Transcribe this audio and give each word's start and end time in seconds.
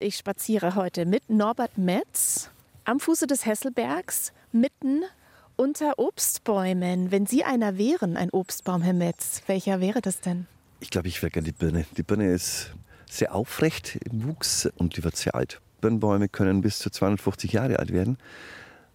Ich 0.00 0.16
spaziere 0.16 0.76
heute 0.76 1.06
mit 1.06 1.28
Norbert 1.28 1.76
Metz 1.76 2.50
am 2.84 3.00
Fuße 3.00 3.26
des 3.26 3.44
Hesselbergs, 3.44 4.32
mitten 4.52 5.02
unter 5.56 5.98
Obstbäumen. 5.98 7.10
Wenn 7.10 7.26
Sie 7.26 7.42
einer 7.42 7.78
wären, 7.78 8.16
ein 8.16 8.30
Obstbaum, 8.30 8.82
Herr 8.82 8.92
Metz, 8.92 9.42
welcher 9.48 9.80
wäre 9.80 10.00
das 10.00 10.20
denn? 10.20 10.46
Ich 10.78 10.90
glaube, 10.90 11.08
ich 11.08 11.20
wäre 11.20 11.32
gerne 11.32 11.46
die 11.46 11.52
Birne. 11.52 11.84
Die 11.96 12.04
Birne 12.04 12.32
ist 12.32 12.70
sehr 13.10 13.34
aufrecht 13.34 13.98
im 14.08 14.22
Wuchs 14.22 14.70
und 14.76 14.96
die 14.96 15.02
wird 15.02 15.16
sehr 15.16 15.34
alt. 15.34 15.60
Birnbäume 15.80 16.28
können 16.28 16.60
bis 16.60 16.78
zu 16.78 16.90
250 16.90 17.50
Jahre 17.50 17.80
alt 17.80 17.92
werden. 17.92 18.18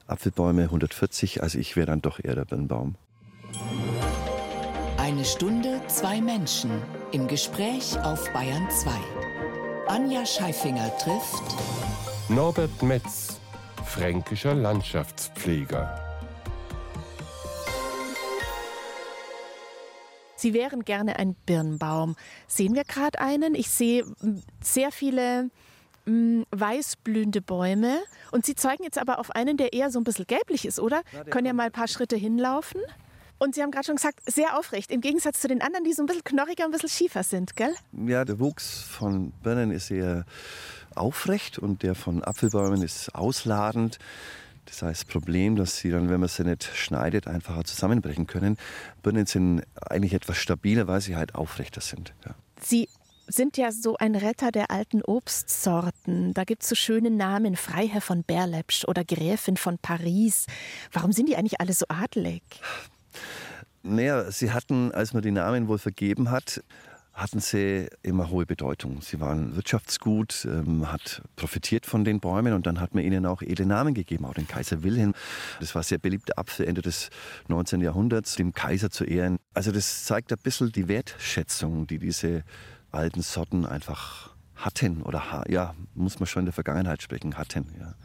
Apfelbäume 0.08 0.64
140, 0.64 1.44
also 1.44 1.60
ich 1.60 1.76
wäre 1.76 1.88
dann 1.88 2.02
doch 2.02 2.24
eher 2.24 2.36
der 2.36 2.46
Birnbaum. 2.46 2.96
Eine 4.96 5.26
Stunde, 5.26 5.82
zwei 5.88 6.22
Menschen 6.22 6.72
im 7.12 7.28
Gespräch 7.28 8.00
auf 8.00 8.32
Bayern 8.32 8.70
2. 8.72 9.43
Anja 9.88 10.26
Scheifinger 10.26 10.96
trifft 10.98 11.44
Norbert 12.30 12.82
Metz, 12.82 13.40
fränkischer 13.86 14.54
Landschaftspfleger. 14.54 16.00
Sie 20.36 20.54
wären 20.54 20.84
gerne 20.84 21.18
ein 21.18 21.36
Birnbaum. 21.46 22.16
Sehen 22.48 22.76
wir 22.76 22.84
gerade 22.86 23.20
einen? 23.20 23.56
Ich 23.56 23.70
sehe 23.70 24.06
sehr 24.62 24.92
viele 24.92 25.50
mh, 26.06 26.46
weißblühende 26.52 27.42
Bäume. 27.42 28.00
Und 28.32 28.46
Sie 28.46 28.56
zeigen 28.56 28.84
jetzt 28.84 28.98
aber 28.98 29.20
auf 29.20 29.32
einen, 29.32 29.58
der 29.58 29.74
eher 29.74 29.92
so 29.92 30.00
ein 30.00 30.04
bisschen 30.04 30.28
gelblich 30.28 30.66
ist, 30.66 30.80
oder? 30.80 31.02
Ja, 31.12 31.24
Können 31.26 31.48
ja 31.48 31.54
mal 31.54 31.68
ein 31.68 31.72
paar 31.72 31.88
Schritte 31.88 32.16
hinlaufen. 32.16 32.82
Und 33.44 33.56
Sie 33.56 33.62
haben 33.62 33.72
gerade 33.72 33.86
schon 33.86 33.98
gesagt, 33.98 34.22
sehr 34.26 34.58
aufrecht, 34.58 34.90
im 34.90 35.02
Gegensatz 35.02 35.42
zu 35.42 35.50
den 35.50 35.62
anderen, 35.62 35.84
die 35.84 35.92
so 35.92 36.02
ein 36.02 36.06
bisschen 36.06 36.24
knorriger, 36.24 36.64
ein 36.64 36.72
bisschen 36.72 36.88
schiefer 36.88 37.24
sind, 37.24 37.58
gell? 37.58 37.76
Ja, 37.92 38.24
der 38.24 38.40
Wuchs 38.40 38.84
von 38.84 39.34
Birnen 39.44 39.72
ist 39.72 39.92
eher 39.92 40.24
aufrecht 40.96 41.60
und 41.60 41.84
der 41.84 41.94
von 41.94 42.24
Apfelbäumen 42.24 42.82
ist 42.82 43.14
ausladend. 43.14 44.00
Das 44.64 44.82
heißt, 44.82 45.02
das 45.02 45.06
Problem, 45.12 45.58
dass 45.58 45.76
sie 45.76 45.92
dann, 45.92 46.10
wenn 46.10 46.22
man 46.22 46.30
sie 46.30 46.46
nicht 46.46 46.64
schneidet, 46.74 47.28
einfacher 47.28 47.66
zusammenbrechen 47.66 48.28
können. 48.28 48.56
Birnen 49.02 49.26
sind 49.26 49.64
eigentlich 49.76 50.14
etwas 50.14 50.38
stabiler, 50.38 50.88
weil 50.88 51.02
sie 51.02 51.18
halt 51.18 51.36
aufrechter 51.36 51.82
sind. 51.82 52.14
Ja. 52.26 52.36
Sie 52.62 52.88
sind 53.28 53.58
ja 53.58 53.74
so 53.74 53.98
ein 53.98 54.16
Retter 54.16 54.52
der 54.52 54.72
alten 54.72 55.02
Obstsorten. 55.02 56.34
Da 56.34 56.46
gibt 56.46 56.64
es 56.64 56.70
so 56.70 56.76
schöne 56.76 57.10
Namen, 57.10 57.58
Freiherr 57.58 58.00
von 58.00 58.24
Berlepsch 58.24 58.86
oder 58.86 59.04
Gräfin 59.04 59.58
von 59.58 59.80
Paris. 59.80 60.46
Warum 60.94 61.12
sind 61.12 61.28
die 61.28 61.36
eigentlich 61.36 61.60
alle 61.60 61.74
so 61.74 61.86
adelig? 61.90 62.42
Naja, 63.84 64.32
sie 64.32 64.52
hatten, 64.52 64.94
als 64.94 65.14
man 65.14 65.22
die 65.22 65.32
Namen 65.32 65.68
wohl 65.68 65.78
vergeben 65.78 66.32
hat, 66.32 66.64
hatten 67.14 67.42
sie 67.42 67.90
immer 68.02 68.30
hohe 68.30 68.46
Bedeutung. 68.46 69.02
Sie 69.02 69.20
waren 69.20 69.58
Wirtschaftsgut, 69.58 70.48
ähm, 70.50 70.90
hat 70.90 71.22
profitiert 71.36 71.86
von 71.86 72.06
den 72.06 72.22
Bäumen 72.22 72.54
und 72.54 72.66
dann 72.66 72.80
hat 72.80 72.96
man 72.96 73.04
ihnen 73.04 73.26
auch 73.26 73.42
edle 73.42 73.66
Namen 73.66 73.94
gegeben, 73.94 74.26
auch 74.26 74.34
den 74.34 74.48
Kaiser 74.48 74.84
Wilhelm. 74.84 75.14
Das 75.60 75.76
war 75.76 75.84
sehr 75.84 76.00
beliebter 76.00 76.40
Apfel 76.40 76.66
Ende 76.66 76.82
des 76.82 77.10
19. 77.50 77.82
Jahrhunderts, 77.82 78.36
dem 78.36 78.54
Kaiser 78.54 78.90
zu 78.90 79.04
ehren. 79.04 79.38
Also 79.54 79.72
das 79.74 80.06
zeigt 80.06 80.32
ein 80.32 80.40
bisschen 80.42 80.72
die 80.72 80.88
Wertschätzung, 80.88 81.86
die 81.86 82.00
diese 82.00 82.44
alten 82.92 83.22
Sorten 83.22 83.66
einfach 83.66 84.34
hatten 84.56 85.02
oder 85.02 85.44
ja, 85.50 85.76
muss 85.94 86.20
man 86.20 86.28
schon 86.28 86.42
in 86.42 86.46
der 86.46 86.54
Vergangenheit 86.54 87.04
sprechen, 87.04 87.38
hatten. 87.38 87.68
Ja 87.80 87.96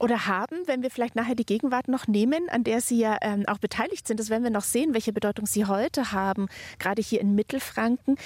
oder 0.00 0.26
haben, 0.26 0.56
wenn 0.66 0.82
wir 0.82 0.90
vielleicht 0.90 1.16
nachher 1.16 1.34
die 1.34 1.46
Gegenwart 1.46 1.88
noch 1.88 2.06
nehmen, 2.06 2.48
an 2.48 2.64
der 2.64 2.80
Sie 2.80 2.98
ja 2.98 3.18
ähm, 3.20 3.44
auch 3.46 3.58
beteiligt 3.58 4.06
sind. 4.06 4.20
Das 4.20 4.30
werden 4.30 4.44
wir 4.44 4.50
noch 4.50 4.62
sehen, 4.62 4.94
welche 4.94 5.12
Bedeutung 5.12 5.46
Sie 5.46 5.66
heute 5.66 6.12
haben, 6.12 6.48
gerade 6.78 7.02
hier 7.02 7.20
in 7.20 7.34
Mittelfranken. 7.34 8.16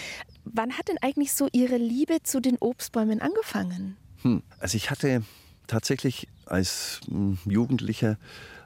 Wann 0.44 0.76
hat 0.76 0.88
denn 0.88 0.98
eigentlich 1.00 1.32
so 1.32 1.48
Ihre 1.52 1.76
Liebe 1.76 2.22
zu 2.22 2.40
den 2.40 2.56
Obstbäumen 2.58 3.20
angefangen? 3.20 3.96
Hm, 4.22 4.42
also 4.58 4.76
ich 4.76 4.90
hatte 4.90 5.22
tatsächlich 5.66 6.28
als 6.46 7.00
hm, 7.08 7.38
Jugendlicher 7.44 8.18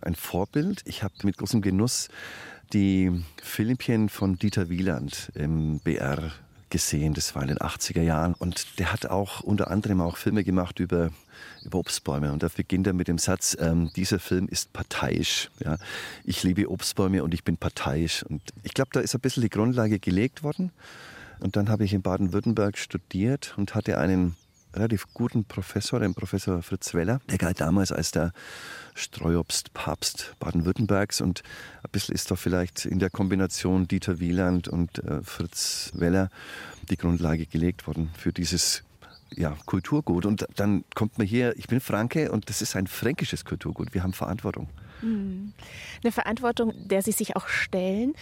ein 0.02 0.14
Vorbild. 0.14 0.82
Ich 0.84 1.02
habe 1.02 1.14
mit 1.22 1.36
großem 1.38 1.62
Genuss 1.62 2.08
die 2.72 3.24
Filmchen 3.42 4.08
von 4.08 4.36
Dieter 4.36 4.68
Wieland 4.68 5.30
im 5.34 5.78
BR 5.80 6.32
gesehen. 6.70 7.14
Das 7.14 7.34
war 7.34 7.42
in 7.42 7.48
den 7.48 7.58
80er 7.58 8.02
Jahren. 8.02 8.34
Und 8.34 8.78
der 8.78 8.92
hat 8.92 9.06
auch 9.06 9.40
unter 9.40 9.70
anderem 9.70 10.00
auch 10.00 10.16
Filme 10.16 10.44
gemacht 10.44 10.80
über, 10.80 11.10
über 11.64 11.78
Obstbäume. 11.78 12.32
Und 12.32 12.42
da 12.42 12.48
beginnt 12.54 12.86
er 12.86 12.92
mit 12.92 13.08
dem 13.08 13.18
Satz, 13.18 13.56
ähm, 13.58 13.90
dieser 13.96 14.18
Film 14.18 14.48
ist 14.48 14.72
parteiisch. 14.72 15.50
Ja. 15.64 15.76
Ich 16.24 16.42
liebe 16.42 16.70
Obstbäume 16.70 17.22
und 17.22 17.34
ich 17.34 17.44
bin 17.44 17.56
parteiisch. 17.56 18.22
Und 18.22 18.42
ich 18.62 18.74
glaube, 18.74 18.90
da 18.92 19.00
ist 19.00 19.14
ein 19.14 19.20
bisschen 19.20 19.42
die 19.42 19.50
Grundlage 19.50 19.98
gelegt 19.98 20.42
worden. 20.42 20.72
Und 21.40 21.56
dann 21.56 21.68
habe 21.68 21.84
ich 21.84 21.92
in 21.92 22.02
Baden-Württemberg 22.02 22.78
studiert 22.78 23.54
und 23.56 23.74
hatte 23.74 23.98
einen 23.98 24.36
relativ 24.76 25.06
guten 25.14 25.44
Professor, 25.44 26.00
den 26.00 26.14
Professor 26.14 26.62
Fritz 26.62 26.94
Weller. 26.94 27.20
Der 27.30 27.38
galt 27.38 27.60
damals 27.60 27.92
als 27.92 28.10
der 28.10 28.32
Streuobstpapst 28.94 30.34
Baden-Württembergs 30.38 31.20
und 31.20 31.42
ein 31.82 31.90
bisschen 31.92 32.14
ist 32.14 32.30
da 32.30 32.36
vielleicht 32.36 32.84
in 32.86 32.98
der 32.98 33.10
Kombination 33.10 33.88
Dieter 33.88 34.20
Wieland 34.20 34.68
und 34.68 34.98
äh, 35.04 35.22
Fritz 35.22 35.92
Weller 35.94 36.30
die 36.90 36.96
Grundlage 36.96 37.46
gelegt 37.46 37.86
worden 37.86 38.10
für 38.16 38.32
dieses 38.32 38.82
ja, 39.34 39.56
Kulturgut. 39.66 40.26
Und 40.26 40.46
dann 40.56 40.84
kommt 40.94 41.18
man 41.18 41.26
hier, 41.26 41.56
ich 41.56 41.66
bin 41.66 41.80
Franke 41.80 42.30
und 42.30 42.48
das 42.48 42.62
ist 42.62 42.76
ein 42.76 42.86
fränkisches 42.86 43.44
Kulturgut. 43.44 43.94
Wir 43.94 44.02
haben 44.02 44.12
Verantwortung. 44.12 44.68
Hm. 45.00 45.52
Eine 46.02 46.12
Verantwortung, 46.12 46.72
der 46.88 47.02
Sie 47.02 47.12
sich 47.12 47.36
auch 47.36 47.48
stellen. 47.48 48.14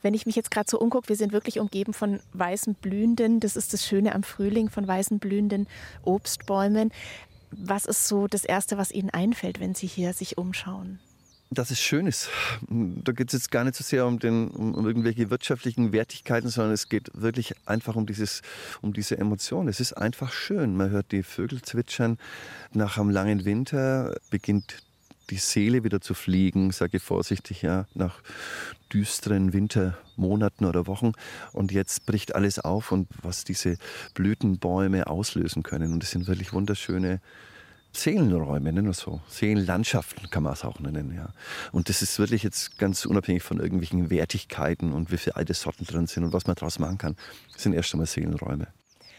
Wenn 0.00 0.14
ich 0.14 0.26
mich 0.26 0.36
jetzt 0.36 0.50
gerade 0.50 0.70
so 0.70 0.78
umgucke, 0.78 1.08
wir 1.08 1.16
sind 1.16 1.32
wirklich 1.32 1.60
umgeben 1.60 1.92
von 1.92 2.20
weißen 2.32 2.74
blühenden, 2.74 3.40
das 3.40 3.56
ist 3.56 3.72
das 3.72 3.86
Schöne 3.86 4.14
am 4.14 4.22
Frühling, 4.22 4.70
von 4.70 4.86
weißen 4.86 5.18
blühenden 5.18 5.66
Obstbäumen. 6.02 6.90
Was 7.50 7.84
ist 7.84 8.08
so 8.08 8.28
das 8.28 8.44
Erste, 8.44 8.78
was 8.78 8.92
Ihnen 8.92 9.10
einfällt, 9.10 9.60
wenn 9.60 9.74
Sie 9.74 9.86
hier 9.86 10.14
sich 10.14 10.38
umschauen? 10.38 11.00
Dass 11.54 11.70
es 11.70 11.80
schön 11.80 12.06
ist. 12.06 12.28
Da 12.68 13.12
geht 13.12 13.28
es 13.28 13.34
jetzt 13.34 13.50
gar 13.50 13.64
nicht 13.64 13.76
so 13.76 13.84
sehr 13.84 14.06
um, 14.06 14.18
den, 14.18 14.48
um, 14.48 14.86
irgendwelche 14.86 15.30
wirtschaftlichen 15.30 15.92
Wertigkeiten, 15.92 16.48
sondern 16.48 16.72
es 16.72 16.88
geht 16.88 17.10
wirklich 17.14 17.54
einfach 17.66 17.96
um, 17.96 18.06
dieses, 18.06 18.42
um 18.80 18.92
diese 18.92 19.18
Emotion. 19.18 19.68
Es 19.68 19.80
ist 19.80 19.92
einfach 19.92 20.32
schön. 20.32 20.76
Man 20.76 20.90
hört 20.90 21.12
die 21.12 21.22
Vögel 21.22 21.62
zwitschern. 21.62 22.18
Nach 22.72 22.98
einem 22.98 23.10
langen 23.10 23.44
Winter 23.44 24.16
beginnt 24.30 24.82
die 25.30 25.36
Seele 25.36 25.84
wieder 25.84 26.00
zu 26.00 26.14
fliegen, 26.14 26.72
sage 26.72 26.98
ich 26.98 27.02
vorsichtig, 27.02 27.62
ja, 27.62 27.86
nach 27.94 28.20
düsteren 28.92 29.52
Wintermonaten 29.52 30.66
oder 30.66 30.86
Wochen. 30.86 31.12
Und 31.52 31.72
jetzt 31.72 32.06
bricht 32.06 32.34
alles 32.34 32.58
auf 32.58 32.92
und 32.92 33.08
was 33.22 33.44
diese 33.44 33.76
Blütenbäume 34.14 35.06
auslösen 35.06 35.62
können. 35.62 35.92
Und 35.92 36.02
es 36.02 36.10
sind 36.10 36.26
wirklich 36.26 36.52
wunderschöne 36.52 37.20
Seelenräume, 37.94 38.72
nennen 38.72 38.86
wir 38.86 38.92
es 38.92 38.98
so. 38.98 39.20
Seelenlandschaften 39.28 40.30
kann 40.30 40.42
man 40.42 40.54
es 40.54 40.64
auch 40.64 40.80
nennen, 40.80 41.14
ja. 41.14 41.28
Und 41.72 41.88
das 41.88 42.00
ist 42.00 42.18
wirklich 42.18 42.42
jetzt 42.42 42.78
ganz 42.78 43.04
unabhängig 43.04 43.42
von 43.42 43.60
irgendwelchen 43.60 44.10
Wertigkeiten 44.10 44.92
und 44.92 45.12
wie 45.12 45.18
viele 45.18 45.36
alte 45.36 45.54
Sorten 45.54 45.84
drin 45.84 46.06
sind 46.06 46.24
und 46.24 46.32
was 46.32 46.46
man 46.46 46.56
daraus 46.56 46.78
machen 46.78 46.98
kann. 46.98 47.16
Sind 47.56 47.74
erst 47.74 47.92
einmal 47.92 48.06
Seelenräume. 48.06 48.68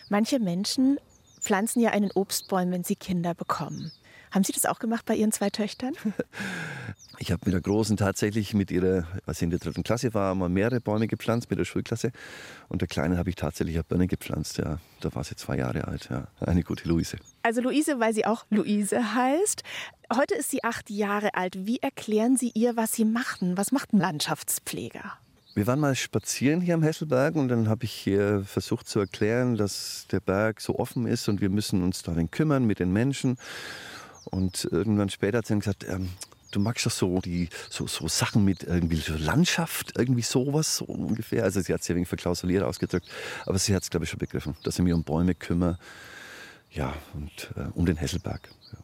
Manche 0.09 0.39
Menschen 0.39 0.97
pflanzen 1.39 1.81
ja 1.81 1.91
einen 1.91 2.11
Obstbäum, 2.11 2.71
wenn 2.71 2.83
sie 2.83 2.95
Kinder 2.95 3.33
bekommen. 3.33 3.91
Haben 4.33 4.43
Sie 4.43 4.51
das 4.51 4.65
auch 4.65 4.79
gemacht 4.79 5.05
bei 5.05 5.15
Ihren 5.15 5.31
zwei 5.31 5.49
Töchtern? 5.49 5.93
Ich 7.19 7.31
habe 7.31 7.43
mit 7.45 7.53
der 7.53 7.61
Großen 7.61 7.95
tatsächlich 7.95 8.53
mit 8.53 8.71
ihrer, 8.71 9.07
als 9.25 9.39
sie 9.39 9.45
in 9.45 9.51
der 9.51 9.59
dritten 9.59 9.83
Klasse 9.83 10.13
war, 10.13 10.33
mal 10.33 10.49
mehrere 10.49 10.81
Bäume 10.81 11.07
gepflanzt 11.07 11.49
mit 11.49 11.59
der 11.59 11.63
Schulklasse. 11.63 12.11
Und 12.69 12.81
der 12.81 12.87
Kleinen 12.89 13.17
habe 13.17 13.29
ich 13.29 13.35
tatsächlich 13.35 13.75
eine 13.75 13.83
Birne 13.83 14.07
gepflanzt. 14.07 14.57
Ja, 14.57 14.79
da 14.99 15.13
war 15.13 15.23
sie 15.23 15.35
zwei 15.35 15.57
Jahre 15.57 15.87
alt. 15.87 16.09
Ja, 16.09 16.27
eine 16.41 16.63
gute 16.63 16.89
Luise. 16.89 17.17
Also 17.43 17.61
Luise, 17.61 17.99
weil 17.99 18.13
sie 18.13 18.25
auch 18.25 18.45
Luise 18.49 19.13
heißt. 19.13 19.63
Heute 20.13 20.35
ist 20.35 20.49
sie 20.49 20.63
acht 20.63 20.89
Jahre 20.89 21.35
alt. 21.35 21.65
Wie 21.65 21.77
erklären 21.77 22.35
Sie 22.35 22.51
ihr, 22.55 22.75
was 22.75 22.93
Sie 22.93 23.05
machen? 23.05 23.57
Was 23.57 23.71
macht 23.71 23.93
ein 23.93 23.99
Landschaftspfleger? 23.99 25.13
Wir 25.55 25.67
waren 25.67 25.79
mal 25.79 25.95
spazieren 25.95 26.61
hier 26.61 26.73
am 26.73 26.81
Hesselberg 26.81 27.35
und 27.35 27.47
dann 27.47 27.69
habe 27.69 27.85
ich 27.85 27.91
hier 27.91 28.43
versucht 28.43 28.89
zu 28.89 28.99
erklären, 28.99 29.55
dass 29.55 30.07
der 30.11 30.19
Berg 30.19 30.59
so 30.59 30.79
offen 30.79 31.05
ist 31.05 31.29
und 31.29 31.41
wir 31.41 31.49
müssen 31.49 31.83
uns 31.83 32.01
darin 32.01 32.31
kümmern 32.31 32.65
mit 32.65 32.79
den 32.79 32.91
Menschen. 32.91 33.37
Und 34.25 34.67
irgendwann 34.71 35.09
später 35.09 35.39
hat 35.39 35.47
sie 35.47 35.53
dann 35.53 35.59
gesagt, 35.59 35.85
ähm, 35.87 36.09
du 36.51 36.59
magst 36.59 36.85
doch 36.85 36.91
so 36.91 37.19
die 37.19 37.49
so, 37.69 37.87
so 37.87 38.07
Sachen 38.07 38.45
mit 38.45 38.63
irgendwie 38.63 38.97
so 38.97 39.15
Landschaft, 39.15 39.97
irgendwie 39.97 40.21
sowas 40.21 40.77
so 40.77 40.85
ungefähr. 40.85 41.43
Also 41.43 41.61
sie 41.61 41.73
hat 41.73 41.81
es 41.81 41.87
ja 41.87 41.95
wegen 41.95 42.05
verklausuliert 42.05 42.63
ausgedrückt, 42.63 43.07
aber 43.45 43.57
sie 43.57 43.75
hat 43.75 43.83
es 43.83 43.89
glaube 43.89 44.05
ich 44.05 44.09
schon 44.09 44.19
begriffen, 44.19 44.55
dass 44.63 44.77
ich 44.77 44.83
mich 44.83 44.93
um 44.93 45.03
Bäume 45.03 45.35
kümmere, 45.35 45.77
ja 46.71 46.93
und 47.13 47.51
äh, 47.55 47.69
um 47.73 47.85
den 47.85 47.97
Hesselberg. 47.97 48.49
Ja. 48.71 48.79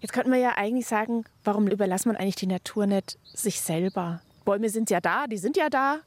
Jetzt 0.00 0.12
könnte 0.12 0.30
man 0.30 0.40
ja 0.40 0.56
eigentlich 0.56 0.86
sagen, 0.86 1.24
warum 1.44 1.68
überlässt 1.68 2.06
man 2.06 2.16
eigentlich 2.16 2.36
die 2.36 2.46
Natur 2.46 2.86
nicht 2.86 3.18
sich 3.34 3.60
selber? 3.60 4.22
Bäume 4.44 4.70
sind 4.70 4.90
ja 4.90 5.00
da, 5.00 5.26
die 5.26 5.38
sind 5.38 5.56
ja 5.56 5.68
da. 5.68 6.00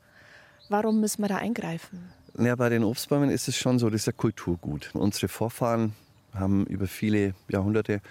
Warum 0.70 1.00
müssen 1.00 1.22
wir 1.22 1.28
da 1.28 1.38
eingreifen? 1.38 2.12
Ja, 2.40 2.56
bei 2.56 2.70
den 2.70 2.84
Obstbäumen 2.84 3.30
ist 3.30 3.48
es 3.48 3.56
schon 3.56 3.78
so, 3.78 3.90
das 3.92 4.02
ist 4.02 4.06
ja 4.08 4.12
Kulturgut. 4.12 4.90
Unsere 4.94 5.28
Vorfahren 5.28 5.94
haben 6.34 6.66
über 6.66 6.88
viele 6.88 7.36
Jahrhunderte 7.48 8.02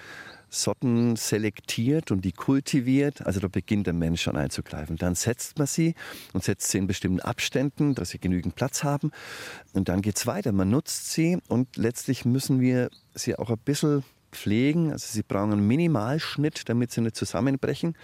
Sorten 0.53 1.17
selektiert 1.17 2.11
und 2.11 2.25
die 2.25 2.33
kultiviert. 2.33 3.25
Also 3.27 3.41
da 3.41 3.49
beginnt 3.49 3.87
der 3.87 3.95
Mensch 3.95 4.23
schon 4.23 4.37
einzugreifen. 4.37 4.97
Dann 4.97 5.15
setzt 5.15 5.59
man 5.59 5.67
sie 5.67 5.95
und 6.35 6.45
setzt 6.45 6.71
sie 6.71 6.79
in 6.79 6.87
bestimmten 6.87 7.21
Abständen, 7.21 7.95
dass 7.95 8.11
sie 8.11 8.19
genügend 8.19 8.55
Platz 8.55 8.85
haben. 8.85 9.11
Und 9.73 9.89
dann 9.89 10.03
geht 10.03 10.17
es 10.17 10.27
weiter. 10.27 10.53
Man 10.53 10.69
nutzt 10.69 11.13
sie 11.13 11.39
und 11.49 11.77
letztlich 11.77 12.25
müssen 12.25 12.61
wir 12.61 12.91
sie 13.15 13.37
auch 13.37 13.49
ein 13.49 13.59
bisschen 13.59 14.05
pflegen. 14.31 14.93
Also 14.93 15.07
sie 15.11 15.23
brauchen 15.23 15.53
einen 15.53 15.67
Minimalschnitt, 15.67 16.69
damit 16.69 16.93
sie 16.93 17.01
nicht 17.01 17.17
zusammenbrechen. 17.17 17.97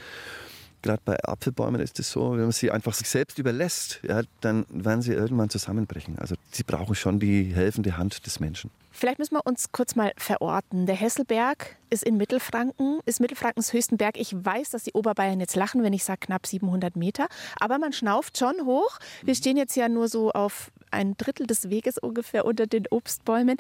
Gerade 0.83 1.03
bei 1.05 1.17
Apfelbäumen 1.25 1.81
ist 1.81 1.99
es 1.99 2.11
so, 2.11 2.33
wenn 2.33 2.43
man 2.43 2.53
sie 2.53 2.71
einfach 2.71 2.95
sich 2.95 3.09
selbst 3.09 3.39
überlässt, 3.39 4.01
ja, 4.03 4.23
dann 4.41 4.65
werden 4.71 5.03
sie 5.03 5.13
irgendwann 5.13 5.51
zusammenbrechen. 5.51 6.19
Also 6.19 6.37
sie 6.53 6.63
brauchen 6.63 6.95
schon 6.95 7.19
die 7.19 7.53
helfende 7.55 7.97
Hand 7.97 8.27
des 8.27 8.39
Menschen. 8.39 8.71
Vielleicht 8.91 9.19
müssen 9.19 9.35
wir 9.35 9.47
uns 9.47 9.71
kurz 9.71 9.95
mal 9.95 10.13
verorten. 10.17 10.87
Der 10.87 10.97
Hesselberg 10.97 11.77
ist 11.89 12.03
in 12.03 12.17
Mittelfranken, 12.17 12.99
ist 13.07 13.21
Mittelfrankens 13.21 13.73
höchsten 13.73 13.97
Berg. 13.97 14.19
Ich 14.19 14.35
weiß, 14.35 14.71
dass 14.71 14.83
die 14.83 14.93
Oberbayern 14.93 15.39
jetzt 15.39 15.55
lachen, 15.55 15.85
wenn 15.85 15.93
ich 15.93 16.03
sage 16.03 16.19
knapp 16.21 16.47
700 16.47 16.97
Meter. 16.97 17.29
Aber 17.61 17.79
man 17.79 17.93
schnauft 17.93 18.39
schon 18.39 18.55
hoch. 18.65 18.99
Wir 19.23 19.37
stehen 19.37 19.57
jetzt 19.57 19.77
ja 19.77 19.89
nur 19.89 20.09
so 20.09 20.33
auf 20.33 20.73
ein 20.91 21.17
Drittel 21.17 21.47
des 21.47 21.71
Weges 21.71 21.99
ungefähr 21.99 22.45
unter 22.45 22.67
den 22.67 22.85
Obstbäumen. 22.91 23.59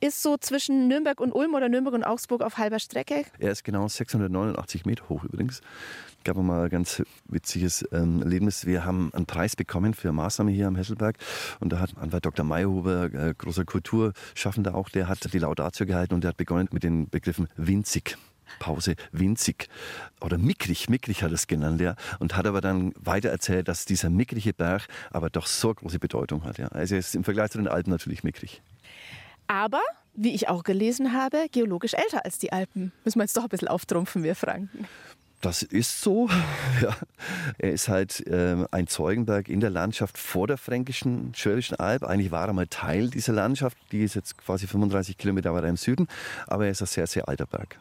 Ist 0.00 0.22
so 0.22 0.36
zwischen 0.36 0.86
Nürnberg 0.86 1.18
und 1.20 1.32
Ulm 1.32 1.54
oder 1.54 1.68
Nürnberg 1.68 1.94
und 1.94 2.04
Augsburg 2.04 2.42
auf 2.42 2.58
halber 2.58 2.78
Strecke. 2.78 3.24
Er 3.38 3.52
ist 3.52 3.64
genau 3.64 3.88
689 3.88 4.84
Meter 4.84 5.08
hoch 5.08 5.24
übrigens 5.24 5.62
gab 6.28 6.36
mal 6.36 6.64
ein 6.64 6.68
ganz 6.68 7.02
witziges 7.24 7.88
ähm, 7.90 8.20
Erlebnis. 8.20 8.66
Wir 8.66 8.84
haben 8.84 9.10
einen 9.14 9.24
Preis 9.24 9.56
bekommen 9.56 9.94
für 9.94 10.12
Maßnahme 10.12 10.50
hier 10.50 10.66
am 10.66 10.76
Hesselberg. 10.76 11.16
Und 11.58 11.72
da 11.72 11.80
hat 11.80 11.96
Anwalt 11.96 12.26
Dr. 12.26 12.44
Meyerhuber, 12.44 13.04
äh, 13.14 13.32
großer 13.32 13.64
Kulturschaffender 13.64 14.74
auch, 14.74 14.90
der 14.90 15.08
hat 15.08 15.32
die 15.32 15.38
Laudatio 15.38 15.86
gehalten 15.86 16.12
und 16.12 16.24
der 16.24 16.28
hat 16.28 16.36
begonnen 16.36 16.68
mit 16.70 16.82
den 16.82 17.08
Begriffen 17.08 17.48
winzig. 17.56 18.18
Pause 18.58 18.94
winzig 19.12 19.68
oder 20.22 20.38
mickrig, 20.38 20.88
mickrig 20.88 21.22
hat 21.22 21.30
er 21.30 21.34
es 21.34 21.46
genannt, 21.46 21.82
ja, 21.82 21.96
und 22.18 22.34
hat 22.34 22.46
aber 22.46 22.62
dann 22.62 22.94
weiter 22.98 23.28
erzählt, 23.28 23.68
dass 23.68 23.84
dieser 23.84 24.08
mickrige 24.08 24.54
Berg 24.54 24.88
aber 25.10 25.28
doch 25.28 25.46
so 25.46 25.74
große 25.74 25.98
Bedeutung 25.98 26.44
hat, 26.44 26.56
ja. 26.56 26.68
Also 26.68 26.96
ist 26.96 27.14
im 27.14 27.24
Vergleich 27.24 27.50
zu 27.50 27.58
den 27.58 27.68
Alpen 27.68 27.90
natürlich 27.90 28.24
mickrig. 28.24 28.62
Aber, 29.48 29.80
wie 30.14 30.34
ich 30.34 30.48
auch 30.48 30.62
gelesen 30.62 31.12
habe, 31.12 31.46
geologisch 31.52 31.92
älter 31.92 32.24
als 32.24 32.38
die 32.38 32.52
Alpen. 32.52 32.92
Müssen 33.04 33.18
wir 33.18 33.24
jetzt 33.24 33.36
doch 33.36 33.44
ein 33.44 33.48
bisschen 33.50 33.68
auftrumpfen, 33.68 34.22
wir 34.22 34.34
Franken. 34.34 34.86
Das 35.40 35.62
ist 35.62 36.00
so. 36.00 36.28
Ja. 36.80 36.96
Er 37.58 37.72
ist 37.72 37.88
halt 37.88 38.24
äh, 38.28 38.56
ein 38.70 38.86
Zeugenberg 38.86 39.48
in 39.48 39.58
der 39.58 39.70
Landschaft 39.70 40.16
vor 40.16 40.46
der 40.46 40.58
fränkischen 40.58 41.34
Schwäbischen 41.34 41.76
Alb. 41.76 42.04
Eigentlich 42.04 42.30
war 42.30 42.46
er 42.46 42.52
mal 42.52 42.68
Teil 42.68 43.10
dieser 43.10 43.32
Landschaft. 43.32 43.76
Die 43.90 44.04
ist 44.04 44.14
jetzt 44.14 44.38
quasi 44.38 44.68
35 44.68 45.18
Kilometer 45.18 45.52
weiter 45.54 45.66
im 45.66 45.76
Süden. 45.76 46.06
Aber 46.46 46.66
er 46.66 46.70
ist 46.70 46.82
ein 46.82 46.86
sehr, 46.86 47.08
sehr 47.08 47.28
alter 47.28 47.46
Berg. 47.46 47.80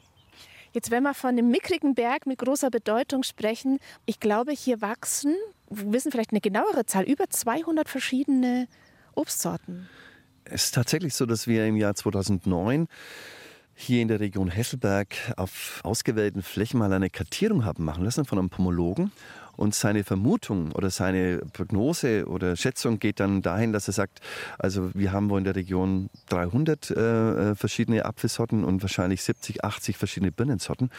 Jetzt, 0.74 0.90
wenn 0.90 1.04
wir 1.04 1.14
von 1.14 1.30
einem 1.30 1.52
mickrigen 1.52 1.94
Berg 1.94 2.26
mit 2.26 2.40
großer 2.40 2.72
Bedeutung 2.72 3.22
sprechen, 3.22 3.80
ich 4.06 4.20
glaube, 4.20 4.52
hier 4.52 4.82
wachsen, 4.82 5.36
wir 5.70 5.94
wissen 5.94 6.12
vielleicht 6.12 6.32
eine 6.32 6.42
genauere 6.42 6.86
Zahl, 6.86 7.04
über 7.04 7.30
200 7.30 7.88
verschiedene 7.88 8.68
Obstsorten. 9.14 9.88
Es 10.46 10.66
ist 10.66 10.76
tatsächlich 10.76 11.14
so, 11.14 11.26
dass 11.26 11.46
wir 11.46 11.68
im 11.68 11.76
Jahr 11.76 11.94
2009 11.94 12.88
hier 13.80 14.02
in 14.02 14.08
der 14.08 14.20
Region 14.20 14.50
Hesselberg 14.50 15.16
auf 15.38 15.82
ausgewählten 15.84 16.42
Flächen 16.42 16.80
mal 16.80 16.92
eine 16.92 17.12
Kartierung 17.12 17.64
haben 17.64 17.86
machen 17.86 18.04
lassen 18.04 18.26
von 18.26 18.40
einem 18.40 18.50
Pomologen. 18.50 19.12
Und 19.56 19.74
seine 19.74 20.04
Vermutung 20.04 20.72
oder 20.72 20.90
seine 20.90 21.40
Prognose 21.54 22.28
oder 22.28 22.56
Schätzung 22.56 23.00
geht 23.00 23.20
dann 23.20 23.42
dahin, 23.42 23.74
dass 23.74 23.88
er 23.88 23.94
sagt, 23.94 24.20
also 24.58 24.92
wir 24.94 25.12
haben 25.12 25.30
wohl 25.30 25.40
in 25.40 25.46
der 25.46 25.56
Region 25.56 26.10
300 26.30 26.92
äh, 26.92 27.56
verschiedene 27.56 28.06
Apfelsorten 28.06 28.64
und 28.64 28.82
wahrscheinlich 28.82 29.24
70, 29.24 29.64
80 29.64 29.98
verschiedene 29.98 30.32
Birnensorten. 30.32 30.90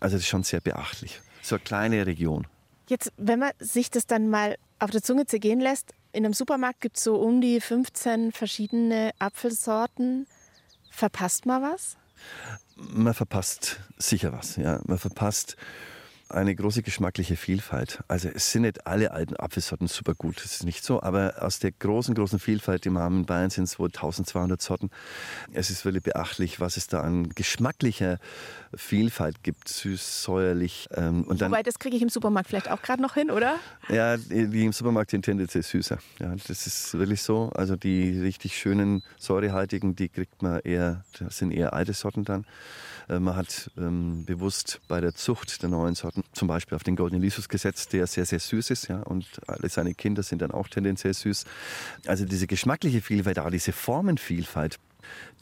Also 0.00 0.16
das 0.16 0.22
ist 0.22 0.28
schon 0.28 0.44
sehr 0.44 0.60
beachtlich. 0.60 1.20
So 1.42 1.56
eine 1.56 1.64
kleine 1.64 2.06
Region. 2.06 2.46
Jetzt, 2.88 3.12
wenn 3.16 3.38
man 3.38 3.50
sich 3.58 3.90
das 3.90 4.06
dann 4.06 4.28
mal 4.28 4.56
auf 4.78 4.90
der 4.90 5.02
Zunge 5.02 5.26
zergehen 5.26 5.60
lässt, 5.60 5.92
in 6.12 6.24
einem 6.24 6.34
Supermarkt 6.34 6.80
gibt 6.80 6.98
es 6.98 7.04
so 7.04 7.16
um 7.16 7.40
die 7.40 7.60
15 7.60 8.32
verschiedene 8.32 9.10
Apfelsorten. 9.18 10.26
Verpasst 10.90 11.44
man 11.44 11.62
was? 11.62 11.96
Man 12.76 13.14
verpasst 13.14 13.80
sicher 13.98 14.32
was. 14.32 14.56
Ja. 14.56 14.80
Man 14.86 14.98
verpasst 14.98 15.56
eine 16.28 16.54
große 16.54 16.82
geschmackliche 16.82 17.36
Vielfalt. 17.36 18.02
Also 18.08 18.28
es 18.28 18.50
sind 18.50 18.62
nicht 18.62 18.86
alle 18.86 19.12
alten 19.12 19.36
Apfelsorten 19.36 19.86
super 19.86 20.14
gut, 20.14 20.36
das 20.36 20.56
ist 20.56 20.64
nicht 20.64 20.84
so, 20.84 21.02
aber 21.02 21.34
aus 21.40 21.58
der 21.58 21.72
großen, 21.72 22.14
großen 22.14 22.38
Vielfalt, 22.38 22.84
die 22.84 22.90
wir 22.90 23.00
haben 23.00 23.18
in 23.18 23.26
Bayern, 23.26 23.50
sind 23.50 23.64
es 23.64 23.78
wohl 23.78 23.88
1200 23.88 24.60
Sorten. 24.60 24.90
Es 25.52 25.70
ist 25.70 25.84
wirklich 25.84 26.02
beachtlich, 26.02 26.58
was 26.58 26.76
es 26.76 26.88
da 26.88 27.00
an 27.00 27.28
geschmacklicher 27.30 28.18
Vielfalt 28.74 29.42
gibt, 29.42 29.68
süß, 29.68 30.22
säuerlich. 30.22 30.88
Ähm, 30.94 31.24
und 31.24 31.40
dann, 31.40 31.50
Wobei, 31.50 31.62
das 31.62 31.78
kriege 31.78 31.96
ich 31.96 32.02
im 32.02 32.08
Supermarkt 32.08 32.48
vielleicht 32.48 32.70
auch 32.70 32.82
gerade 32.82 33.02
noch 33.02 33.14
hin, 33.14 33.30
oder? 33.30 33.56
Ja, 33.88 34.16
die 34.16 34.64
im 34.64 34.72
Supermarkt 34.72 35.12
sind 35.12 35.24
tendenziell 35.24 35.62
süßer. 35.62 35.98
Ja, 36.18 36.34
das 36.48 36.66
ist 36.66 36.94
wirklich 36.98 37.22
so. 37.22 37.50
Also 37.54 37.76
die 37.76 38.20
richtig 38.20 38.58
schönen, 38.58 39.02
säurehaltigen, 39.18 39.94
die 39.94 40.08
kriegt 40.08 40.42
man 40.42 40.60
eher, 40.60 41.04
das 41.18 41.38
sind 41.38 41.52
eher 41.52 41.72
alte 41.72 41.92
Sorten 41.92 42.24
dann. 42.24 42.44
Äh, 43.08 43.18
man 43.18 43.36
hat 43.36 43.70
ähm, 43.76 44.24
bewusst 44.24 44.80
bei 44.88 45.00
der 45.00 45.14
Zucht 45.14 45.62
der 45.62 45.68
neuen 45.68 45.94
Sorten 45.94 46.24
zum 46.32 46.48
Beispiel 46.48 46.76
auf 46.76 46.84
den 46.84 46.96
Golden 46.96 47.20
Lysus 47.20 47.48
gesetzt, 47.48 47.92
der 47.92 48.06
sehr, 48.06 48.26
sehr 48.26 48.40
süß 48.40 48.70
ist. 48.70 48.88
Ja, 48.88 49.02
und 49.02 49.26
alle 49.46 49.68
seine 49.68 49.94
Kinder 49.94 50.22
sind 50.22 50.42
dann 50.42 50.50
auch 50.50 50.68
tendenziell 50.68 51.14
süß. 51.14 51.44
Also 52.06 52.24
diese 52.24 52.46
geschmackliche 52.46 53.00
Vielfalt, 53.00 53.38
auch 53.38 53.50
diese 53.50 53.72
Formenvielfalt, 53.72 54.78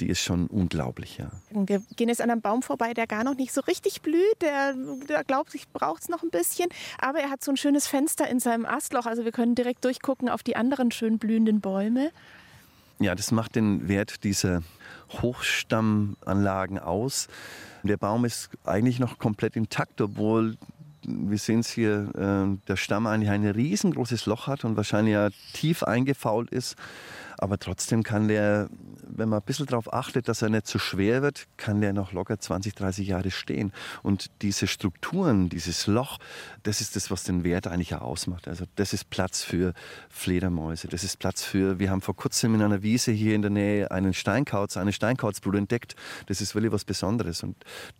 die 0.01 0.09
ist 0.09 0.21
schon 0.21 0.47
unglaublich. 0.49 1.19
Ja. 1.19 1.31
Wir 1.51 1.83
gehen 1.97 2.09
jetzt 2.09 2.21
an 2.21 2.31
einem 2.31 2.43
Baum 2.43 2.63
vorbei, 2.63 2.95
der 2.95 3.07
gar 3.07 3.25
noch 3.25 3.35
nicht 3.35 3.53
so 3.53 3.61
richtig 3.63 4.03
blüht. 4.03 4.43
Der, 4.43 4.75
der 5.09 5.25
glaubt, 5.25 5.55
ich 5.55 5.69
brauche 5.69 6.01
es 6.01 6.09
noch 6.09 6.23
ein 6.23 6.31
bisschen. 6.31 6.69
Aber 6.99 7.21
er 7.21 7.31
hat 7.31 7.43
so 7.43 7.51
ein 7.51 7.57
schönes 7.57 7.87
Fenster 7.87 8.29
in 8.29 8.41
seinem 8.41 8.67
Astloch. 8.67 9.07
Also 9.07 9.25
wir 9.25 9.33
können 9.33 9.55
direkt 9.55 9.85
durchgucken 9.85 10.29
auf 10.29 10.43
die 10.43 10.57
anderen 10.57 10.91
schön 10.91 11.19
blühenden 11.19 11.61
Bäume. 11.61 12.11
Ja, 12.99 13.15
das 13.15 13.33
macht 13.33 13.57
den 13.57 13.89
Wert 13.89 14.23
dieser 14.25 14.63
Hochstammanlagen 15.23 16.79
aus. 16.79 17.29
Der 17.83 17.97
Baum 17.97 18.25
ist 18.25 18.51
eigentlich 18.65 18.99
noch 18.99 19.19
komplett 19.19 19.57
intakt, 19.57 20.01
obwohl 20.01 20.57
wir 21.07 21.39
sehen 21.39 21.61
es 21.61 21.71
hier, 21.71 22.09
äh, 22.15 22.57
der 22.67 22.77
Stamm 22.77 23.07
eigentlich 23.07 23.31
ein 23.31 23.47
riesengroßes 23.47 24.27
Loch 24.27 24.47
hat 24.47 24.65
und 24.65 24.77
wahrscheinlich 24.77 25.13
ja 25.13 25.29
tief 25.53 25.83
eingefault 25.83 26.51
ist. 26.51 26.77
Aber 27.39 27.59
trotzdem 27.59 28.03
kann 28.03 28.29
der, 28.29 28.69
wenn 29.07 29.29
man 29.29 29.41
ein 29.41 29.45
bisschen 29.45 29.67
darauf 29.67 29.93
achtet, 29.93 30.29
dass 30.29 30.43
er 30.43 30.49
nicht 30.49 30.67
zu 30.67 30.79
schwer 30.79 31.23
wird, 31.23 31.47
kann 31.57 31.81
der 31.81 31.93
noch 31.93 32.13
locker 32.13 32.39
20, 32.39 32.75
30 32.75 33.09
Jahre 33.09 33.31
stehen. 33.31 33.73
Und 34.03 34.31
diese 34.43 34.67
Strukturen, 34.67 35.49
dieses 35.49 35.87
Loch, 35.87 36.19
das 36.63 36.81
ist 36.81 36.97
das, 36.97 37.11
was 37.11 37.25
den 37.25 37.45
Wert 37.45 37.67
eigentlich 37.67 37.95
ausmacht. 37.95 38.49
Also 38.49 38.65
das 38.77 38.93
ist 38.93 39.11
Platz 39.11 39.43
für 39.43 39.75
Fledermäuse, 40.09 40.89
das 40.89 41.05
ist 41.05 41.19
Platz 41.19 41.43
für, 41.43 41.79
wir 41.79 41.91
haben 41.91 42.01
vor 42.01 42.17
kurzem 42.17 42.55
in 42.55 42.63
einer 42.63 42.83
Wiese 42.83 43.13
hier 43.13 43.35
in 43.35 43.43
der 43.43 43.51
Nähe 43.51 43.91
einen 43.91 44.15
Steinkauz, 44.15 44.77
eine 44.77 44.93
Steinkauzbrut 44.93 45.55
entdeckt. 45.57 45.97
Das 46.27 46.41
ist 46.41 46.55
wirklich 46.55 46.73
was 46.73 46.85
Besonderes. 46.85 47.43
Und 47.43 47.57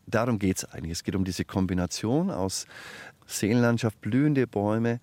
darum 0.07 0.39
geht 0.39 0.59
es 0.59 0.65
eigentlich. 0.65 0.93
Es 0.93 1.05
geht 1.05 1.17
um 1.17 1.25
diese 1.25 1.45
Kombination 1.45 2.31
aus 2.31 2.67
Seenlandschaft, 3.27 4.01
blühende 4.01 4.47
Bäume. 4.47 5.01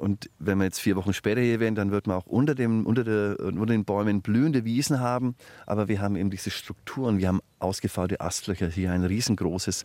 Und 0.00 0.30
wenn 0.38 0.56
wir 0.56 0.64
jetzt 0.64 0.80
vier 0.80 0.96
Wochen 0.96 1.12
später 1.12 1.42
hier 1.42 1.60
wären, 1.60 1.74
dann 1.74 1.90
wird 1.90 2.06
man 2.06 2.16
auch 2.16 2.24
unter, 2.24 2.54
dem, 2.54 2.86
unter, 2.86 3.04
der, 3.04 3.38
unter 3.38 3.66
den 3.66 3.84
Bäumen 3.84 4.22
blühende 4.22 4.64
Wiesen 4.64 4.98
haben. 4.98 5.36
Aber 5.66 5.88
wir 5.88 6.00
haben 6.00 6.16
eben 6.16 6.30
diese 6.30 6.50
Strukturen, 6.50 7.18
wir 7.18 7.28
haben 7.28 7.40
ausgefaulte 7.58 8.18
Astlöcher, 8.18 8.68
hier 8.68 8.92
ein 8.92 9.04
riesengroßes. 9.04 9.84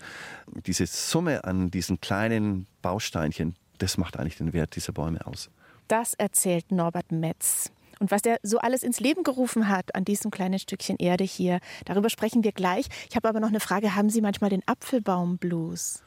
Diese 0.65 0.85
Summe 0.85 1.43
an 1.43 1.69
diesen 1.69 1.99
kleinen 1.99 2.65
Bausteinchen, 2.81 3.55
das 3.77 3.97
macht 3.97 4.17
eigentlich 4.17 4.37
den 4.37 4.53
Wert 4.53 4.77
dieser 4.77 4.93
Bäume 4.93 5.27
aus. 5.27 5.49
Das 5.89 6.13
erzählt 6.13 6.71
Norbert 6.71 7.11
Metz. 7.11 7.69
Und 7.99 8.09
was 8.09 8.21
der 8.21 8.37
so 8.41 8.59
alles 8.59 8.83
ins 8.83 9.01
Leben 9.01 9.23
gerufen 9.23 9.67
hat 9.67 9.95
an 9.95 10.05
diesem 10.05 10.31
kleinen 10.31 10.59
Stückchen 10.59 10.95
Erde 10.95 11.25
hier, 11.25 11.59
darüber 11.83 12.09
sprechen 12.09 12.45
wir 12.45 12.53
gleich. 12.53 12.87
Ich 13.09 13.17
habe 13.17 13.27
aber 13.27 13.41
noch 13.41 13.49
eine 13.49 13.59
Frage. 13.59 13.95
Haben 13.95 14.09
Sie 14.09 14.21
manchmal 14.21 14.49
den 14.49 14.65
Apfelbaumblues? 14.65 16.03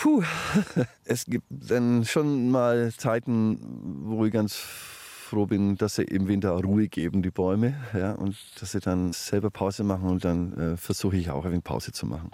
Puh, 0.00 0.22
es 1.04 1.24
gibt 1.24 1.46
dann 1.50 2.04
schon 2.04 2.52
mal 2.52 2.92
Zeiten, 2.96 3.58
wo 4.04 4.24
ich 4.24 4.32
ganz 4.32 4.54
froh 4.54 5.46
bin, 5.46 5.76
dass 5.76 5.96
sie 5.96 6.04
im 6.04 6.28
Winter 6.28 6.52
Ruhe 6.52 6.86
geben, 6.86 7.20
die 7.20 7.32
Bäume, 7.32 7.74
ja, 7.92 8.12
und 8.12 8.36
dass 8.60 8.72
sie 8.72 8.80
dann 8.80 9.12
selber 9.12 9.50
Pause 9.50 9.82
machen 9.82 10.08
und 10.08 10.24
dann 10.24 10.56
äh, 10.56 10.76
versuche 10.76 11.16
ich 11.16 11.30
auch 11.30 11.44
ein 11.44 11.50
wenig 11.50 11.64
Pause 11.64 11.90
zu 11.90 12.06
machen. 12.06 12.30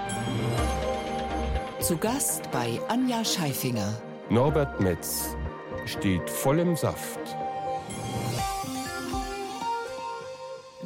Zu 1.81 1.97
Gast 1.97 2.51
bei 2.51 2.79
Anja 2.89 3.25
Scheifinger. 3.25 3.95
Norbert 4.29 4.81
Metz 4.81 5.35
steht 5.87 6.29
voll 6.29 6.59
im 6.59 6.77
Saft. 6.77 7.19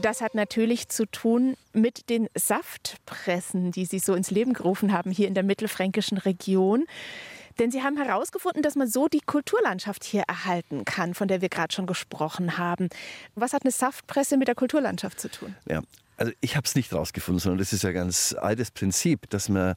Das 0.01 0.21
hat 0.21 0.35
natürlich 0.35 0.89
zu 0.89 1.07
tun 1.07 1.57
mit 1.73 2.09
den 2.09 2.29
Saftpressen, 2.35 3.73
die 3.73 3.85
Sie 3.85 3.99
so 3.99 4.15
ins 4.15 4.31
Leben 4.31 4.53
gerufen 4.53 4.93
haben 4.93 5.11
hier 5.11 5.27
in 5.27 5.35
der 5.35 5.43
mittelfränkischen 5.43 6.19
Region. 6.19 6.87
Denn 7.59 7.73
Sie 7.73 7.83
haben 7.83 7.97
herausgefunden, 7.97 8.63
dass 8.63 8.77
man 8.77 8.87
so 8.87 9.09
die 9.09 9.21
Kulturlandschaft 9.21 10.05
hier 10.05 10.23
erhalten 10.29 10.85
kann, 10.85 11.15
von 11.15 11.27
der 11.27 11.41
wir 11.41 11.49
gerade 11.49 11.75
schon 11.75 11.87
gesprochen 11.87 12.59
haben. 12.59 12.89
Was 13.35 13.53
hat 13.53 13.63
eine 13.63 13.73
Saftpresse 13.73 14.37
mit 14.37 14.47
der 14.47 14.55
Kulturlandschaft 14.55 15.19
zu 15.19 15.29
tun? 15.29 15.57
Ja, 15.69 15.83
Also 16.19 16.33
ich 16.41 16.57
habe 16.57 16.67
es 16.67 16.75
nicht 16.75 16.93
rausgefunden, 16.93 17.39
sondern 17.39 17.59
das 17.59 17.73
ist 17.73 17.85
ja 17.85 17.93
ganz 17.93 18.35
altes 18.39 18.73
Prinzip, 18.73 19.31
dass 19.31 19.49
man 19.49 19.75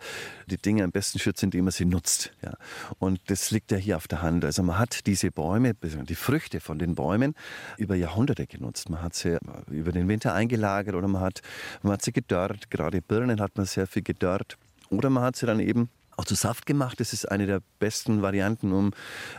die 0.47 0.57
Dinge 0.57 0.83
am 0.83 0.91
besten 0.91 1.19
schützt, 1.19 1.43
indem 1.43 1.65
man 1.65 1.71
sie 1.71 1.85
nutzt. 1.85 2.33
Ja. 2.43 2.55
Und 2.97 3.21
das 3.27 3.51
liegt 3.51 3.71
ja 3.71 3.77
hier 3.77 3.95
auf 3.95 4.07
der 4.07 4.23
Hand. 4.23 4.43
Also 4.43 4.63
man 4.63 4.79
hat 4.79 5.05
diese 5.05 5.31
Bäume, 5.31 5.75
die 5.75 6.15
Früchte 6.15 6.59
von 6.59 6.79
den 6.79 6.95
Bäumen 6.95 7.35
über 7.77 7.95
Jahrhunderte 7.95 8.47
genutzt. 8.47 8.89
Man 8.89 9.03
hat 9.03 9.13
sie 9.13 9.37
über 9.69 9.91
den 9.91 10.07
Winter 10.07 10.33
eingelagert 10.33 10.95
oder 10.95 11.07
man 11.07 11.21
hat, 11.21 11.41
man 11.83 11.93
hat 11.93 12.01
sie 12.01 12.11
gedörrt. 12.11 12.71
Gerade 12.71 13.01
Birnen 13.01 13.39
hat 13.39 13.55
man 13.55 13.67
sehr 13.67 13.85
viel 13.85 14.01
gedörrt. 14.01 14.57
Oder 14.89 15.11
man 15.11 15.23
hat 15.23 15.35
sie 15.35 15.45
dann 15.45 15.59
eben 15.59 15.89
auch 16.21 16.25
zu 16.25 16.35
Saft 16.35 16.65
gemacht. 16.65 16.99
Das 16.99 17.13
ist 17.13 17.29
eine 17.29 17.47
der 17.47 17.61
besten 17.79 18.21
Varianten, 18.21 18.71
um 18.71 18.91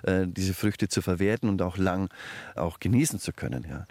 äh, 0.02 0.26
diese 0.26 0.52
Früchte 0.52 0.88
zu 0.88 1.00
verwerten 1.00 1.48
und 1.48 1.62
auch 1.62 1.76
lang 1.76 2.08
auch 2.56 2.80
genießen 2.80 3.20
zu 3.20 3.32
können. 3.32 3.64
Ja. 3.68 3.86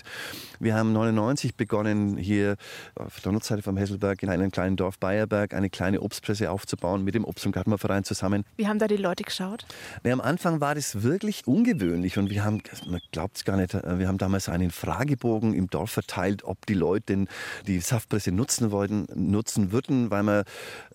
Wir 0.60 0.75
haben 0.75 0.91
99 0.91 1.55
begonnen, 1.55 2.17
hier 2.17 2.57
auf 2.95 3.21
der 3.21 3.31
Nordseite 3.31 3.62
vom 3.62 3.77
Hesselberg 3.77 4.21
in 4.24 4.29
einem 4.29 4.51
kleinen 4.51 4.75
Dorf 4.75 5.00
Bayerberg 5.00 5.53
eine 5.53 5.69
kleine 5.69 6.01
Obstpresse 6.01 6.51
aufzubauen 6.51 7.03
mit 7.03 7.15
dem 7.15 7.24
Obst- 7.24 7.45
und 7.45 7.53
Gartenbauverein 7.53 8.03
zusammen. 8.03 8.43
Wie 8.57 8.67
haben 8.67 8.77
da 8.77 8.88
die 8.88 8.98
Leute 8.98 9.24
geschaut? 9.24 9.65
Ja, 10.03 10.12
am 10.12 10.21
Anfang 10.21 10.60
war 10.60 10.75
das 10.75 11.01
wirklich 11.01 11.48
ungewöhnlich 11.48 12.17
und 12.17 12.29
wir 12.29 12.43
haben, 12.43 12.62
man 12.88 13.00
glaubt 13.12 13.38
es 13.38 13.45
gar 13.45 13.55
nicht, 13.55 13.74
wir 13.74 14.07
haben 14.07 14.17
damals 14.17 14.50
einen 14.50 14.71
Fragebogen 14.71 15.53
im 15.53 15.69
Dorf 15.69 15.91
verteilt, 15.91 16.43
ob 16.43 16.65
die 16.65 16.74
Leute 16.74 17.25
die 17.67 17.79
Saftpresse 17.79 18.31
nutzen 18.31 18.71
wollten, 18.71 19.07
nutzen 19.15 19.71
würden, 19.71 20.12
weil 20.12 20.24
wir 20.24 20.43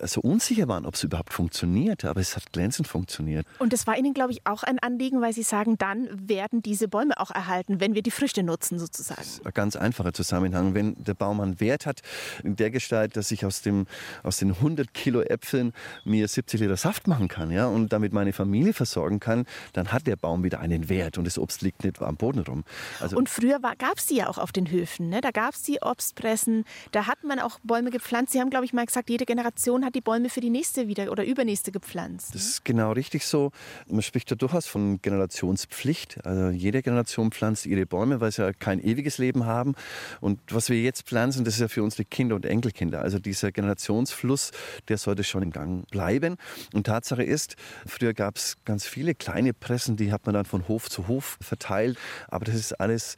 so 0.02 0.20
unsicher 0.20 0.68
waren, 0.68 0.84
ob 0.84 0.94
es 0.94 1.02
überhaupt 1.02 1.32
funktioniert 1.32 1.85
funktioniert, 1.86 2.04
aber 2.04 2.20
es 2.20 2.36
hat 2.36 2.52
glänzend 2.52 2.88
funktioniert. 2.88 3.46
Und 3.58 3.72
das 3.72 3.86
war 3.86 3.96
Ihnen, 3.96 4.14
glaube 4.14 4.32
ich, 4.32 4.46
auch 4.46 4.62
ein 4.62 4.78
Anliegen, 4.78 5.20
weil 5.20 5.32
Sie 5.32 5.42
sagen, 5.42 5.78
dann 5.78 6.08
werden 6.28 6.62
diese 6.62 6.88
Bäume 6.88 7.18
auch 7.18 7.30
erhalten, 7.30 7.80
wenn 7.80 7.94
wir 7.94 8.02
die 8.02 8.10
Früchte 8.10 8.42
nutzen 8.42 8.78
sozusagen. 8.78 9.20
Das 9.20 9.34
ist 9.34 9.46
ein 9.46 9.52
ganz 9.52 9.76
einfacher 9.76 10.12
Zusammenhang. 10.12 10.74
Wenn 10.74 11.02
der 11.02 11.14
Baum 11.14 11.40
einen 11.40 11.60
Wert 11.60 11.86
hat, 11.86 12.02
in 12.42 12.56
der 12.56 12.70
Gestalt, 12.70 13.16
dass 13.16 13.30
ich 13.30 13.44
aus, 13.44 13.62
dem, 13.62 13.86
aus 14.22 14.38
den 14.38 14.52
100 14.52 14.92
Kilo 14.94 15.20
Äpfeln 15.22 15.72
mir 16.04 16.26
70 16.26 16.60
Liter 16.60 16.76
Saft 16.76 17.06
machen 17.06 17.28
kann 17.28 17.50
ja, 17.50 17.66
und 17.66 17.92
damit 17.92 18.12
meine 18.12 18.32
Familie 18.32 18.72
versorgen 18.72 19.20
kann, 19.20 19.46
dann 19.72 19.92
hat 19.92 20.06
der 20.06 20.16
Baum 20.16 20.44
wieder 20.44 20.60
einen 20.60 20.88
Wert 20.88 21.18
und 21.18 21.24
das 21.24 21.38
Obst 21.38 21.62
liegt 21.62 21.84
nicht 21.84 22.00
am 22.02 22.16
Boden 22.16 22.40
rum. 22.40 22.64
Also 23.00 23.16
und 23.16 23.28
früher 23.28 23.60
gab 23.60 23.98
es 23.98 24.06
die 24.06 24.16
ja 24.16 24.28
auch 24.28 24.38
auf 24.38 24.52
den 24.52 24.70
Höfen. 24.70 25.08
Ne? 25.08 25.20
Da 25.20 25.30
gab 25.30 25.54
es 25.54 25.62
die 25.62 25.80
Obstpressen, 25.80 26.64
da 26.92 27.06
hat 27.06 27.24
man 27.24 27.38
auch 27.38 27.58
Bäume 27.62 27.90
gepflanzt. 27.90 28.32
Sie 28.32 28.40
haben, 28.40 28.50
glaube 28.50 28.64
ich, 28.64 28.72
mal 28.72 28.86
gesagt, 28.86 29.10
jede 29.10 29.24
Generation 29.24 29.84
hat 29.84 29.94
die 29.94 30.00
Bäume 30.00 30.28
für 30.28 30.40
die 30.40 30.50
nächste 30.50 30.88
wieder 30.88 31.10
oder 31.10 31.24
übernächste 31.24 31.72
gepflanzt. 31.80 32.34
Das 32.34 32.42
ist 32.42 32.64
genau 32.64 32.92
richtig 32.92 33.26
so. 33.26 33.52
Man 33.88 34.02
spricht 34.02 34.30
ja 34.30 34.36
durchaus 34.36 34.66
von 34.66 35.00
Generationspflicht. 35.02 36.24
Also 36.24 36.48
jede 36.48 36.82
Generation 36.82 37.30
pflanzt 37.30 37.66
ihre 37.66 37.84
Bäume, 37.84 38.20
weil 38.20 38.32
sie 38.32 38.42
ja 38.42 38.52
kein 38.52 38.82
ewiges 38.82 39.18
Leben 39.18 39.44
haben. 39.44 39.74
Und 40.20 40.40
was 40.50 40.70
wir 40.70 40.80
jetzt 40.80 41.02
pflanzen, 41.02 41.44
das 41.44 41.54
ist 41.54 41.60
ja 41.60 41.68
für 41.68 41.82
unsere 41.82 42.04
Kinder 42.04 42.34
und 42.34 42.46
Enkelkinder. 42.46 43.02
Also 43.02 43.18
dieser 43.18 43.52
Generationsfluss, 43.52 44.52
der 44.88 44.96
sollte 44.96 45.22
schon 45.22 45.42
im 45.42 45.50
Gang 45.50 45.86
bleiben. 45.90 46.36
Und 46.72 46.86
Tatsache 46.86 47.22
ist, 47.22 47.56
früher 47.86 48.14
gab 48.14 48.36
es 48.36 48.56
ganz 48.64 48.86
viele 48.86 49.14
kleine 49.14 49.52
Pressen, 49.52 49.96
die 49.96 50.12
hat 50.12 50.24
man 50.24 50.34
dann 50.34 50.46
von 50.46 50.66
Hof 50.68 50.88
zu 50.88 51.08
Hof 51.08 51.36
verteilt. 51.40 51.98
Aber 52.28 52.46
das 52.46 52.54
ist 52.54 52.80
alles 52.80 53.16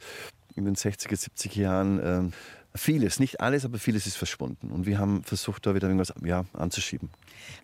in 0.55 0.65
den 0.65 0.75
60er, 0.75 1.15
70er 1.15 1.59
Jahren 1.59 1.99
äh, 1.99 2.31
Vieles, 2.75 3.19
nicht 3.19 3.41
alles, 3.41 3.65
aber 3.65 3.79
vieles 3.79 4.05
ist 4.05 4.15
verschwunden. 4.15 4.69
Und 4.69 4.85
wir 4.85 4.99
haben 4.99 5.23
versucht, 5.23 5.65
da 5.65 5.73
wieder 5.73 5.87
irgendwas 5.87 6.13
ja, 6.23 6.45
anzuschieben. 6.53 7.09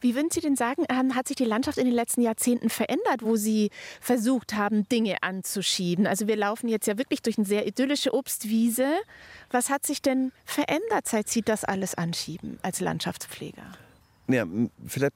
Wie 0.01 0.15
würden 0.15 0.31
Sie 0.31 0.41
denn 0.41 0.55
sagen, 0.55 0.83
ähm, 0.89 1.13
hat 1.13 1.27
sich 1.27 1.38
die 1.38 1.45
Landschaft 1.45 1.77
in 1.77 1.85
den 1.85 1.93
letzten 1.93 2.21
Jahrzehnten 2.21 2.69
verändert, 2.69 3.21
wo 3.21 3.35
Sie 3.35 3.69
versucht 4.01 4.55
haben, 4.55 4.89
Dinge 4.89 5.21
anzuschieben? 5.21 6.07
Also 6.07 6.27
wir 6.27 6.35
laufen 6.35 6.67
jetzt 6.67 6.88
ja 6.88 6.97
wirklich 6.97 7.21
durch 7.21 7.38
eine 7.38 7.45
sehr 7.45 7.67
idyllische 7.67 8.13
Obstwiese. 8.15 8.88
Was 9.51 9.69
hat 9.69 9.85
sich 9.85 10.01
denn 10.01 10.31
verändert, 10.43 11.07
seit 11.07 11.29
Sie 11.29 11.43
das 11.43 11.63
alles 11.63 11.93
anschieben 11.93 12.57
als 12.63 12.79
Landschaftspfleger? 12.79 13.71
Ja, 14.27 14.45
vielleicht 14.88 15.13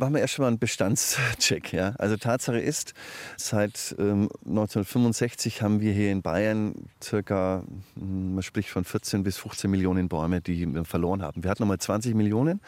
machen 0.00 0.14
wir 0.14 0.20
erst 0.20 0.38
mal 0.38 0.48
einen 0.48 0.58
Bestandscheck. 0.58 1.72
Ja? 1.72 1.94
Also 1.98 2.16
Tatsache 2.16 2.58
ist, 2.58 2.94
seit 3.36 3.94
ähm, 3.98 4.28
1965 4.46 5.62
haben 5.62 5.80
wir 5.80 5.92
hier 5.92 6.10
in 6.10 6.22
Bayern 6.22 6.74
circa, 7.02 7.62
hm, 7.94 8.34
man 8.34 8.42
spricht 8.42 8.70
von 8.70 8.84
14 8.84 9.22
bis 9.22 9.36
15 9.36 9.70
Millionen 9.70 10.08
Bäume, 10.08 10.40
die 10.40 10.66
wir 10.66 10.84
verloren 10.84 11.22
haben. 11.22 11.44
Wir 11.44 11.50
hatten 11.50 11.62
nochmal 11.62 11.78
20 11.78 12.14
Millionen, 12.14 12.60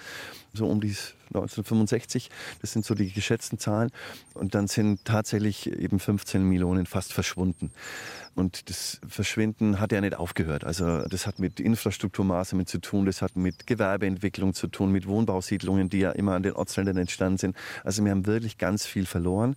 so 0.53 0.67
um 0.67 0.81
die 0.81 0.95
1965. 1.29 2.31
Das 2.61 2.73
sind 2.73 2.85
so 2.85 2.95
die 2.95 3.11
geschätzten 3.11 3.59
Zahlen. 3.59 3.91
Und 4.35 4.55
dann 4.55 4.69
sind 4.69 5.05
tatsächlich 5.05 5.67
eben 5.67 5.99
15 5.99 6.47
Millionen 6.47 6.87
fast 6.87 7.13
verschwunden. 7.13 7.73
Und 8.35 8.71
das 8.71 9.01
Verschwinden 9.07 9.79
hat 9.79 9.93
ja 9.93 10.01
nicht 10.01 10.15
aufgehört. 10.15 10.65
Also 10.65 11.07
das 11.09 11.27
hat 11.27 11.39
mit 11.39 11.61
Infrastrukturmaßnahmen 11.61 12.67
zu 12.67 12.79
tun, 12.79 13.05
das 13.05 13.21
hat 13.21 13.37
mit 13.37 13.67
Gewerbeentwicklung 13.67 14.55
zu 14.55 14.69
tun, 14.69 14.91
mit 14.91 15.07
Wohnbausiedlungen, 15.07 15.91
die 15.91 15.99
ja 15.99 16.13
immer 16.13 16.35
an 16.35 16.43
den 16.43 16.55
Ortsrändern 16.55 16.97
entstanden 16.97 17.39
sind. 17.39 17.57
Also 17.85 18.05
wir 18.05 18.11
haben 18.11 18.27
wirklich 18.27 18.57
ganz 18.57 18.87
viel 18.87 19.05
verloren. 19.05 19.57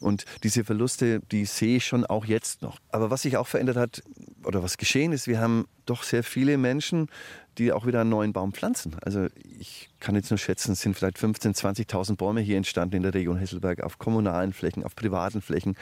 Und 0.00 0.24
diese 0.42 0.64
Verluste, 0.64 1.20
die 1.30 1.44
sehe 1.44 1.76
ich 1.76 1.86
schon 1.86 2.04
auch 2.04 2.24
jetzt 2.24 2.62
noch. 2.62 2.80
Aber 2.90 3.10
was 3.10 3.22
sich 3.22 3.36
auch 3.36 3.46
verändert 3.46 3.76
hat 3.76 4.02
oder 4.44 4.62
was 4.62 4.76
geschehen 4.76 5.12
ist, 5.12 5.28
wir 5.28 5.40
haben 5.40 5.66
doch 5.84 6.02
sehr 6.02 6.24
viele 6.24 6.58
Menschen, 6.58 7.08
die 7.58 7.72
auch 7.72 7.86
wieder 7.86 8.02
einen 8.02 8.10
neuen 8.10 8.32
Baum 8.32 8.52
pflanzen. 8.52 8.96
Also 9.02 9.28
ich 9.58 9.88
kann 10.00 10.14
jetzt 10.14 10.30
nur 10.30 10.38
schätzen, 10.38 10.72
es 10.72 10.80
sind 10.80 10.94
vielleicht 10.94 11.16
15.000, 11.16 11.86
20.000 11.86 12.16
Bäume 12.16 12.40
hier 12.40 12.56
entstanden 12.56 12.96
in 12.96 13.02
der 13.02 13.14
Region 13.14 13.38
Hesselberg 13.38 13.82
auf 13.82 13.98
kommunalen 13.98 14.52
Flächen, 14.52 14.84
auf 14.84 14.94
privaten 14.94 15.40
Flächen 15.40 15.76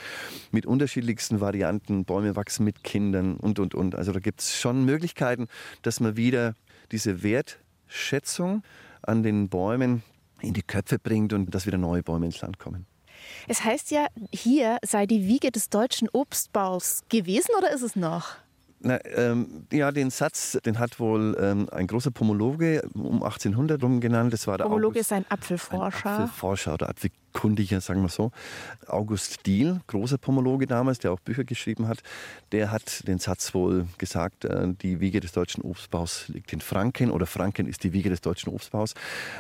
mit 0.51 0.67
unterschiedlichsten 0.67 1.41
Varianten. 1.41 2.05
Bäume 2.05 2.37
wachsen 2.37 2.65
mit 2.65 2.85
Kindern 2.85 3.37
und, 3.37 3.59
und, 3.59 3.75
und. 3.75 3.95
Also 3.95 4.13
da 4.13 4.21
gibt 4.21 4.41
es 4.41 4.59
schon 4.59 4.85
Möglichkeiten, 4.85 5.49
dass 5.83 6.01
man 6.01 6.17
wieder 6.17 6.55
diese 6.93 7.23
Wertschätzung 7.23 8.63
an 9.03 9.23
den 9.23 9.49
Bäumen 9.49 10.03
in 10.41 10.55
die 10.55 10.63
Köpfe 10.63 10.99
bringt 10.99 11.33
und 11.33 11.55
dass 11.55 11.67
wieder 11.67 11.79
neue 11.79 12.03
Bäume 12.03 12.27
ins 12.27 12.41
Land 12.41 12.59
kommen. 12.59 12.87
Es 13.49 13.65
heißt 13.65 13.91
ja, 13.91 14.07
hier 14.33 14.79
sei 14.85 15.07
die 15.07 15.27
Wiege 15.27 15.51
des 15.51 15.71
deutschen 15.71 16.09
Obstbaus 16.13 17.03
gewesen 17.09 17.51
oder 17.59 17.73
ist 17.73 17.83
es 17.83 17.97
noch? 17.97 18.37
Na, 18.87 18.99
ähm, 19.17 19.67
ja, 19.73 19.91
den 19.93 20.11
Satz, 20.11 20.59
den 20.67 20.79
hat 20.79 21.01
wohl 21.01 21.35
ähm, 21.41 21.71
ein 21.73 21.87
großer 21.87 22.11
Pomologe 22.11 22.83
um 22.93 23.23
1800 23.23 23.83
rum 23.83 23.99
genannt. 23.99 24.31
Das 24.31 24.47
war 24.47 24.59
der 24.59 24.65
Pomologe 24.65 24.99
August, 24.99 25.11
ist 25.11 25.13
ein 25.13 25.25
Apfelforscher. 25.31 26.11
Ein 26.11 26.23
Apfelforscher 26.25 26.75
oder 26.75 26.91
Apfelkundiger, 26.91 27.81
sagen 27.81 28.03
wir 28.03 28.11
so. 28.11 28.31
August 28.87 29.47
Diehl, 29.47 29.81
großer 29.87 30.19
Pomologe 30.19 30.67
damals, 30.67 30.99
der 30.99 31.13
auch 31.13 31.21
Bücher 31.21 31.45
geschrieben 31.45 31.89
hat, 31.89 32.03
der 32.53 32.71
hat 32.71 33.09
den 33.09 33.19
Satz 33.19 33.55
wohl 33.55 33.87
gesagt, 33.97 34.45
äh, 34.45 34.75
die 34.83 35.01
Wiege 35.01 35.21
des 35.21 35.33
deutschen 35.33 35.63
Obstbaus 35.63 36.29
liegt 36.29 36.53
in 36.53 36.61
Franken 36.61 37.11
oder 37.11 37.25
Franken 37.25 37.67
ist 37.67 37.85
die 37.85 37.95
Wiege 37.95 38.11
des 38.11 38.21
deutschen 38.21 38.53
Obstbaus. 38.53 38.93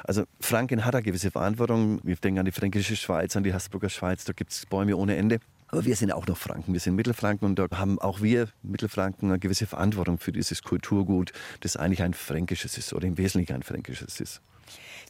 Also 0.04 0.24
Franken 0.40 0.86
hat 0.86 0.94
eine 0.94 1.02
gewisse 1.02 1.30
Verantwortung. 1.30 2.00
Wir 2.02 2.16
denken 2.16 2.38
an 2.38 2.46
die 2.46 2.52
fränkische 2.52 2.96
Schweiz, 2.96 3.36
an 3.36 3.44
die 3.44 3.52
Habsburger 3.52 3.90
Schweiz, 3.90 4.24
da 4.24 4.32
gibt 4.32 4.52
es 4.52 4.64
Bäume 4.64 4.96
ohne 4.96 5.16
Ende. 5.16 5.38
Aber 5.74 5.86
wir 5.86 5.96
sind 5.96 6.12
auch 6.12 6.28
noch 6.28 6.36
Franken, 6.36 6.72
wir 6.72 6.78
sind 6.78 6.94
Mittelfranken 6.94 7.48
und 7.48 7.58
da 7.58 7.66
haben 7.72 7.98
auch 7.98 8.22
wir 8.22 8.48
Mittelfranken 8.62 9.28
eine 9.28 9.40
gewisse 9.40 9.66
Verantwortung 9.66 10.18
für 10.18 10.30
dieses 10.30 10.62
Kulturgut, 10.62 11.32
das 11.62 11.76
eigentlich 11.76 12.00
ein 12.00 12.14
fränkisches 12.14 12.78
ist 12.78 12.92
oder 12.92 13.08
im 13.08 13.18
Wesentlichen 13.18 13.56
ein 13.56 13.64
fränkisches 13.64 14.20
ist. 14.20 14.40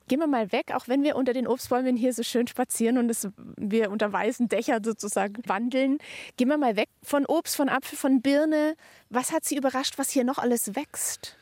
Gehen 0.08 0.20
wir 0.20 0.26
mal 0.26 0.52
weg, 0.52 0.72
auch 0.72 0.88
wenn 0.88 1.02
wir 1.02 1.16
unter 1.16 1.34
den 1.34 1.46
Obstbäumen 1.46 1.98
hier 1.98 2.14
so 2.14 2.22
schön 2.22 2.46
spazieren 2.46 2.96
und 2.96 3.10
es, 3.10 3.28
wir 3.58 3.90
unter 3.90 4.10
weißen 4.10 4.48
Dächern 4.48 4.82
sozusagen 4.82 5.42
wandeln. 5.44 5.98
Gehen 6.38 6.48
wir 6.48 6.56
mal 6.56 6.76
weg 6.76 6.88
von 7.02 7.26
Obst, 7.26 7.56
von 7.56 7.68
Apfel, 7.68 7.98
von 7.98 8.22
Birne. 8.22 8.74
Was 9.10 9.32
hat 9.32 9.44
Sie 9.44 9.58
überrascht, 9.58 9.98
was 9.98 10.08
hier 10.08 10.24
noch 10.24 10.38
alles 10.38 10.74
wächst? 10.74 11.36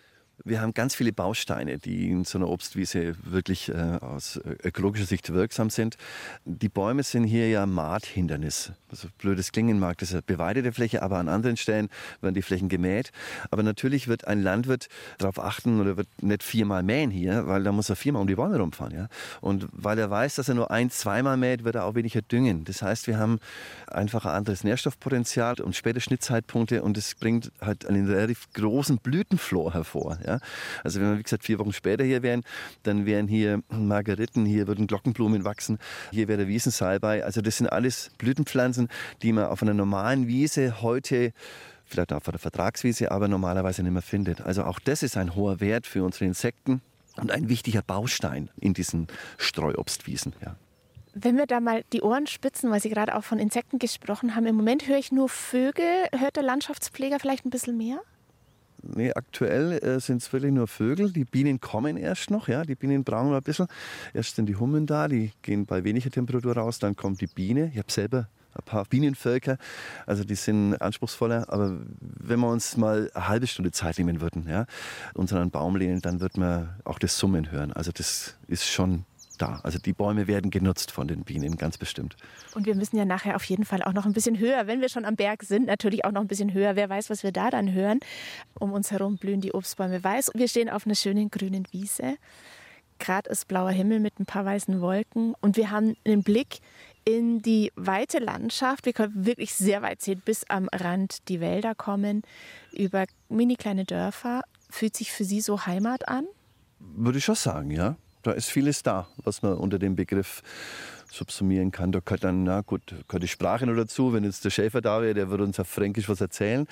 Wir 0.44 0.60
haben 0.60 0.74
ganz 0.74 0.94
viele 0.94 1.12
Bausteine, 1.12 1.78
die 1.78 2.10
in 2.10 2.24
so 2.24 2.38
einer 2.38 2.48
Obstwiese 2.48 3.14
wirklich 3.22 3.68
äh, 3.68 3.98
aus 4.00 4.40
ökologischer 4.64 5.06
Sicht 5.06 5.32
wirksam 5.32 5.70
sind. 5.70 5.96
Die 6.44 6.68
Bäume 6.68 7.04
sind 7.04 7.24
hier 7.24 7.48
ja 7.48 7.64
Maathindernis. 7.64 8.72
Also 8.90 9.08
blödes 9.18 9.52
klingen 9.52 9.78
mag, 9.78 9.98
das 9.98 10.08
ist 10.08 10.14
eine 10.14 10.22
beweidete 10.22 10.72
Fläche, 10.72 11.02
aber 11.02 11.18
an 11.18 11.28
anderen 11.28 11.56
Stellen 11.56 11.88
werden 12.20 12.34
die 12.34 12.42
Flächen 12.42 12.68
gemäht. 12.68 13.12
Aber 13.50 13.62
natürlich 13.62 14.08
wird 14.08 14.26
ein 14.26 14.42
Landwirt 14.42 14.88
darauf 15.18 15.38
achten 15.38 15.80
oder 15.80 15.96
wird 15.96 16.08
nicht 16.20 16.42
viermal 16.42 16.82
mähen 16.82 17.10
hier, 17.10 17.46
weil 17.46 17.62
da 17.62 17.70
muss 17.70 17.88
er 17.88 17.96
viermal 17.96 18.22
um 18.22 18.28
die 18.28 18.34
Bäume 18.34 18.58
rumfahren. 18.58 18.94
Ja? 18.94 19.08
Und 19.40 19.68
weil 19.70 19.98
er 19.98 20.10
weiß, 20.10 20.34
dass 20.34 20.48
er 20.48 20.54
nur 20.54 20.70
ein, 20.70 20.90
zweimal 20.90 21.36
mäht, 21.36 21.62
wird 21.64 21.76
er 21.76 21.84
auch 21.84 21.94
weniger 21.94 22.20
düngen. 22.20 22.64
Das 22.64 22.82
heißt, 22.82 23.06
wir 23.06 23.18
haben 23.18 23.38
einfach 23.86 24.24
ein 24.26 24.32
anderes 24.32 24.64
Nährstoffpotenzial 24.64 25.60
und 25.60 25.76
späte 25.76 26.00
Schnittzeitpunkte 26.00 26.82
und 26.82 26.96
es 26.96 27.14
bringt 27.14 27.52
halt 27.60 27.86
einen 27.86 28.08
relativ 28.08 28.48
großen 28.54 28.98
Blütenflor 28.98 29.72
hervor. 29.74 30.18
Ja? 30.26 30.31
Also 30.84 31.00
wenn 31.00 31.10
wir, 31.10 31.18
wie 31.18 31.22
gesagt, 31.22 31.44
vier 31.44 31.58
Wochen 31.58 31.72
später 31.72 32.04
hier 32.04 32.22
wären, 32.22 32.42
dann 32.82 33.06
wären 33.06 33.28
hier 33.28 33.62
Margeriten, 33.68 34.44
hier 34.46 34.66
würden 34.66 34.86
Glockenblumen 34.86 35.44
wachsen, 35.44 35.78
hier 36.10 36.28
wäre 36.28 36.48
Wiesensalbei. 36.48 37.24
Also 37.24 37.40
das 37.40 37.58
sind 37.58 37.66
alles 37.68 38.10
Blütenpflanzen, 38.18 38.88
die 39.22 39.32
man 39.32 39.46
auf 39.46 39.62
einer 39.62 39.74
normalen 39.74 40.26
Wiese 40.26 40.82
heute 40.82 41.32
vielleicht 41.84 42.12
auch 42.12 42.18
auf 42.18 42.24
der 42.24 42.38
Vertragswiese, 42.38 43.10
aber 43.10 43.28
normalerweise 43.28 43.82
nicht 43.82 43.92
mehr 43.92 44.02
findet. 44.02 44.40
Also 44.40 44.64
auch 44.64 44.78
das 44.78 45.02
ist 45.02 45.16
ein 45.16 45.34
hoher 45.34 45.60
Wert 45.60 45.86
für 45.86 46.04
unsere 46.04 46.24
Insekten 46.24 46.80
und 47.16 47.30
ein 47.30 47.48
wichtiger 47.48 47.82
Baustein 47.82 48.48
in 48.60 48.74
diesen 48.74 49.06
Streuobstwiesen. 49.38 50.32
Ja. 50.42 50.56
Wenn 51.14 51.36
wir 51.36 51.46
da 51.46 51.60
mal 51.60 51.84
die 51.92 52.00
Ohren 52.00 52.26
spitzen, 52.26 52.70
weil 52.70 52.80
Sie 52.80 52.88
gerade 52.88 53.14
auch 53.14 53.24
von 53.24 53.38
Insekten 53.38 53.78
gesprochen 53.78 54.34
haben, 54.34 54.46
im 54.46 54.56
Moment 54.56 54.88
höre 54.88 54.96
ich 54.96 55.12
nur 55.12 55.28
Vögel. 55.28 56.06
Hört 56.16 56.36
der 56.36 56.42
Landschaftspfleger 56.42 57.20
vielleicht 57.20 57.44
ein 57.44 57.50
bisschen 57.50 57.76
mehr? 57.76 58.00
Nee, 58.82 59.12
aktuell 59.12 59.72
äh, 59.72 60.00
sind 60.00 60.22
es 60.22 60.32
wirklich 60.32 60.52
nur 60.52 60.66
Vögel. 60.66 61.12
Die 61.12 61.24
Bienen 61.24 61.60
kommen 61.60 61.96
erst 61.96 62.30
noch, 62.30 62.48
ja. 62.48 62.64
Die 62.64 62.74
Bienen 62.74 63.04
brauchen 63.04 63.30
noch 63.30 63.36
ein 63.36 63.42
bisschen. 63.42 63.66
Erst 64.12 64.36
sind 64.36 64.46
die 64.46 64.56
Hummeln 64.56 64.86
da, 64.86 65.08
die 65.08 65.32
gehen 65.42 65.66
bei 65.66 65.84
weniger 65.84 66.10
Temperatur 66.10 66.56
raus. 66.56 66.78
Dann 66.78 66.96
kommt 66.96 67.20
die 67.20 67.26
Biene. 67.26 67.70
Ich 67.72 67.78
habe 67.78 67.90
selber 67.92 68.28
ein 68.54 68.64
paar 68.64 68.84
Bienenvölker, 68.84 69.56
also 70.06 70.24
die 70.24 70.34
sind 70.34 70.74
anspruchsvoller. 70.74 71.46
Aber 71.48 71.78
wenn 72.00 72.40
wir 72.40 72.48
uns 72.48 72.76
mal 72.76 73.10
eine 73.14 73.28
halbe 73.28 73.46
Stunde 73.46 73.72
Zeit 73.72 73.98
nehmen 73.98 74.20
würden, 74.20 74.46
ja, 74.48 74.66
uns 75.14 75.32
an 75.32 75.40
einen 75.40 75.50
Baum 75.50 75.76
lehnen, 75.76 76.00
dann 76.00 76.20
wird 76.20 76.36
man 76.36 76.70
auch 76.84 76.98
das 76.98 77.18
Summen 77.18 77.50
hören. 77.50 77.72
Also 77.72 77.92
das 77.92 78.36
ist 78.48 78.68
schon 78.68 79.04
da. 79.42 79.60
Also 79.64 79.78
die 79.78 79.92
Bäume 79.92 80.26
werden 80.26 80.50
genutzt 80.50 80.92
von 80.92 81.08
den 81.08 81.24
Bienen, 81.24 81.56
ganz 81.56 81.76
bestimmt. 81.76 82.16
Und 82.54 82.66
wir 82.66 82.74
müssen 82.74 82.96
ja 82.96 83.04
nachher 83.04 83.36
auf 83.36 83.44
jeden 83.44 83.64
Fall 83.64 83.82
auch 83.82 83.92
noch 83.92 84.06
ein 84.06 84.12
bisschen 84.12 84.38
höher, 84.38 84.66
wenn 84.66 84.80
wir 84.80 84.88
schon 84.88 85.04
am 85.04 85.16
Berg 85.16 85.42
sind, 85.42 85.66
natürlich 85.66 86.04
auch 86.04 86.12
noch 86.12 86.20
ein 86.20 86.28
bisschen 86.28 86.54
höher. 86.54 86.76
Wer 86.76 86.88
weiß, 86.88 87.10
was 87.10 87.22
wir 87.22 87.32
da 87.32 87.50
dann 87.50 87.72
hören. 87.72 88.00
Um 88.58 88.72
uns 88.72 88.92
herum 88.92 89.16
blühen 89.16 89.40
die 89.40 89.52
Obstbäume 89.52 90.02
weiß. 90.02 90.30
Wir 90.34 90.48
stehen 90.48 90.70
auf 90.70 90.86
einer 90.86 90.94
schönen 90.94 91.30
grünen 91.30 91.66
Wiese. 91.72 92.16
Gerade 92.98 93.30
ist 93.30 93.48
blauer 93.48 93.70
Himmel 93.70 93.98
mit 93.98 94.20
ein 94.20 94.26
paar 94.26 94.44
weißen 94.44 94.80
Wolken. 94.80 95.34
Und 95.40 95.56
wir 95.56 95.70
haben 95.70 95.96
einen 96.06 96.22
Blick 96.22 96.60
in 97.04 97.42
die 97.42 97.72
weite 97.74 98.20
Landschaft. 98.20 98.86
Wir 98.86 98.92
können 98.92 99.26
wirklich 99.26 99.54
sehr 99.54 99.82
weit 99.82 100.00
sehen, 100.02 100.22
bis 100.24 100.48
am 100.48 100.68
Rand 100.72 101.28
die 101.28 101.40
Wälder 101.40 101.74
kommen, 101.74 102.22
über 102.72 103.06
mini 103.28 103.56
kleine 103.56 103.84
Dörfer. 103.84 104.42
Fühlt 104.70 104.96
sich 104.96 105.10
für 105.10 105.24
Sie 105.24 105.40
so 105.40 105.66
Heimat 105.66 106.08
an? 106.08 106.26
Würde 106.78 107.18
ich 107.18 107.24
schon 107.24 107.34
sagen, 107.34 107.72
ja 107.72 107.96
da 108.22 108.32
ist 108.32 108.50
vieles 108.50 108.82
da, 108.82 109.06
was 109.24 109.42
man 109.42 109.54
unter 109.54 109.78
dem 109.78 109.96
Begriff 109.96 110.42
subsumieren 111.12 111.70
kann. 111.70 111.92
Da 111.92 112.00
gehört 112.00 112.24
dann, 112.24 112.44
na 112.44 112.62
gut, 112.62 112.94
gehört 113.06 113.22
die 113.22 113.28
Sprache 113.28 113.66
noch 113.66 113.76
dazu. 113.76 114.12
Wenn 114.12 114.24
jetzt 114.24 114.44
der 114.44 114.50
Schäfer 114.50 114.80
da 114.80 115.02
wäre, 115.02 115.14
der 115.14 115.30
würde 115.30 115.44
uns 115.44 115.60
auf 115.60 115.68
Fränkisch 115.68 116.08
was 116.08 116.20
erzählen. 116.20 116.66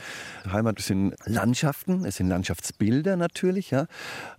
Heimat 0.50 0.80
sind 0.80 1.14
Landschaften, 1.26 2.04
es 2.04 2.16
sind 2.16 2.28
Landschaftsbilder 2.28 3.16
natürlich, 3.16 3.70
ja. 3.70 3.86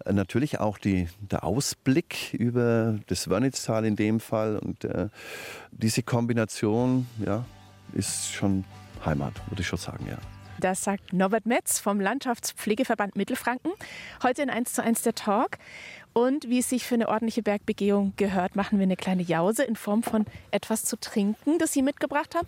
Natürlich 0.10 0.60
auch 0.60 0.78
die, 0.78 1.08
der 1.20 1.44
Ausblick 1.44 2.34
über 2.34 3.00
das 3.08 3.30
Wörnitztal 3.30 3.86
in 3.86 3.96
dem 3.96 4.20
Fall. 4.20 4.58
Und 4.58 4.84
äh, 4.86 5.10
diese 5.72 6.04
Kombination, 6.04 7.08
ja, 7.24 7.46
ist 7.94 8.34
schon 8.34 8.64
Heimat, 9.06 9.34
würde 9.50 9.62
ich 9.62 9.68
schon 9.68 9.80
sagen, 9.80 10.08
ja. 10.10 10.18
Das 10.62 10.84
sagt 10.84 11.12
Norbert 11.12 11.48
Metz 11.48 11.80
vom 11.80 12.00
Landschaftspflegeverband 12.00 13.16
Mittelfranken. 13.16 13.72
Heute 14.22 14.44
in 14.44 14.52
1 14.52 14.74
zu 14.74 14.84
1 14.84 15.02
der 15.02 15.16
Talk. 15.16 15.58
Und 16.14 16.50
wie 16.50 16.60
es 16.60 16.70
sich 16.70 16.86
für 16.86 16.96
eine 16.96 17.08
ordentliche 17.08 17.42
Bergbegehung 17.42 18.14
gehört, 18.18 18.56
machen 18.56 18.80
wir 18.80 18.84
eine 18.84 18.98
kleine 18.98 19.22
Jause 19.22 19.64
in 19.64 19.76
Form 19.76 20.04
von 20.04 20.26
etwas 20.52 20.84
zu 20.84 21.00
trinken, 21.00 21.58
das 21.58 21.72
Sie 21.72 21.82
mitgebracht 21.82 22.36
haben. 22.36 22.48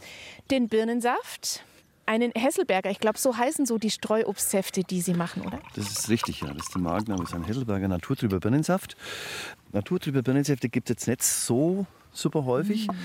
Den 0.51 0.67
Birnensaft, 0.67 1.63
einen 2.05 2.31
Hesselberger. 2.35 2.91
Ich 2.91 2.99
glaube, 2.99 3.17
so 3.17 3.37
heißen 3.37 3.65
so 3.65 3.77
die 3.77 3.89
Streuobstsäfte, 3.89 4.83
die 4.83 5.01
Sie 5.01 5.13
machen, 5.13 5.43
oder? 5.43 5.59
Das 5.75 5.89
ist 5.89 6.09
richtig, 6.09 6.41
ja. 6.41 6.47
Das 6.47 6.67
ist 6.67 6.75
der 6.75 6.81
Markenname, 6.81 7.21
das 7.21 7.31
ist 7.31 7.35
ein 7.35 7.45
Hesselberger 7.45 7.87
Naturtrüber 7.87 8.39
Birnensaft. 8.39 8.97
Naturtrüber 9.71 10.21
Birnensäfte 10.21 10.67
gibt 10.67 10.89
es 10.89 10.95
jetzt 10.95 11.07
nicht 11.07 11.23
so 11.23 11.85
super 12.11 12.43
häufig. 12.45 12.87
Mm. 12.87 12.95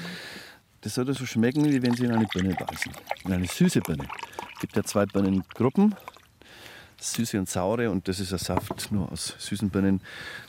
Das 0.81 0.95
sollte 0.95 1.15
so 1.15 1.27
schmecken, 1.27 1.65
wie 1.65 1.83
wenn 1.83 1.95
Sie 1.95 2.05
in 2.05 2.13
eine 2.13 2.27
Birne 2.27 2.55
beißen. 2.55 2.93
In 3.25 3.33
eine 3.33 3.47
süße 3.47 3.81
Birne. 3.81 4.07
Es 4.55 4.61
gibt 4.61 4.77
ja 4.77 4.83
zwei 4.83 5.07
Birnengruppen 5.07 5.95
süße 7.01 7.39
und 7.39 7.49
saure 7.49 7.91
und 7.91 8.09
das 8.09 8.21
ist 8.21 8.33
ein 8.33 8.39
Saft 8.39 8.91
nur 8.93 9.11
aus 9.11 9.35
süßen 9.39 9.71
Birnen. 9.71 10.01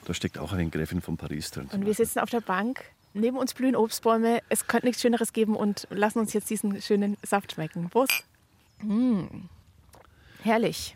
Da 0.05 0.13
steckt 0.13 0.37
auch 0.37 0.53
ein 0.53 0.71
Gräfin 0.71 1.01
von 1.01 1.17
Paris 1.17 1.51
drin. 1.51 1.69
Und 1.71 1.85
wir 1.85 1.93
sitzen 1.93 2.19
auf 2.19 2.29
der 2.29 2.41
Bank, 2.41 2.83
neben 3.13 3.37
uns 3.37 3.53
blühen 3.53 3.75
Obstbäume. 3.75 4.41
Es 4.49 4.67
könnte 4.67 4.87
nichts 4.87 5.01
Schöneres 5.01 5.33
geben 5.33 5.55
und 5.55 5.87
lassen 5.89 6.19
uns 6.19 6.33
jetzt 6.33 6.49
diesen 6.49 6.81
schönen 6.81 7.17
Saft 7.23 7.53
schmecken. 7.53 7.89
Prost. 7.89 8.23
Mmh. 8.81 9.27
Herrlich. 10.43 10.95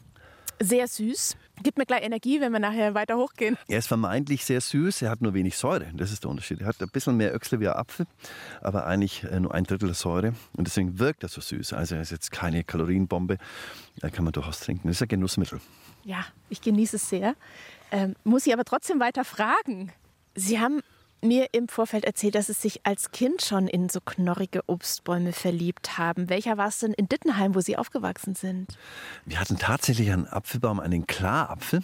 Sehr 0.59 0.87
süß. 0.87 1.35
Gibt 1.61 1.77
mir 1.77 1.85
gleich 1.85 2.03
Energie, 2.03 2.41
wenn 2.41 2.51
wir 2.51 2.59
nachher 2.59 2.95
weiter 2.95 3.17
hochgehen. 3.17 3.57
Er 3.67 3.77
ist 3.77 3.87
vermeintlich 3.87 4.43
sehr 4.43 4.59
süß, 4.59 5.03
er 5.03 5.11
hat 5.11 5.21
nur 5.21 5.33
wenig 5.33 5.55
Säure. 5.55 5.91
Das 5.93 6.11
ist 6.11 6.23
der 6.23 6.31
Unterschied. 6.31 6.61
Er 6.61 6.67
hat 6.67 6.81
ein 6.81 6.89
bisschen 6.89 7.15
mehr 7.15 7.33
Öchsle 7.33 7.59
wie 7.59 7.67
ein 7.67 7.75
Apfel, 7.75 8.07
aber 8.61 8.87
eigentlich 8.87 9.23
äh, 9.23 9.39
nur 9.39 9.53
ein 9.53 9.63
Drittel 9.63 9.93
Säure. 9.93 10.33
Und 10.57 10.67
deswegen 10.67 10.97
wirkt 10.97 11.23
er 11.23 11.29
so 11.29 11.41
süß. 11.41 11.73
Also 11.73 11.95
er 11.95 12.01
ist 12.01 12.11
jetzt 12.11 12.31
keine 12.31 12.63
Kalorienbombe. 12.63 13.37
Da 13.99 14.09
kann 14.09 14.23
man 14.23 14.33
durchaus 14.33 14.61
trinken. 14.61 14.87
Das 14.87 14.97
ist 14.97 15.03
ein 15.03 15.09
Genussmittel. 15.09 15.61
Ja, 16.03 16.25
ich 16.49 16.61
genieße 16.61 16.95
es 16.95 17.07
sehr. 17.07 17.35
Ähm, 17.91 18.15
muss 18.23 18.47
ich 18.47 18.53
aber 18.53 18.65
trotzdem 18.65 18.99
weiter 18.99 19.23
fragen. 19.23 19.91
Sie 20.35 20.59
haben 20.59 20.81
mir 21.23 21.47
im 21.53 21.67
Vorfeld 21.67 22.05
erzählt, 22.05 22.35
dass 22.35 22.47
Sie 22.47 22.53
sich 22.53 22.85
als 22.85 23.11
Kind 23.11 23.41
schon 23.41 23.67
in 23.67 23.89
so 23.89 23.99
knorrige 24.01 24.61
Obstbäume 24.67 25.33
verliebt 25.33 25.97
haben. 25.97 26.29
Welcher 26.29 26.57
war 26.57 26.67
es 26.67 26.79
denn 26.79 26.93
in 26.93 27.07
Dittenheim, 27.07 27.55
wo 27.55 27.61
Sie 27.61 27.77
aufgewachsen 27.77 28.35
sind? 28.35 28.77
Wir 29.25 29.39
hatten 29.39 29.57
tatsächlich 29.57 30.11
einen 30.11 30.27
Apfelbaum, 30.27 30.79
einen 30.79 31.07
Klarapfel 31.07 31.81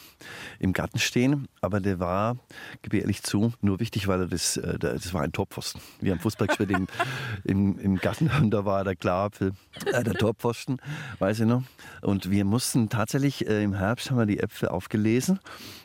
im 0.60 0.74
Garten 0.74 1.00
stehen, 1.00 1.48
aber 1.62 1.80
der 1.80 2.00
war, 2.00 2.38
gebe 2.82 2.98
ich 2.98 3.04
ehrlich 3.04 3.24
zu, 3.24 3.54
nur 3.62 3.80
wichtig, 3.80 4.08
weil 4.08 4.22
er 4.22 4.28
das, 4.28 4.58
äh, 4.58 4.78
das 4.78 5.14
war 5.14 5.22
ein 5.22 5.32
Torpfosten. 5.32 5.82
Wir 6.02 6.12
haben 6.12 6.20
Fußball 6.20 6.48
gespielt 6.48 6.72
im, 6.72 6.88
im, 7.44 7.80
im, 7.80 7.96
Garten 7.98 8.30
und 8.42 8.52
da 8.52 8.66
war 8.66 8.84
der 8.84 8.96
Klarapfel, 8.96 9.54
äh, 9.86 10.04
der 10.04 10.14
Torpfosten, 10.14 10.78
weiß 11.20 11.40
ich 11.42 11.46
noch. 11.46 11.64
Und 12.02 12.30
wir 12.30 12.46
mussten 12.46 12.90
tatsächlich, 12.90 13.48
äh, 13.48 13.64
im 13.64 13.74
Herbst 13.74 14.12
haben 14.12 14.18
wir 14.18 14.26
die 14.26 14.40
Äpfel 14.40 14.70
aufgelesen 14.70 15.40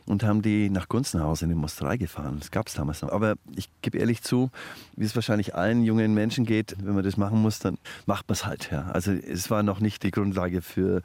und 0.06 0.22
haben 0.22 0.42
die 0.42 0.70
nach 0.70 0.88
Gunzenhausen 0.88 1.50
in 1.50 1.56
die 1.56 1.60
Mosterei 1.60 1.96
gefahren. 1.96 2.36
Das 2.38 2.50
gab 2.50 2.68
es 2.68 2.74
damals 2.74 3.02
noch. 3.02 3.10
Aber 3.10 3.34
ich 3.56 3.68
gebe 3.82 3.98
ehrlich 3.98 4.22
zu, 4.22 4.50
wie 4.96 5.04
es 5.04 5.14
wahrscheinlich 5.14 5.54
allen 5.54 5.82
jungen 5.82 6.14
Menschen 6.14 6.44
geht, 6.44 6.76
wenn 6.82 6.94
man 6.94 7.04
das 7.04 7.16
machen 7.16 7.40
muss, 7.40 7.58
dann 7.58 7.78
macht 8.06 8.28
man 8.28 8.34
es 8.34 8.44
halt. 8.44 8.70
Ja. 8.70 8.90
Also 8.92 9.12
es 9.12 9.50
war 9.50 9.62
noch 9.62 9.80
nicht 9.80 10.02
die 10.02 10.10
Grundlage 10.10 10.62
für, 10.62 11.02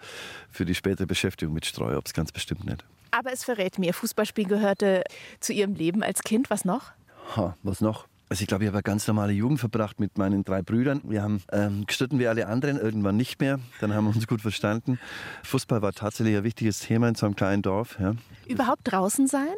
für 0.50 0.66
die 0.66 0.76
spätere 0.76 1.08
Beschäftigung 1.08 1.54
mit 1.54 1.66
Streuobst, 1.66 2.14
ganz 2.14 2.32
bestimmt 2.32 2.66
nicht. 2.66 2.84
Aber 3.12 3.32
es 3.32 3.44
verrät 3.44 3.80
mir, 3.80 3.94
Fußballspiel 3.94 4.46
gehörte 4.46 5.04
zu 5.40 5.54
Ihrem 5.54 5.74
Leben 5.74 6.04
als 6.04 6.22
Kind. 6.22 6.50
Was 6.50 6.66
noch? 6.66 6.92
Ha, 7.36 7.56
was 7.64 7.82
noch? 7.82 8.08
Also 8.30 8.44
ich 8.44 8.48
glaube, 8.48 8.63
ich 8.63 8.68
habe 8.68 8.78
eine 8.78 8.84
ganz 8.84 9.08
normale 9.08 9.34
Jugend 9.34 9.60
verbracht 9.60 10.00
mit 10.00 10.20
meinen 10.20 10.44
drei 10.44 10.62
Brüdern. 10.62 11.02
Wir 11.04 11.24
haben 11.24 11.42
ähm, 11.52 11.88
gestritten 11.88 12.20
wie 12.20 12.28
alle 12.28 12.46
anderen, 12.48 12.78
irgendwann 12.78 13.18
nicht 13.18 13.42
mehr. 13.42 13.60
Dann 13.82 13.92
haben 13.94 14.06
wir 14.06 14.15
uns 14.15 14.28
gut 14.28 14.42
verstanden. 14.42 15.00
Fußball 15.44 15.82
war 15.82 15.94
tatsächlich 15.94 16.38
ein 16.38 16.44
wichtiges 16.44 16.80
Thema 16.80 17.10
in 17.10 17.15
so 17.15 17.26
einem 17.26 17.36
kleinen 17.36 17.63
Dorf. 17.63 17.98
Ja. 18.00 18.13
Überhaupt 18.48 18.82
draußen 18.84 19.26
sein? 19.26 19.56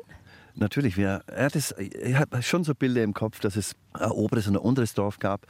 Natürlich, 0.56 0.98
wir, 0.98 1.24
er, 1.28 1.46
hat 1.46 1.56
es, 1.56 1.72
er 1.72 2.20
hat 2.20 2.44
schon 2.44 2.64
so 2.64 2.74
Bilder 2.76 3.04
im 3.04 3.14
Kopf, 3.14 3.40
dass 3.40 3.56
es 3.56 3.76
ein 3.94 4.12
oberes 4.12 4.48
und 4.48 4.56
ein 4.56 4.62
unteres 4.62 4.94
Dorf 4.94 5.20
gab. 5.20 5.48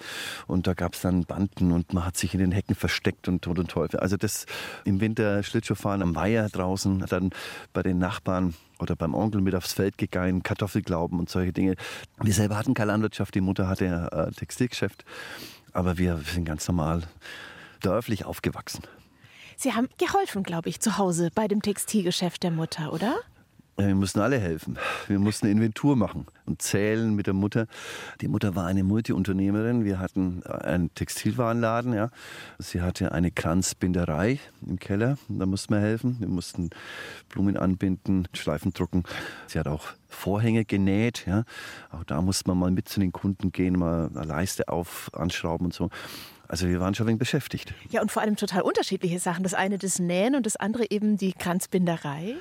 Und 0.47 0.67
da 0.67 0.73
gab 0.73 0.93
es 0.93 1.01
dann 1.01 1.25
Banden 1.25 1.71
und 1.71 1.93
man 1.93 2.05
hat 2.05 2.17
sich 2.17 2.33
in 2.33 2.39
den 2.39 2.51
Hecken 2.51 2.75
versteckt 2.75 3.27
und 3.27 3.41
Tod 3.41 3.59
und 3.59 3.69
Teufel. 3.69 3.99
Also 3.99 4.17
das 4.17 4.45
im 4.85 5.01
Winter 5.01 5.43
Schlittschuhfahren 5.43 6.01
am 6.01 6.15
Weiher 6.15 6.49
draußen, 6.49 7.05
dann 7.09 7.31
bei 7.73 7.83
den 7.83 7.97
Nachbarn 7.97 8.53
oder 8.79 8.95
beim 8.95 9.13
Onkel 9.13 9.41
mit 9.41 9.55
aufs 9.55 9.73
Feld 9.73 9.97
gegangen, 9.97 10.43
Kartoffelglauben 10.43 11.19
und 11.19 11.29
solche 11.29 11.53
Dinge. 11.53 11.75
Wir 12.21 12.33
selber 12.33 12.57
hatten 12.57 12.73
keine 12.73 12.91
Landwirtschaft, 12.91 13.35
die 13.35 13.41
Mutter 13.41 13.67
hatte 13.67 14.11
ein 14.11 14.33
Textilgeschäft. 14.33 15.05
Aber 15.73 15.97
wir 15.97 16.17
sind 16.17 16.45
ganz 16.45 16.67
normal 16.67 17.03
dörflich 17.81 18.25
aufgewachsen. 18.25 18.83
Sie 19.55 19.73
haben 19.73 19.89
geholfen, 19.99 20.41
glaube 20.41 20.69
ich, 20.69 20.79
zu 20.79 20.97
Hause 20.97 21.29
bei 21.33 21.47
dem 21.47 21.61
Textilgeschäft 21.61 22.41
der 22.41 22.51
Mutter, 22.51 22.91
oder? 22.91 23.19
Wir 23.77 23.95
mussten 23.95 24.19
alle 24.19 24.37
helfen. 24.37 24.77
Wir 25.07 25.17
mussten 25.17 25.47
Inventur 25.47 25.95
machen 25.95 26.27
und 26.45 26.61
zählen 26.61 27.15
mit 27.15 27.27
der 27.27 27.33
Mutter. 27.33 27.67
Die 28.19 28.27
Mutter 28.27 28.55
war 28.55 28.65
eine 28.65 28.83
Multiunternehmerin. 28.83 29.85
Wir 29.85 29.97
hatten 29.99 30.43
einen 30.43 30.93
Textilwarenladen. 30.93 31.93
Ja. 31.93 32.09
Sie 32.59 32.81
hatte 32.81 33.11
eine 33.11 33.31
Kranzbinderei 33.31 34.39
im 34.67 34.77
Keller. 34.77 35.17
Da 35.29 35.45
mussten 35.45 35.73
wir 35.73 35.81
helfen. 35.81 36.17
Wir 36.19 36.27
mussten 36.27 36.69
Blumen 37.29 37.57
anbinden, 37.57 38.27
Schleifen 38.33 38.73
drucken. 38.73 39.03
Sie 39.47 39.57
hat 39.57 39.67
auch 39.67 39.87
Vorhänge 40.09 40.65
genäht. 40.65 41.25
Ja. 41.25 41.43
Auch 41.91 42.03
da 42.03 42.21
musste 42.21 42.49
man 42.49 42.59
mal 42.59 42.71
mit 42.71 42.87
zu 42.89 42.99
den 42.99 43.11
Kunden 43.11 43.51
gehen, 43.51 43.79
mal 43.79 44.09
eine 44.13 44.25
Leiste 44.25 44.67
auf, 44.67 45.09
anschrauben 45.13 45.67
und 45.67 45.73
so. 45.73 45.89
Also 46.47 46.67
wir 46.67 46.81
waren 46.81 46.93
schon 46.93 47.05
ein 47.05 47.09
wenig 47.09 47.19
beschäftigt. 47.19 47.73
Ja, 47.89 48.01
und 48.01 48.11
vor 48.11 48.21
allem 48.21 48.35
total 48.35 48.61
unterschiedliche 48.63 49.19
Sachen. 49.19 49.43
Das 49.43 49.53
eine 49.53 49.77
das 49.77 49.99
Nähen 49.99 50.35
und 50.35 50.45
das 50.45 50.57
andere 50.57 50.91
eben 50.91 51.17
die 51.17 51.31
Kranzbinderei. 51.31 52.35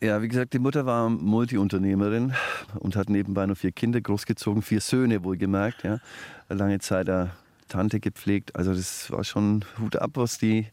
Ja, 0.00 0.22
wie 0.22 0.28
gesagt, 0.28 0.52
die 0.52 0.60
Mutter 0.60 0.86
war 0.86 1.10
Multiunternehmerin 1.10 2.32
und 2.78 2.94
hat 2.94 3.10
nebenbei 3.10 3.46
noch 3.46 3.56
vier 3.56 3.72
Kinder 3.72 4.00
großgezogen, 4.00 4.62
vier 4.62 4.80
Söhne 4.80 5.24
wohlgemerkt. 5.24 5.82
Ja. 5.82 5.98
Lange 6.48 6.78
Zeit 6.78 7.10
eine 7.10 7.30
Tante 7.66 7.98
gepflegt. 7.98 8.54
Also 8.54 8.72
das 8.72 9.10
war 9.10 9.24
schon 9.24 9.64
Hut 9.80 9.96
ab, 9.96 10.12
was 10.14 10.38
die 10.38 10.68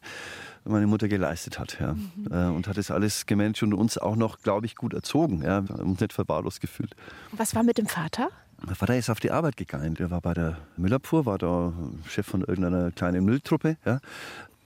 meine 0.64 0.86
Mutter 0.86 1.08
geleistet 1.08 1.58
hat. 1.58 1.78
Ja. 1.80 1.94
Mhm. 1.94 2.28
Äh, 2.30 2.46
und 2.54 2.68
hat 2.68 2.76
das 2.76 2.92
alles 2.92 3.26
gemanagt 3.26 3.62
und 3.64 3.74
uns 3.74 3.98
auch 3.98 4.14
noch, 4.14 4.40
glaube 4.42 4.66
ich, 4.66 4.76
gut 4.76 4.94
erzogen. 4.94 5.42
Ja. 5.42 5.58
Uns 5.58 6.00
nicht 6.00 6.12
verwahrlos 6.12 6.60
gefühlt. 6.60 6.94
Was 7.32 7.54
war 7.56 7.64
mit 7.64 7.78
dem 7.78 7.86
Vater? 7.86 8.28
Mein 8.64 8.76
Vater 8.76 8.96
ist 8.96 9.10
auf 9.10 9.20
die 9.20 9.32
Arbeit 9.32 9.56
gegangen. 9.56 9.94
Der 9.94 10.10
war 10.10 10.20
bei 10.20 10.34
der 10.34 10.56
Müllabfuhr, 10.76 11.26
war 11.26 11.38
da 11.38 11.72
Chef 12.08 12.26
von 12.26 12.42
irgendeiner 12.42 12.92
kleinen 12.92 13.24
Mülltruppe. 13.24 13.76
Ja. 13.84 14.00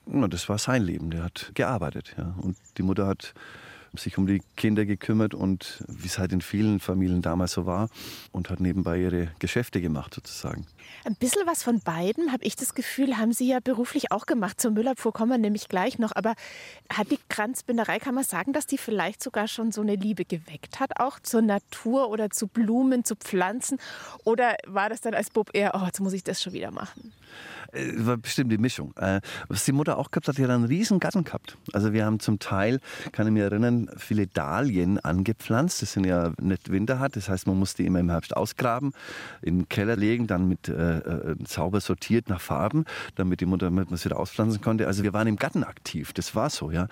Und 0.04 0.34
das 0.34 0.48
war 0.50 0.58
sein 0.58 0.82
Leben. 0.82 1.10
Der 1.10 1.24
hat 1.24 1.50
gearbeitet. 1.54 2.14
Ja. 2.18 2.34
Und 2.42 2.56
die 2.76 2.82
Mutter 2.82 3.06
hat 3.06 3.32
sich 3.94 4.18
um 4.18 4.26
die 4.26 4.42
Kinder 4.56 4.84
gekümmert 4.84 5.34
und 5.34 5.84
wie 5.88 6.06
es 6.06 6.18
halt 6.18 6.32
in 6.32 6.40
vielen 6.40 6.80
Familien 6.80 7.22
damals 7.22 7.52
so 7.52 7.66
war 7.66 7.88
und 8.32 8.50
hat 8.50 8.60
nebenbei 8.60 9.00
ihre 9.00 9.28
Geschäfte 9.38 9.80
gemacht 9.80 10.14
sozusagen. 10.14 10.66
Ein 11.04 11.14
bisschen 11.14 11.46
was 11.46 11.62
von 11.62 11.80
beiden, 11.80 12.32
habe 12.32 12.44
ich 12.44 12.56
das 12.56 12.74
Gefühl, 12.74 13.16
haben 13.16 13.32
Sie 13.32 13.48
ja 13.48 13.60
beruflich 13.60 14.12
auch 14.12 14.26
gemacht. 14.26 14.60
Zur 14.60 14.72
Müllabfuhr 14.72 15.12
kommen 15.12 15.30
wir 15.30 15.38
nämlich 15.38 15.68
gleich 15.68 15.98
noch. 15.98 16.12
Aber 16.14 16.34
hat 16.92 17.10
die 17.10 17.18
Kranzbinderei, 17.28 17.98
kann 17.98 18.14
man 18.14 18.24
sagen, 18.24 18.52
dass 18.52 18.66
die 18.66 18.78
vielleicht 18.78 19.22
sogar 19.22 19.48
schon 19.48 19.72
so 19.72 19.80
eine 19.80 19.94
Liebe 19.94 20.24
geweckt 20.24 20.78
hat, 20.78 21.00
auch 21.00 21.18
zur 21.18 21.42
Natur 21.42 22.10
oder 22.10 22.30
zu 22.30 22.48
Blumen, 22.48 23.04
zu 23.04 23.16
Pflanzen? 23.16 23.78
Oder 24.24 24.56
war 24.66 24.88
das 24.88 25.00
dann 25.00 25.14
als 25.14 25.30
Bub 25.30 25.50
eher, 25.54 25.72
oh, 25.74 25.86
jetzt 25.86 26.00
muss 26.00 26.12
ich 26.12 26.24
das 26.24 26.42
schon 26.42 26.52
wieder 26.52 26.70
machen? 26.70 27.12
Äh, 27.72 27.92
war 28.06 28.16
bestimmt 28.16 28.52
die 28.52 28.58
Mischung. 28.58 28.94
Äh, 28.96 29.20
was 29.48 29.64
die 29.64 29.72
Mutter 29.72 29.98
auch 29.98 30.10
gehabt 30.10 30.28
hat, 30.28 30.38
die 30.38 30.42
hat 30.42 30.50
einen 30.50 30.64
riesen 30.64 31.00
Garten 31.00 31.24
gehabt. 31.24 31.56
Also 31.72 31.92
wir 31.92 32.04
haben 32.04 32.20
zum 32.20 32.38
Teil, 32.38 32.80
kann 33.12 33.26
ich 33.26 33.32
mich 33.32 33.42
erinnern, 33.42 33.90
viele 33.96 34.26
Dahlien 34.26 34.98
angepflanzt. 34.98 35.82
Das 35.82 35.92
sind 35.92 36.06
ja 36.06 36.32
nicht 36.40 36.70
winterhart, 36.70 37.16
das 37.16 37.28
heißt, 37.28 37.46
man 37.46 37.58
muss 37.58 37.74
die 37.74 37.86
immer 37.86 38.00
im 38.00 38.10
Herbst 38.10 38.36
ausgraben, 38.36 38.92
in 39.42 39.60
den 39.60 39.68
Keller 39.68 39.96
legen, 39.96 40.26
dann 40.26 40.48
mit 40.48 40.68
äh, 40.68 40.98
äh, 40.98 41.36
sauber 41.46 41.80
sortiert 41.80 42.28
nach 42.28 42.40
Farben, 42.40 42.84
damit 43.16 43.40
die 43.40 43.46
Mutter 43.46 43.66
damit 43.66 43.90
man 43.90 43.94
es 43.94 44.04
wieder 44.04 44.18
auspflanzen 44.18 44.60
konnte. 44.60 44.86
Also 44.86 45.02
wir 45.02 45.12
waren 45.12 45.26
im 45.26 45.36
Garten 45.36 45.64
aktiv, 45.64 46.12
das 46.12 46.34
war 46.34 46.50
so, 46.50 46.70
ja. 46.70 46.88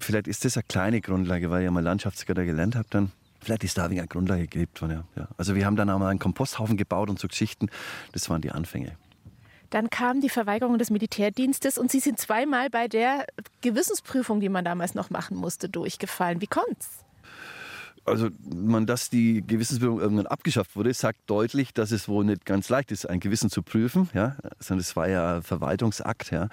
Vielleicht 0.00 0.26
ist 0.26 0.44
das 0.44 0.56
eine 0.56 0.64
kleine 0.64 1.00
Grundlage, 1.00 1.50
weil 1.50 1.60
ich 1.60 1.64
ja 1.64 1.70
mal 1.70 1.82
Landschaftsgärtner 1.82 2.44
gelernt 2.44 2.74
habe 2.74 2.86
dann. 2.90 3.12
Vielleicht 3.40 3.62
ist 3.62 3.78
da 3.78 3.84
eine 3.84 4.06
Grundlage 4.06 4.48
gelebt 4.48 4.80
worden, 4.82 5.04
ja. 5.14 5.28
Also 5.36 5.54
wir 5.54 5.66
haben 5.66 5.76
dann 5.76 5.90
auch 5.90 5.98
mal 5.98 6.08
einen 6.08 6.18
Komposthaufen 6.18 6.76
gebaut 6.76 7.10
und 7.10 7.18
so 7.18 7.28
Geschichten. 7.28 7.68
Das 8.12 8.28
waren 8.28 8.40
die 8.40 8.50
Anfänge. 8.50 8.96
Dann 9.70 9.90
kam 9.90 10.20
die 10.20 10.28
Verweigerung 10.28 10.78
des 10.78 10.90
Militärdienstes 10.90 11.78
und 11.78 11.90
Sie 11.90 12.00
sind 12.00 12.18
zweimal 12.18 12.70
bei 12.70 12.88
der 12.88 13.26
Gewissensprüfung, 13.60 14.40
die 14.40 14.48
man 14.48 14.64
damals 14.64 14.94
noch 14.94 15.10
machen 15.10 15.36
musste, 15.36 15.68
durchgefallen. 15.68 16.40
Wie 16.40 16.46
kommt's? 16.46 17.05
Also 18.06 18.28
man, 18.54 18.86
dass 18.86 19.10
die 19.10 19.42
Gewissensprüfung 19.46 20.00
irgendwann 20.00 20.26
abgeschafft 20.26 20.76
wurde, 20.76 20.94
sagt 20.94 21.18
deutlich, 21.26 21.74
dass 21.74 21.90
es 21.90 22.08
wohl 22.08 22.24
nicht 22.24 22.46
ganz 22.46 22.68
leicht 22.68 22.92
ist, 22.92 23.08
ein 23.08 23.20
Gewissen 23.20 23.50
zu 23.50 23.62
prüfen. 23.62 24.08
Ja, 24.14 24.36
sondern 24.58 24.80
es 24.80 24.96
war 24.96 25.08
ja 25.08 25.42
Verwaltungsakt. 25.42 26.30
Ja, 26.30 26.48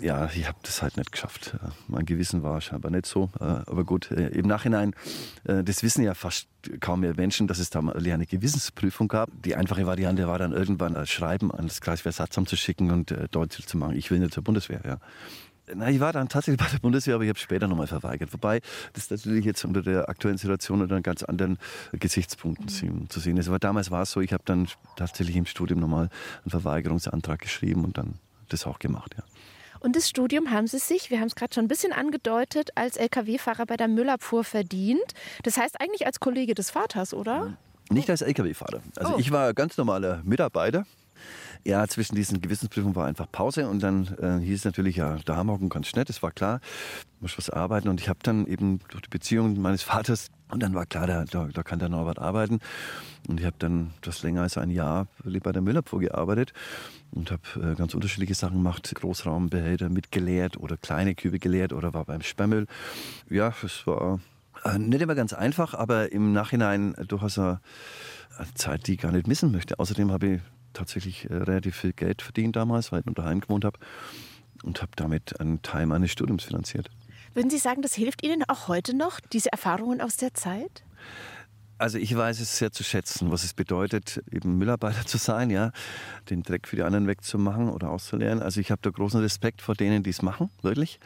ja 0.00 0.30
ich 0.34 0.48
habe 0.48 0.58
das 0.62 0.82
halt 0.82 0.96
nicht 0.96 1.12
geschafft. 1.12 1.56
Mein 1.86 2.06
Gewissen 2.06 2.42
war 2.42 2.60
scheinbar 2.60 2.90
nicht 2.90 3.06
so. 3.06 3.30
Äh, 3.40 3.44
aber 3.44 3.84
gut, 3.84 4.10
äh, 4.10 4.28
im 4.28 4.46
Nachhinein, 4.46 4.94
äh, 5.44 5.62
das 5.62 5.82
wissen 5.82 6.02
ja 6.02 6.14
fast 6.14 6.48
kaum 6.80 7.00
mehr 7.00 7.14
Menschen, 7.14 7.46
dass 7.46 7.58
es 7.58 7.70
da 7.70 7.80
mal 7.82 7.96
eine 7.96 8.26
Gewissensprüfung 8.26 9.08
gab. 9.08 9.30
Die 9.44 9.54
einfache 9.54 9.86
Variante 9.86 10.26
war 10.26 10.38
dann 10.38 10.52
irgendwann 10.52 10.96
ein 10.96 11.06
Schreiben 11.06 11.52
an 11.52 11.68
das 11.68 11.80
Kreiswehrsatzamt 11.80 12.48
zu 12.48 12.56
schicken 12.56 12.90
und 12.90 13.14
deutlich 13.30 13.66
zu 13.66 13.76
machen, 13.76 13.96
ich 13.96 14.10
will 14.10 14.18
nicht 14.18 14.34
zur 14.34 14.42
Bundeswehr. 14.42 14.80
Ja. 14.84 14.98
Na, 15.74 15.90
ich 15.90 16.00
war 16.00 16.12
dann 16.12 16.28
tatsächlich 16.28 16.60
bei 16.64 16.70
der 16.70 16.78
Bundeswehr, 16.78 17.14
aber 17.14 17.24
ich 17.24 17.30
habe 17.30 17.38
später 17.38 17.68
nochmal 17.68 17.86
verweigert. 17.86 18.32
Wobei 18.32 18.60
das 18.92 19.10
natürlich 19.10 19.44
jetzt 19.44 19.64
unter 19.64 19.82
der 19.82 20.08
aktuellen 20.08 20.38
Situation 20.38 20.82
unter 20.82 21.00
ganz 21.00 21.22
anderen 21.22 21.58
Gesichtspunkten 21.92 22.66
mhm. 22.66 23.10
zu 23.10 23.20
sehen 23.20 23.36
ist. 23.36 23.48
Aber 23.48 23.58
damals 23.58 23.90
war 23.90 24.02
es 24.02 24.10
so, 24.10 24.20
ich 24.20 24.32
habe 24.32 24.42
dann 24.46 24.68
tatsächlich 24.96 25.36
im 25.36 25.46
Studium 25.46 25.80
nochmal 25.80 26.08
einen 26.44 26.50
Verweigerungsantrag 26.50 27.40
geschrieben 27.40 27.84
und 27.84 27.98
dann 27.98 28.14
das 28.48 28.66
auch 28.66 28.78
gemacht, 28.78 29.14
ja. 29.16 29.24
Und 29.80 29.94
das 29.94 30.08
Studium 30.08 30.50
haben 30.50 30.66
Sie 30.66 30.78
sich, 30.78 31.10
wir 31.10 31.20
haben 31.20 31.28
es 31.28 31.36
gerade 31.36 31.54
schon 31.54 31.66
ein 31.66 31.68
bisschen 31.68 31.92
angedeutet, 31.92 32.70
als 32.74 32.96
Lkw-Fahrer 32.96 33.64
bei 33.64 33.76
der 33.76 33.86
Müllabfuhr 33.86 34.42
verdient. 34.42 35.14
Das 35.44 35.56
heißt 35.56 35.80
eigentlich 35.80 36.04
als 36.04 36.18
Kollege 36.18 36.54
des 36.54 36.70
Vaters, 36.70 37.14
oder? 37.14 37.56
Nicht 37.90 38.10
als 38.10 38.22
Lkw-Fahrer. 38.22 38.82
Also 38.96 39.14
oh. 39.14 39.18
ich 39.18 39.30
war 39.30 39.54
ganz 39.54 39.76
normaler 39.76 40.20
Mitarbeiter 40.24 40.84
ja, 41.64 41.86
zwischen 41.86 42.14
diesen 42.14 42.40
Gewissensprüfungen 42.40 42.96
war 42.96 43.06
einfach 43.06 43.30
Pause 43.30 43.68
und 43.68 43.82
dann 43.82 44.06
äh, 44.20 44.44
hieß 44.44 44.60
es 44.60 44.64
natürlich, 44.64 44.96
ja, 44.96 45.18
da 45.24 45.42
auch 45.42 45.60
ganz 45.68 45.86
schnell, 45.86 46.04
das 46.04 46.22
war 46.22 46.30
klar, 46.30 46.60
muss 47.20 47.36
was 47.36 47.50
arbeiten 47.50 47.88
und 47.88 48.00
ich 48.00 48.08
habe 48.08 48.18
dann 48.22 48.46
eben 48.46 48.80
durch 48.88 49.02
die 49.02 49.10
Beziehung 49.10 49.60
meines 49.60 49.82
Vaters 49.82 50.30
und 50.50 50.62
dann 50.62 50.74
war 50.74 50.86
klar, 50.86 51.06
da, 51.06 51.24
da, 51.24 51.48
da 51.52 51.62
kann 51.62 51.78
der 51.78 51.88
Norbert 51.88 52.18
arbeiten 52.18 52.60
und 53.28 53.40
ich 53.40 53.46
habe 53.46 53.56
dann 53.58 53.90
das 54.00 54.22
länger 54.22 54.42
als 54.42 54.56
ein 54.56 54.70
Jahr 54.70 55.06
bei 55.24 55.52
der 55.52 55.62
Müllabfuhr 55.62 56.00
gearbeitet 56.00 56.52
und 57.10 57.30
habe 57.30 57.42
äh, 57.56 57.74
ganz 57.74 57.94
unterschiedliche 57.94 58.34
Sachen 58.34 58.58
gemacht, 58.58 58.92
Großraumbehälter 58.94 59.88
mitgeleert 59.88 60.56
oder 60.58 60.76
kleine 60.76 61.14
Kübe 61.14 61.38
geleert 61.38 61.72
oder 61.72 61.94
war 61.94 62.04
beim 62.04 62.22
Sperrmüll. 62.22 62.66
Ja, 63.28 63.52
es 63.62 63.86
war 63.86 64.20
äh, 64.64 64.78
nicht 64.78 65.02
immer 65.02 65.14
ganz 65.14 65.32
einfach, 65.32 65.74
aber 65.74 66.12
im 66.12 66.32
Nachhinein 66.32 66.94
durchaus 67.06 67.38
eine 67.38 67.60
Zeit, 68.54 68.86
die 68.86 68.94
ich 68.94 69.00
gar 69.00 69.12
nicht 69.12 69.26
missen 69.26 69.50
möchte. 69.50 69.78
Außerdem 69.78 70.12
habe 70.12 70.26
ich 70.26 70.40
tatsächlich 70.78 71.28
äh, 71.28 71.34
relativ 71.34 71.76
viel 71.76 71.92
Geld 71.92 72.22
verdient 72.22 72.56
damals, 72.56 72.92
weil 72.92 73.02
ich 73.06 73.14
daheim 73.14 73.40
gewohnt 73.40 73.64
habe 73.64 73.78
und 74.62 74.80
habe 74.80 74.92
damit 74.96 75.40
einen 75.40 75.62
Teil 75.62 75.86
meines 75.86 76.10
Studiums 76.10 76.44
finanziert. 76.44 76.90
Würden 77.34 77.50
Sie 77.50 77.58
sagen, 77.58 77.82
das 77.82 77.94
hilft 77.94 78.24
Ihnen 78.24 78.42
auch 78.48 78.68
heute 78.68 78.96
noch, 78.96 79.20
diese 79.20 79.52
Erfahrungen 79.52 80.00
aus 80.00 80.16
der 80.16 80.34
Zeit? 80.34 80.82
Also 81.78 81.98
ich 81.98 82.16
weiß 82.16 82.40
es 82.40 82.58
sehr 82.58 82.72
zu 82.72 82.82
schätzen, 82.82 83.30
was 83.30 83.44
es 83.44 83.54
bedeutet, 83.54 84.22
eben 84.32 84.58
Müllarbeiter 84.58 85.06
zu 85.06 85.16
sein, 85.18 85.50
ja, 85.50 85.70
den 86.28 86.42
Dreck 86.42 86.66
für 86.66 86.74
die 86.74 86.82
anderen 86.82 87.06
wegzumachen 87.06 87.68
oder 87.68 87.90
auszuleeren. 87.90 88.42
Also 88.42 88.60
ich 88.60 88.72
habe 88.72 88.80
da 88.82 88.90
großen 88.90 89.20
Respekt 89.20 89.62
vor 89.62 89.76
denen, 89.76 90.02
die 90.02 90.10
es 90.10 90.22
machen, 90.22 90.50
wirklich. 90.62 90.98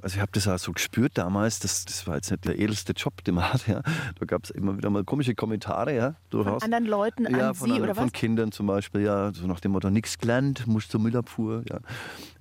Also 0.00 0.16
ich 0.16 0.20
habe 0.20 0.30
das 0.32 0.46
auch 0.46 0.58
so 0.58 0.72
gespürt 0.72 1.18
damals, 1.18 1.58
das, 1.58 1.84
das 1.84 2.06
war 2.06 2.16
jetzt 2.16 2.30
nicht 2.30 2.44
der 2.44 2.58
edelste 2.58 2.92
Job, 2.92 3.24
den 3.24 3.34
man 3.34 3.52
hat. 3.52 3.66
Ja. 3.66 3.82
Da 4.18 4.26
gab 4.26 4.44
es 4.44 4.50
immer 4.50 4.76
wieder 4.76 4.90
mal 4.90 5.04
komische 5.04 5.34
Kommentare. 5.34 5.94
Ja, 5.94 6.14
durchaus. 6.30 6.62
Von 6.62 6.72
anderen 6.72 6.86
Leuten 6.86 7.26
an 7.26 7.34
ja, 7.34 7.54
von 7.54 7.68
Sie 7.68 7.80
oder 7.80 7.90
was? 7.90 7.98
Von 7.98 8.12
Kindern 8.12 8.52
zum 8.52 8.66
Beispiel, 8.66 9.02
ja, 9.02 9.32
so 9.32 9.46
nach 9.46 9.60
dem 9.60 9.72
Motto, 9.72 9.90
nichts 9.90 10.18
gelernt, 10.18 10.66
musst 10.66 10.90
zur 10.90 11.00
Müllabfuhr. 11.00 11.64
Ja. 11.68 11.80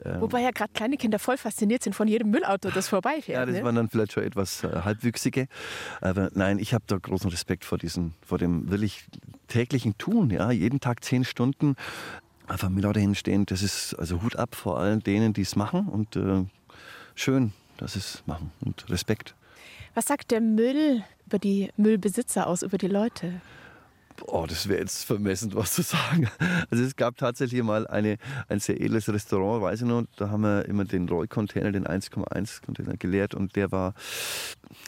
Ähm. 0.05 0.21
Wobei 0.21 0.41
ja 0.41 0.51
gerade 0.51 0.71
kleine 0.73 0.97
Kinder 0.97 1.19
voll 1.19 1.37
fasziniert 1.37 1.83
sind 1.83 1.93
von 1.93 2.07
jedem 2.07 2.29
Müllauto, 2.29 2.69
das 2.69 2.87
vorbeifährt. 2.87 3.39
Ja, 3.39 3.45
das 3.45 3.55
ne? 3.55 3.63
waren 3.63 3.75
dann 3.75 3.89
vielleicht 3.89 4.13
schon 4.13 4.23
etwas 4.23 4.63
äh, 4.63 4.69
halbwüchsige. 4.83 5.47
Aber 6.01 6.29
nein, 6.33 6.59
ich 6.59 6.73
habe 6.73 6.83
da 6.87 6.97
großen 6.97 7.29
Respekt 7.29 7.65
vor, 7.65 7.77
diesen, 7.77 8.13
vor 8.21 8.37
dem 8.37 8.69
wirklich 8.69 9.07
täglichen 9.47 9.97
Tun. 9.97 10.29
Ja. 10.29 10.51
Jeden 10.51 10.79
Tag 10.79 11.03
zehn 11.03 11.23
Stunden 11.23 11.75
einfach 12.47 12.69
Müllauto 12.69 12.99
hinstehen, 12.99 13.45
das 13.45 13.61
ist 13.61 13.93
also 13.95 14.21
Hut 14.21 14.37
ab 14.37 14.55
vor 14.55 14.79
allen 14.79 15.01
denen, 15.01 15.33
die 15.33 15.41
es 15.41 15.55
machen 15.55 15.87
und 15.87 16.15
äh, 16.15 16.45
schön 17.19 17.53
dass 17.77 17.93
sie 17.93 17.99
es 17.99 18.23
machen 18.25 18.51
und 18.61 18.89
Respekt. 18.89 19.35
Was 19.93 20.05
sagt 20.05 20.31
der 20.31 20.41
Müll 20.41 21.03
über 21.25 21.39
die 21.39 21.71
Müllbesitzer 21.77 22.47
aus, 22.47 22.61
über 22.61 22.77
die 22.77 22.87
Leute? 22.87 23.41
Oh, 24.23 24.45
das 24.47 24.67
wäre 24.67 24.79
jetzt 24.79 25.05
vermessen, 25.05 25.53
was 25.53 25.73
zu 25.73 25.83
sagen. 25.83 26.27
Also 26.71 26.83
es 26.83 26.95
gab 26.95 27.17
tatsächlich 27.17 27.61
mal 27.61 27.85
eine, 27.85 28.17
ein 28.49 28.59
sehr 28.59 28.81
edles 28.81 29.07
Restaurant, 29.09 29.61
weiß 29.61 29.81
ich 29.81 29.87
noch, 29.87 30.05
da 30.17 30.29
haben 30.29 30.41
wir 30.41 30.65
immer 30.65 30.85
den 30.85 31.07
Roy-Container, 31.07 31.71
den 31.71 31.85
1,1 31.85 32.65
Container 32.65 32.97
geleert 32.97 33.35
und 33.35 33.55
der 33.55 33.71
war 33.71 33.93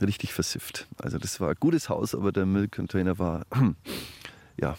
richtig 0.02 0.34
versifft. 0.34 0.88
Also 0.98 1.20
das 1.20 1.40
war 1.40 1.50
ein 1.50 1.58
gutes 1.60 1.90
Haus, 1.90 2.16
aber 2.16 2.32
der 2.32 2.48
Müllcontainer 2.48 3.20
war, 3.20 3.46
ja, 4.58 4.76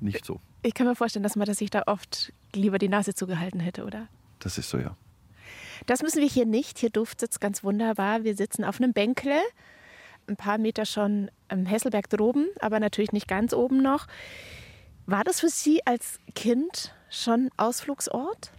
nicht 0.00 0.24
so. 0.24 0.40
Ich 0.62 0.74
kann 0.74 0.88
mir 0.88 0.96
vorstellen, 0.96 1.22
dass 1.22 1.36
man 1.36 1.52
sich 1.54 1.70
da 1.70 1.84
oft 1.86 2.32
lieber 2.52 2.78
die 2.78 2.88
Nase 2.88 3.14
zugehalten 3.14 3.60
hätte, 3.60 3.84
oder? 3.84 4.08
Das 4.40 4.58
ist 4.58 4.70
so, 4.70 4.78
ja. 4.78 4.96
Das 5.86 6.02
müssen 6.02 6.20
wir 6.20 6.28
hier 6.28 6.46
nicht. 6.46 6.78
Hier 6.78 6.90
duftet 6.90 7.32
es 7.32 7.40
ganz 7.40 7.62
wunderbar. 7.62 8.24
Wir 8.24 8.36
sitzen 8.36 8.64
auf 8.64 8.80
einem 8.80 8.92
Bänkle, 8.92 9.40
ein 10.26 10.36
paar 10.36 10.58
Meter 10.58 10.86
schon 10.86 11.30
am 11.48 11.66
Hesselberg 11.66 12.08
droben, 12.08 12.46
aber 12.60 12.80
natürlich 12.80 13.12
nicht 13.12 13.28
ganz 13.28 13.52
oben 13.52 13.82
noch. 13.82 14.06
War 15.06 15.24
das 15.24 15.40
für 15.40 15.50
Sie 15.50 15.86
als 15.86 16.18
Kind 16.34 16.94
schon 17.10 17.50
Ausflugsort? 17.58 18.52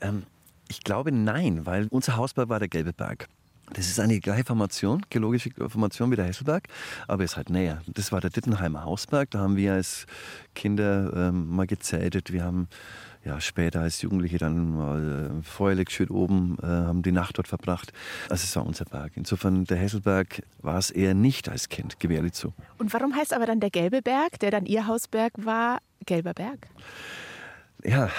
Ähm, 0.00 0.24
ich 0.68 0.82
glaube 0.82 1.12
nein, 1.12 1.66
weil 1.66 1.88
unser 1.90 2.16
Hausberg 2.16 2.48
war 2.48 2.58
der 2.58 2.68
Gelbe 2.68 2.94
Berg. 2.94 3.28
Das 3.74 3.88
ist 3.88 4.00
eine 4.00 4.18
gleiche 4.20 4.44
Formation, 4.44 5.02
geologische 5.08 5.50
Formation 5.68 6.10
wie 6.10 6.16
der 6.16 6.26
Hesselberg, 6.26 6.68
aber 7.08 7.24
ist 7.24 7.36
halt 7.36 7.48
näher. 7.48 7.82
Das 7.86 8.12
war 8.12 8.20
der 8.20 8.30
Dittenheimer 8.30 8.84
Hausberg. 8.84 9.30
Da 9.30 9.38
haben 9.38 9.56
wir 9.56 9.74
als 9.74 10.06
Kinder 10.54 11.12
ähm, 11.14 11.48
mal 11.48 11.66
gezeltet. 11.66 12.32
Wir 12.32 12.44
haben 12.44 12.68
ja, 13.24 13.40
später 13.40 13.80
als 13.80 14.02
Jugendliche 14.02 14.38
dann 14.38 14.76
mal 14.76 15.40
äh, 15.40 15.42
Feuerleck 15.42 15.90
schön 15.90 16.08
oben, 16.08 16.56
äh, 16.62 16.66
haben 16.66 17.02
die 17.02 17.12
Nacht 17.12 17.38
dort 17.38 17.48
verbracht. 17.48 17.92
Also 18.28 18.44
es 18.44 18.56
war 18.56 18.66
unser 18.66 18.84
Berg. 18.84 19.12
Insofern, 19.14 19.64
der 19.64 19.76
Hesselberg 19.76 20.42
war 20.60 20.78
es 20.78 20.90
eher 20.90 21.14
nicht 21.14 21.48
als 21.48 21.68
Kind, 21.68 22.00
gewährlich 22.00 22.32
zu. 22.32 22.52
Und 22.78 22.92
warum 22.92 23.14
heißt 23.14 23.32
aber 23.32 23.46
dann 23.46 23.60
der 23.60 23.70
Gelbe 23.70 24.02
Berg, 24.02 24.40
der 24.40 24.50
dann 24.50 24.66
Ihr 24.66 24.86
Hausberg 24.86 25.32
war, 25.36 25.78
Gelber 26.04 26.34
Berg? 26.34 26.66
Ja, 27.84 28.10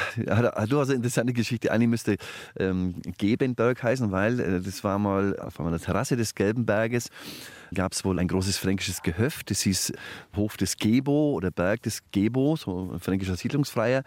du 0.67 0.79
hast 0.79 0.89
eine 0.89 0.97
interessante 0.97 1.31
Geschichte. 1.31 1.71
Eigentlich 1.71 1.89
müsste 1.89 2.17
ähm, 2.57 2.95
Gebenberg 3.17 3.81
heißen, 3.81 4.11
weil 4.11 4.39
äh, 4.39 4.61
das 4.61 4.83
war 4.83 4.99
mal 4.99 5.39
auf 5.39 5.59
einer 5.59 5.79
Terrasse 5.79 6.17
des 6.17 6.35
Gelben 6.35 6.65
Berges 6.65 7.09
gab 7.73 7.93
es 7.93 8.05
wohl 8.05 8.19
ein 8.19 8.27
großes 8.27 8.57
fränkisches 8.57 9.01
Gehöft. 9.01 9.49
Das 9.49 9.61
hieß 9.61 9.93
Hof 10.35 10.57
des 10.57 10.77
Gebo 10.77 11.33
oder 11.33 11.51
Berg 11.51 11.83
des 11.83 12.01
Gebo, 12.11 12.55
so 12.55 12.91
ein 12.93 12.99
fränkischer 12.99 13.35
Siedlungsfreier. 13.35 14.03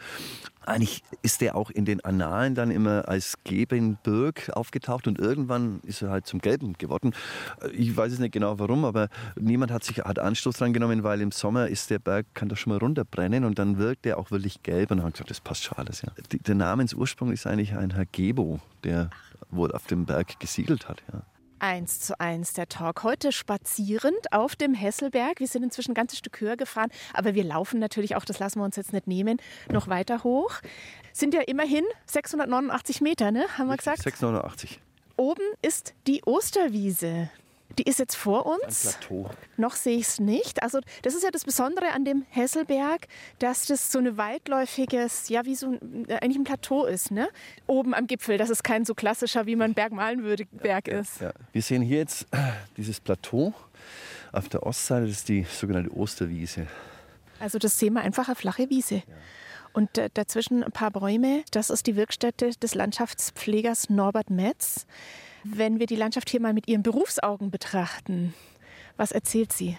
Eigentlich 0.67 1.03
ist 1.23 1.41
der 1.41 1.57
auch 1.57 1.71
in 1.71 1.85
den 1.85 2.05
Annalen 2.05 2.55
dann 2.55 2.71
immer 2.71 3.09
als 3.09 3.37
Gebenburg 3.45 4.51
aufgetaucht 4.53 5.07
und 5.07 5.19
irgendwann 5.19 5.81
ist 5.85 6.03
er 6.03 6.11
halt 6.11 6.27
zum 6.27 6.41
Gelben 6.41 6.75
geworden. 6.75 7.15
Ich 7.73 7.97
weiß 7.97 8.13
es 8.13 8.19
nicht 8.19 8.33
genau 8.33 8.59
warum, 8.59 8.85
aber 8.85 9.09
niemand 9.37 9.71
hat 9.71 9.85
sich 9.85 9.99
hat 9.99 10.19
Anstoß 10.19 10.59
dran 10.59 10.73
genommen, 10.73 11.03
weil 11.03 11.21
im 11.21 11.31
Sommer 11.31 11.69
ist 11.69 11.91
der 11.91 12.01
Berg, 12.01 12.27
kann 12.35 12.49
da 12.49 12.57
schon 12.57 12.73
mal 12.73 12.79
runterbrennen 12.79 13.45
und 13.45 13.59
dann 13.59 13.79
wirkt 13.79 14.05
der 14.05 14.19
auch 14.19 14.31
wirklich 14.31 14.63
gelb 14.63 14.91
und 14.91 15.03
haben 15.03 15.13
gesagt, 15.13 15.31
das 15.31 15.41
passt 15.41 15.65
schon 15.65 15.79
alles. 15.79 16.03
Ja. 16.03 16.09
Der 16.31 16.55
Namensursprung 16.55 17.33
ist 17.33 17.47
eigentlich 17.47 17.75
ein 17.77 17.91
Herr 17.91 18.07
Gebo, 18.07 18.61
der 18.85 19.11
wohl 19.51 19.73
auf 19.73 19.87
dem 19.87 20.05
Berg 20.05 20.41
gesiedelt 20.41 20.89
hat. 20.89 21.03
Ja. 21.13 21.23
Eins 21.67 21.99
zu 21.99 22.21
eins 22.21 22.53
der 22.53 22.69
Talk. 22.69 23.03
Heute 23.03 23.33
spazierend 23.33 24.33
auf 24.33 24.55
dem 24.55 24.73
Hesselberg. 24.73 25.41
Wir 25.41 25.49
sind 25.49 25.65
inzwischen 25.65 25.91
ein 25.91 25.95
ganzes 25.95 26.19
Stück 26.21 26.41
höher 26.41 26.57
gefahren, 26.57 26.91
aber 27.13 27.35
wir 27.35 27.43
laufen 27.43 27.81
natürlich 27.81 28.15
auch, 28.15 28.25
das 28.25 28.39
lassen 28.39 28.61
wir 28.61 28.65
uns 28.65 28.77
jetzt 28.77 28.93
nicht 28.93 29.09
nehmen, 29.09 29.41
noch 29.69 29.89
weiter 29.89 30.23
hoch. 30.23 30.61
Sind 31.13 31.35
ja 31.35 31.41
immerhin 31.41 31.85
689 32.07 33.01
Meter, 33.01 33.33
ne? 33.33 33.47
Haben 33.59 33.69
wir 33.69 33.77
gesagt? 33.77 34.03
689. 34.03 34.81
Oben 35.17 35.43
ist 35.61 35.95
die 36.07 36.23
Osterwiese. 36.25 37.31
Die 37.79 37.83
ist 37.83 37.99
jetzt 37.99 38.17
vor 38.17 38.47
uns. 38.47 38.99
Noch 39.57 39.75
sehe 39.75 39.99
ich 39.99 40.07
es 40.07 40.21
nicht. 40.21 40.63
Also 40.63 40.81
das 41.03 41.15
ist 41.15 41.23
ja 41.23 41.31
das 41.31 41.45
Besondere 41.45 41.93
an 41.93 42.05
dem 42.05 42.25
Hesselberg, 42.31 43.07
dass 43.39 43.67
das 43.67 43.93
so 43.93 43.99
ein 43.99 44.17
weitläufiges, 44.17 45.29
ja 45.29 45.45
wie 45.45 45.55
so 45.55 45.73
ein, 45.73 46.09
äh, 46.09 46.15
eigentlich 46.15 46.39
ein 46.39 46.45
Plateau 46.45 46.87
ist, 46.87 47.11
ne? 47.11 47.29
Oben 47.67 47.95
am 47.95 48.07
Gipfel, 48.07 48.39
dass 48.39 48.51
es 48.51 48.63
kein 48.63 48.85
so 48.85 48.95
klassischer, 48.95 49.47
wie 49.47 49.57
man 49.57 49.75
Berg 49.75 49.93
malen 49.93 50.23
würde, 50.23 50.47
Berg 50.51 50.89
ist. 50.89 51.21
Ja. 51.21 51.33
Wir 51.53 51.63
sehen 51.63 51.83
hier 51.83 51.99
jetzt 51.99 52.27
äh, 52.33 52.39
dieses 52.77 53.01
Plateau. 53.01 53.53
Auf 54.33 54.49
der 54.49 54.65
Ostseite 54.65 55.07
das 55.07 55.19
ist 55.19 55.29
die 55.29 55.45
sogenannte 55.45 55.95
Osterwiese. 55.95 56.67
Also 57.39 57.59
das 57.59 57.79
sehen 57.79 57.95
wir 57.95 58.01
einfach 58.01 58.29
eine 58.29 58.37
flache 58.37 58.71
Wiese. 58.71 59.03
Und 59.73 59.99
äh, 59.99 60.09
dazwischen 60.15 60.65
ein 60.65 60.73
paar 60.73 60.91
Bäume. 60.91 61.45
Das 61.51 61.71
ist 61.71 61.87
die 61.87 61.97
Wirkstätte 61.97 62.51
des 62.51 62.75
Landschaftspflegers 62.75 63.91
Norbert 63.91 64.31
Metz. 64.31 64.87
Wenn 65.55 65.79
wir 65.79 65.87
die 65.87 65.97
Landschaft 65.97 66.31
hier 66.31 66.41
mal 66.41 66.53
mit 66.53 66.69
Ihren 66.69 66.83
Berufsaugen 66.83 67.51
betrachten, 67.51 68.35
was 68.97 69.13
erzählt 69.13 69.53
sie? 69.53 69.77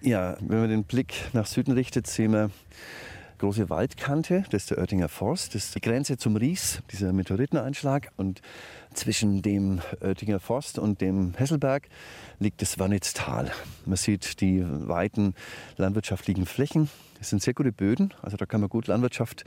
Ja, 0.00 0.36
wenn 0.40 0.60
man 0.60 0.70
den 0.70 0.84
Blick 0.84 1.14
nach 1.32 1.46
Süden 1.46 1.72
richtet, 1.72 2.06
sehen 2.06 2.32
wir 2.32 2.50
große 3.38 3.70
Waldkante, 3.70 4.44
das 4.50 4.62
ist 4.62 4.70
der 4.70 4.78
Oettinger 4.78 5.08
Forst, 5.08 5.54
das 5.54 5.66
ist 5.66 5.74
die 5.74 5.80
Grenze 5.80 6.16
zum 6.16 6.36
Ries, 6.36 6.82
dieser 6.90 7.12
Meteoriteneinschlag. 7.12 8.10
Und 8.16 8.42
zwischen 8.92 9.42
dem 9.42 9.80
Oettinger 10.00 10.40
Forst 10.40 10.78
und 10.78 11.00
dem 11.00 11.34
Hesselberg 11.36 11.88
liegt 12.38 12.60
das 12.62 12.78
Wannitztal. 12.78 13.50
Man 13.86 13.96
sieht 13.96 14.40
die 14.40 14.64
weiten 14.66 15.34
landwirtschaftlichen 15.76 16.46
Flächen. 16.46 16.90
Das 17.18 17.30
sind 17.30 17.42
sehr 17.42 17.54
gute 17.54 17.72
Böden, 17.72 18.14
also 18.22 18.36
da 18.36 18.46
kann 18.46 18.60
man 18.60 18.70
gut 18.70 18.86
Landwirtschaft 18.86 19.44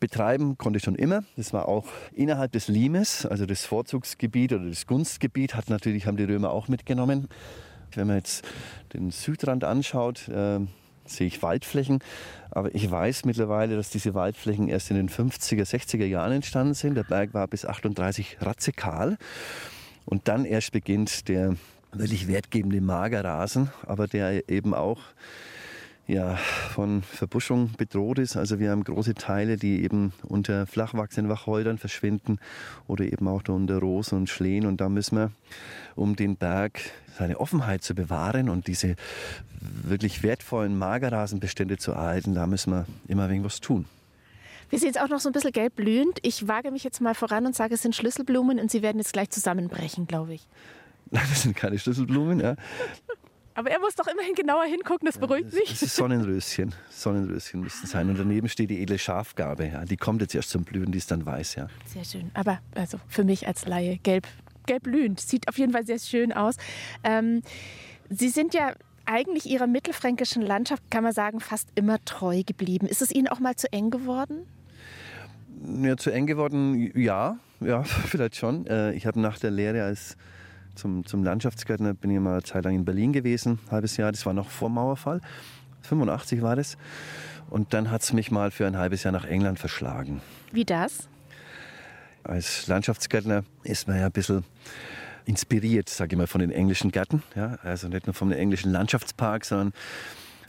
betreiben, 0.00 0.56
konnte 0.56 0.78
ich 0.78 0.84
schon 0.84 0.94
immer. 0.94 1.22
Das 1.36 1.52
war 1.52 1.68
auch 1.68 1.86
innerhalb 2.14 2.52
des 2.52 2.68
Limes, 2.68 3.26
also 3.26 3.44
das 3.44 3.66
Vorzugsgebiet 3.66 4.52
oder 4.52 4.66
das 4.66 4.86
Gunstgebiet, 4.86 5.54
hat 5.54 5.68
natürlich, 5.68 6.06
haben 6.06 6.16
die 6.16 6.24
Römer 6.24 6.50
auch 6.50 6.68
mitgenommen. 6.68 7.28
Wenn 7.94 8.06
man 8.06 8.16
jetzt 8.16 8.46
den 8.94 9.10
Südrand 9.10 9.64
anschaut, 9.64 10.28
äh, 10.28 10.60
sehe 11.10 11.26
ich 11.26 11.42
Waldflächen. 11.42 12.00
Aber 12.50 12.74
ich 12.74 12.90
weiß 12.90 13.24
mittlerweile, 13.24 13.76
dass 13.76 13.90
diese 13.90 14.14
Waldflächen 14.14 14.68
erst 14.68 14.90
in 14.90 14.96
den 14.96 15.08
50er, 15.08 15.62
60er 15.62 16.04
Jahren 16.04 16.32
entstanden 16.32 16.74
sind. 16.74 16.94
Der 16.94 17.04
Berg 17.04 17.34
war 17.34 17.46
bis 17.46 17.64
38 17.64 18.38
ratzekal. 18.40 19.18
Und 20.04 20.28
dann 20.28 20.44
erst 20.44 20.72
beginnt 20.72 21.28
der 21.28 21.56
wirklich 21.92 22.28
wertgebende 22.28 22.80
Magerrasen, 22.80 23.70
aber 23.86 24.06
der 24.06 24.48
eben 24.48 24.74
auch 24.74 25.00
ja, 26.10 26.36
von 26.36 27.02
Verbuschung 27.02 27.70
bedroht 27.76 28.18
ist. 28.18 28.36
Also 28.36 28.58
wir 28.58 28.70
haben 28.70 28.82
große 28.82 29.14
Teile, 29.14 29.56
die 29.56 29.82
eben 29.84 30.12
unter 30.22 30.66
flach 30.66 30.92
wachsenden 30.94 31.30
Wacholtern 31.30 31.78
verschwinden 31.78 32.38
oder 32.88 33.04
eben 33.04 33.28
auch 33.28 33.42
unter 33.48 33.78
Rosen 33.78 34.18
und 34.18 34.28
Schlehen. 34.28 34.66
Und 34.66 34.80
da 34.80 34.88
müssen 34.88 35.16
wir, 35.16 35.30
um 35.94 36.16
den 36.16 36.36
Berg 36.36 36.80
seine 37.16 37.38
Offenheit 37.38 37.84
zu 37.84 37.94
bewahren 37.94 38.48
und 38.48 38.66
diese 38.66 38.96
wirklich 39.60 40.22
wertvollen 40.22 40.76
Magerrasenbestände 40.76 41.78
zu 41.78 41.92
erhalten, 41.92 42.34
da 42.34 42.46
müssen 42.46 42.72
wir 42.72 42.86
immer 43.06 43.28
irgendwas 43.28 43.60
tun. 43.60 43.84
Wir 44.70 44.78
sehen 44.78 44.90
es 44.90 44.96
auch 44.96 45.08
noch 45.08 45.20
so 45.20 45.28
ein 45.28 45.32
bisschen 45.32 45.52
gelb 45.52 45.76
blühend. 45.76 46.18
Ich 46.22 46.48
wage 46.48 46.70
mich 46.70 46.84
jetzt 46.84 47.00
mal 47.00 47.14
voran 47.14 47.46
und 47.46 47.54
sage, 47.54 47.74
es 47.74 47.82
sind 47.82 47.94
Schlüsselblumen 47.94 48.58
und 48.58 48.70
sie 48.70 48.82
werden 48.82 48.98
jetzt 48.98 49.12
gleich 49.12 49.30
zusammenbrechen, 49.30 50.06
glaube 50.06 50.34
ich. 50.34 50.46
Nein, 51.10 51.24
das 51.28 51.42
sind 51.42 51.56
keine 51.56 51.78
Schlüsselblumen. 51.78 52.40
Ja. 52.40 52.56
Aber 53.60 53.70
er 53.70 53.78
muss 53.78 53.94
doch 53.94 54.06
immerhin 54.06 54.34
genauer 54.34 54.64
hingucken, 54.64 55.04
das 55.04 55.18
beruhigt 55.18 55.52
mich. 55.52 55.68
Das 55.68 55.82
ist 55.82 55.94
Sonnenröschen. 55.94 56.74
Sonnenröschen 56.88 57.60
müssten 57.60 57.86
sein. 57.86 58.08
Und 58.08 58.18
daneben 58.18 58.48
steht 58.48 58.70
die 58.70 58.80
edle 58.80 58.98
Schafgarbe. 58.98 59.66
Ja. 59.66 59.84
Die 59.84 59.98
kommt 59.98 60.22
jetzt 60.22 60.34
erst 60.34 60.48
zum 60.48 60.64
Blühen, 60.64 60.92
die 60.92 60.96
ist 60.96 61.10
dann 61.10 61.26
weiß. 61.26 61.56
Ja. 61.56 61.68
Sehr 61.84 62.06
schön. 62.06 62.30
Aber 62.32 62.60
also 62.74 62.98
für 63.06 63.22
mich 63.22 63.46
als 63.46 63.66
Laie 63.66 63.98
gelb, 63.98 64.26
gelb 64.64 64.84
blühend. 64.84 65.20
Sieht 65.20 65.46
auf 65.46 65.58
jeden 65.58 65.72
Fall 65.72 65.84
sehr 65.84 65.98
schön 65.98 66.32
aus. 66.32 66.56
Ähm, 67.04 67.42
Sie 68.08 68.30
sind 68.30 68.54
ja 68.54 68.72
eigentlich 69.04 69.44
Ihrer 69.44 69.66
mittelfränkischen 69.66 70.40
Landschaft, 70.40 70.82
kann 70.90 71.04
man 71.04 71.12
sagen, 71.12 71.40
fast 71.40 71.68
immer 71.74 72.02
treu 72.06 72.42
geblieben. 72.46 72.86
Ist 72.86 73.02
es 73.02 73.10
Ihnen 73.10 73.28
auch 73.28 73.40
mal 73.40 73.56
zu 73.56 73.70
eng 73.74 73.90
geworden? 73.90 74.46
Ja, 75.82 75.98
zu 75.98 76.08
eng 76.10 76.26
geworden, 76.26 76.98
ja, 76.98 77.36
ja, 77.60 77.84
vielleicht 78.06 78.36
schon. 78.36 78.66
Äh, 78.66 78.94
ich 78.94 79.04
habe 79.04 79.20
nach 79.20 79.38
der 79.38 79.50
Lehre 79.50 79.84
als 79.84 80.16
zum, 80.80 81.04
zum 81.04 81.22
Landschaftsgärtner 81.22 81.92
bin 81.92 82.10
ich 82.10 82.18
mal 82.18 82.32
eine 82.32 82.42
Zeit 82.42 82.64
lang 82.64 82.74
in 82.74 82.84
Berlin 82.84 83.12
gewesen, 83.12 83.58
ein 83.66 83.70
halbes 83.70 83.98
Jahr. 83.98 84.10
Das 84.12 84.24
war 84.24 84.32
noch 84.32 84.48
vor 84.48 84.70
Mauerfall. 84.70 85.20
85 85.82 86.40
war 86.40 86.56
das. 86.56 86.78
Und 87.50 87.74
dann 87.74 87.90
hat 87.90 88.02
es 88.02 88.12
mich 88.12 88.30
mal 88.30 88.50
für 88.50 88.66
ein 88.66 88.78
halbes 88.78 89.02
Jahr 89.02 89.12
nach 89.12 89.26
England 89.26 89.58
verschlagen. 89.58 90.22
Wie 90.52 90.64
das? 90.64 91.08
Als 92.24 92.66
Landschaftsgärtner 92.66 93.44
ist 93.62 93.88
man 93.88 93.98
ja 93.98 94.06
ein 94.06 94.12
bisschen 94.12 94.44
inspiriert, 95.26 95.88
sage 95.90 96.14
ich 96.14 96.18
mal, 96.18 96.26
von 96.26 96.40
den 96.40 96.50
englischen 96.50 96.90
Gärten. 96.90 97.22
Ja? 97.34 97.58
Also 97.62 97.88
nicht 97.88 98.06
nur 98.06 98.14
vom 98.14 98.32
englischen 98.32 98.72
Landschaftspark, 98.72 99.44
sondern 99.44 99.72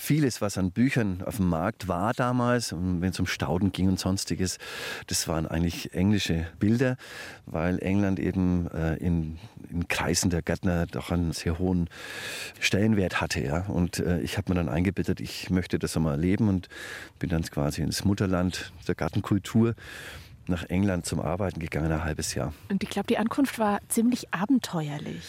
vieles, 0.01 0.41
was 0.41 0.57
an 0.57 0.71
Büchern 0.71 1.21
auf 1.23 1.37
dem 1.37 1.47
Markt 1.47 1.87
war 1.87 2.13
damals, 2.13 2.73
wenn 2.73 3.03
es 3.03 3.19
um 3.19 3.27
Stauden 3.27 3.71
ging 3.71 3.87
und 3.87 3.99
sonstiges, 3.99 4.57
das 5.07 5.27
waren 5.27 5.45
eigentlich 5.45 5.93
englische 5.93 6.47
Bilder, 6.59 6.97
weil 7.45 7.77
England 7.79 8.19
eben 8.19 8.67
äh, 8.71 8.95
in, 8.95 9.37
in, 9.69 9.87
Kreisen 9.87 10.31
der 10.31 10.41
Gärtner 10.41 10.87
doch 10.87 11.11
einen 11.11 11.33
sehr 11.33 11.59
hohen 11.59 11.87
Stellenwert 12.59 13.21
hatte. 13.21 13.43
Ja? 13.43 13.65
Und 13.67 13.99
äh, 13.99 14.21
ich 14.21 14.37
habe 14.37 14.51
mir 14.51 14.55
dann 14.55 14.69
eingebettet, 14.69 15.21
ich 15.21 15.51
möchte 15.51 15.77
das 15.77 15.95
einmal 15.95 16.13
erleben 16.13 16.49
und 16.49 16.67
bin 17.19 17.29
dann 17.29 17.43
quasi 17.43 17.81
ins 17.81 18.03
Mutterland 18.03 18.73
der 18.87 18.95
Gartenkultur 18.95 19.75
nach 20.51 20.69
England 20.69 21.05
zum 21.05 21.19
Arbeiten 21.19 21.59
gegangen, 21.59 21.91
ein 21.91 22.03
halbes 22.03 22.35
Jahr. 22.35 22.53
Und 22.69 22.83
ich 22.83 22.89
glaube, 22.89 23.07
die 23.07 23.17
Ankunft 23.17 23.57
war 23.57 23.79
ziemlich 23.87 24.33
abenteuerlich. 24.33 25.23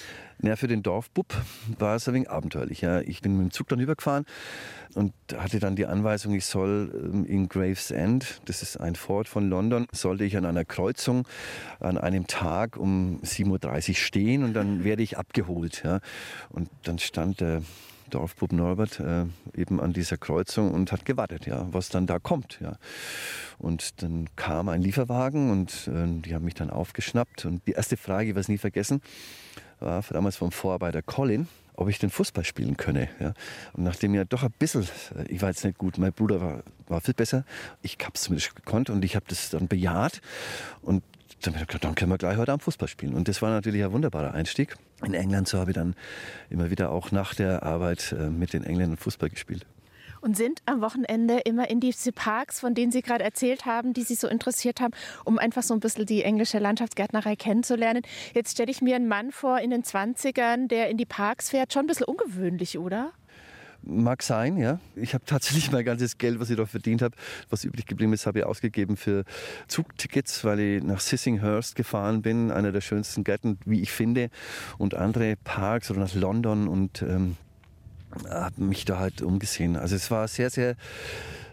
Ja, 0.45 0.57
für 0.57 0.67
den 0.67 0.83
Dorfbub 0.83 1.33
war 1.79 1.95
es 1.95 2.09
ein 2.09 2.15
wenig 2.15 2.29
abenteuerlich. 2.29 2.81
Ja. 2.81 3.01
Ich 3.01 3.23
bin 3.23 3.37
mit 3.37 3.47
dem 3.47 3.51
Zug 3.53 3.69
dann 3.69 3.79
übergefahren 3.79 4.27
und 4.95 5.13
hatte 5.37 5.61
dann 5.61 5.77
die 5.77 5.87
Anweisung, 5.87 6.35
ich 6.35 6.47
soll 6.47 6.93
ähm, 6.93 7.25
in 7.25 7.49
Gravesend, 7.49 8.41
das 8.47 8.63
ist 8.63 8.77
ein 8.77 8.97
Fort 8.97 9.29
von 9.29 9.49
London, 9.49 9.87
sollte 9.93 10.25
ich 10.25 10.37
an 10.37 10.45
einer 10.45 10.65
Kreuzung 10.65 11.29
an 11.79 11.97
einem 11.97 12.27
Tag 12.27 12.77
um 12.77 13.21
7.30 13.23 13.91
Uhr 13.91 13.95
stehen 13.95 14.43
und 14.43 14.55
dann 14.55 14.83
werde 14.83 15.05
ich 15.05 15.17
abgeholt. 15.17 15.83
Ja. 15.85 16.01
Und 16.51 16.69
dann 16.83 16.99
stand 16.99 17.41
der 17.41 17.63
Dorfbub 18.13 18.53
Norbert 18.53 19.01
äh, 19.01 19.25
eben 19.55 19.81
an 19.81 19.93
dieser 19.93 20.17
Kreuzung 20.17 20.73
und 20.73 20.93
hat 20.93 21.05
gewartet, 21.05 21.47
ja, 21.47 21.67
was 21.73 21.89
dann 21.89 22.07
da 22.07 22.19
kommt. 22.19 22.59
Ja. 22.61 22.77
Und 23.59 24.03
dann 24.03 24.29
kam 24.37 24.69
ein 24.69 24.83
Lieferwagen 24.83 25.51
und 25.51 25.89
äh, 25.89 26.21
die 26.21 26.35
haben 26.35 26.45
mich 26.45 26.55
dann 26.55 26.71
aufgeschnappt. 26.71 27.45
Und 27.45 27.67
die 27.67 27.73
erste 27.73 27.97
Frage, 27.97 28.25
ich 28.25 28.31
werde 28.31 28.41
es 28.41 28.49
nie 28.49 28.59
vergessen, 28.59 29.01
war 29.81 30.03
damals 30.11 30.37
vom 30.37 30.53
Vorarbeiter 30.53 31.03
Colin, 31.03 31.49
ob 31.75 31.89
ich 31.89 31.99
den 31.99 32.11
Fußball 32.11 32.45
spielen 32.45 32.77
könne. 32.77 33.09
Ja. 33.19 33.35
Und 33.73 33.85
nachdem 33.85 34.15
ja 34.15 34.25
doch 34.25 34.43
ein 34.43 34.53
bisschen, 34.59 34.83
äh, 35.17 35.25
ich 35.29 35.41
war 35.43 35.49
jetzt 35.49 35.65
nicht 35.65 35.79
gut, 35.79 35.99
mein 35.99 36.13
Bruder 36.13 36.41
war, 36.41 36.63
war 36.89 37.01
viel 37.01 37.15
besser, 37.15 37.45
ich 37.83 37.97
habe 38.03 38.13
es 38.15 38.23
zumindest 38.23 38.55
gekonnt 38.55 38.91
und 38.91 39.05
ich 39.05 39.17
habe 39.17 39.25
das 39.29 39.51
dann 39.51 39.69
bejaht. 39.69 40.21
Und 40.83 41.03
dann, 41.43 41.55
dann 41.81 41.95
können 41.95 42.11
wir 42.11 42.19
gleich 42.19 42.37
heute 42.37 42.53
Abend 42.53 42.63
Fußball 42.63 42.89
spielen. 42.89 43.15
Und 43.15 43.27
das 43.29 43.43
war 43.43 43.51
natürlich 43.51 43.83
ein 43.83 43.93
wunderbarer 43.93 44.33
Einstieg. 44.33 44.77
In 45.05 45.15
England 45.15 45.49
so 45.49 45.59
habe 45.59 45.71
ich 45.71 45.75
dann 45.75 45.95
immer 46.51 46.71
wieder 46.71 46.91
auch 46.91 47.11
nach 47.11 47.35
der 47.35 47.63
Arbeit 47.63 48.15
äh, 48.19 48.31
mit 48.31 48.53
den 48.53 48.65
Engländern 48.65 48.97
Fußball 48.97 49.31
gespielt 49.31 49.67
und 50.23 50.37
sind 50.37 50.61
am 50.67 50.81
Wochenende 50.81 51.41
immer 51.41 51.69
in 51.69 51.81
diese 51.81 52.13
Parks, 52.13 52.61
von 52.61 52.75
denen 52.75 52.93
Sie 52.93 53.03
gerade 53.03 53.25
erzählt 53.25 53.67
haben, 53.67 53.93
die 53.93 54.05
Sie 54.05 54.15
so 54.15 54.29
interessiert 54.29 54.81
haben, 54.81 54.95
um 55.25 55.39
einfach 55.39 55.63
so 55.63 55.75
ein 55.75 55.81
bisschen 55.81 56.07
die 56.07 56.23
englische 56.23 56.59
Landschaftsgärtnerei 56.59 57.37
kennenzulernen. 57.37 58.03
Jetzt 58.33 58.53
stelle 58.53 58.71
ich 58.71 58.81
mir 58.81 58.97
einen 58.97 59.09
Mann 59.09 59.33
vor 59.33 59.59
in 59.59 59.71
den 59.71 59.83
20ern, 59.83 60.69
der 60.69 60.89
in 60.89 60.97
die 60.97 61.07
Parks 61.07 61.51
fährt. 61.51 61.73
Schon 61.73 61.85
ein 61.85 61.89
bisschen 61.89 62.07
ungewöhnlich, 62.07 62.79
oder? 62.79 63.13
Mag 63.85 64.23
sein, 64.23 64.57
ja. 64.57 64.79
Ich 64.95 65.15
habe 65.15 65.25
tatsächlich 65.27 65.73
mein 65.73 65.85
ganzes 65.85 66.19
Geld, 66.19 66.39
was 66.39 66.51
ich 66.51 66.57
da 66.57 66.67
verdient 66.67 67.03
habe, 67.03 67.17
was 67.51 67.65
übrig 67.65 67.87
geblieben 67.87 68.13
ist, 68.13 68.27
habe 68.27 68.41
ich 68.41 68.47
ausgegeben 68.47 68.97
für 68.97 69.25
Zugtickets, 69.67 70.45
weil 70.45 70.61
ich 70.61 70.83
nach 70.83 71.01
Sissinghurst 71.01 71.75
gefahren 71.75 72.23
bin, 72.23 72.51
einer 72.51 72.71
der 72.71 72.81
schönsten 72.81 73.25
Gärten, 73.25 73.59
wie 73.65 73.83
ich 73.83 73.91
finde, 73.91 74.31
und 74.79 74.95
andere 74.95 75.37
Parks 75.43 75.91
oder 75.91 76.01
nach 76.01 76.15
London 76.15 76.69
und 76.69 77.03
ähm, 77.03 77.37
habe 78.29 78.63
mich 78.63 78.85
da 78.85 78.99
halt 78.99 79.23
umgesehen. 79.23 79.77
Also 79.77 79.97
es 79.97 80.11
war 80.11 80.29
sehr, 80.29 80.51
sehr 80.51 80.77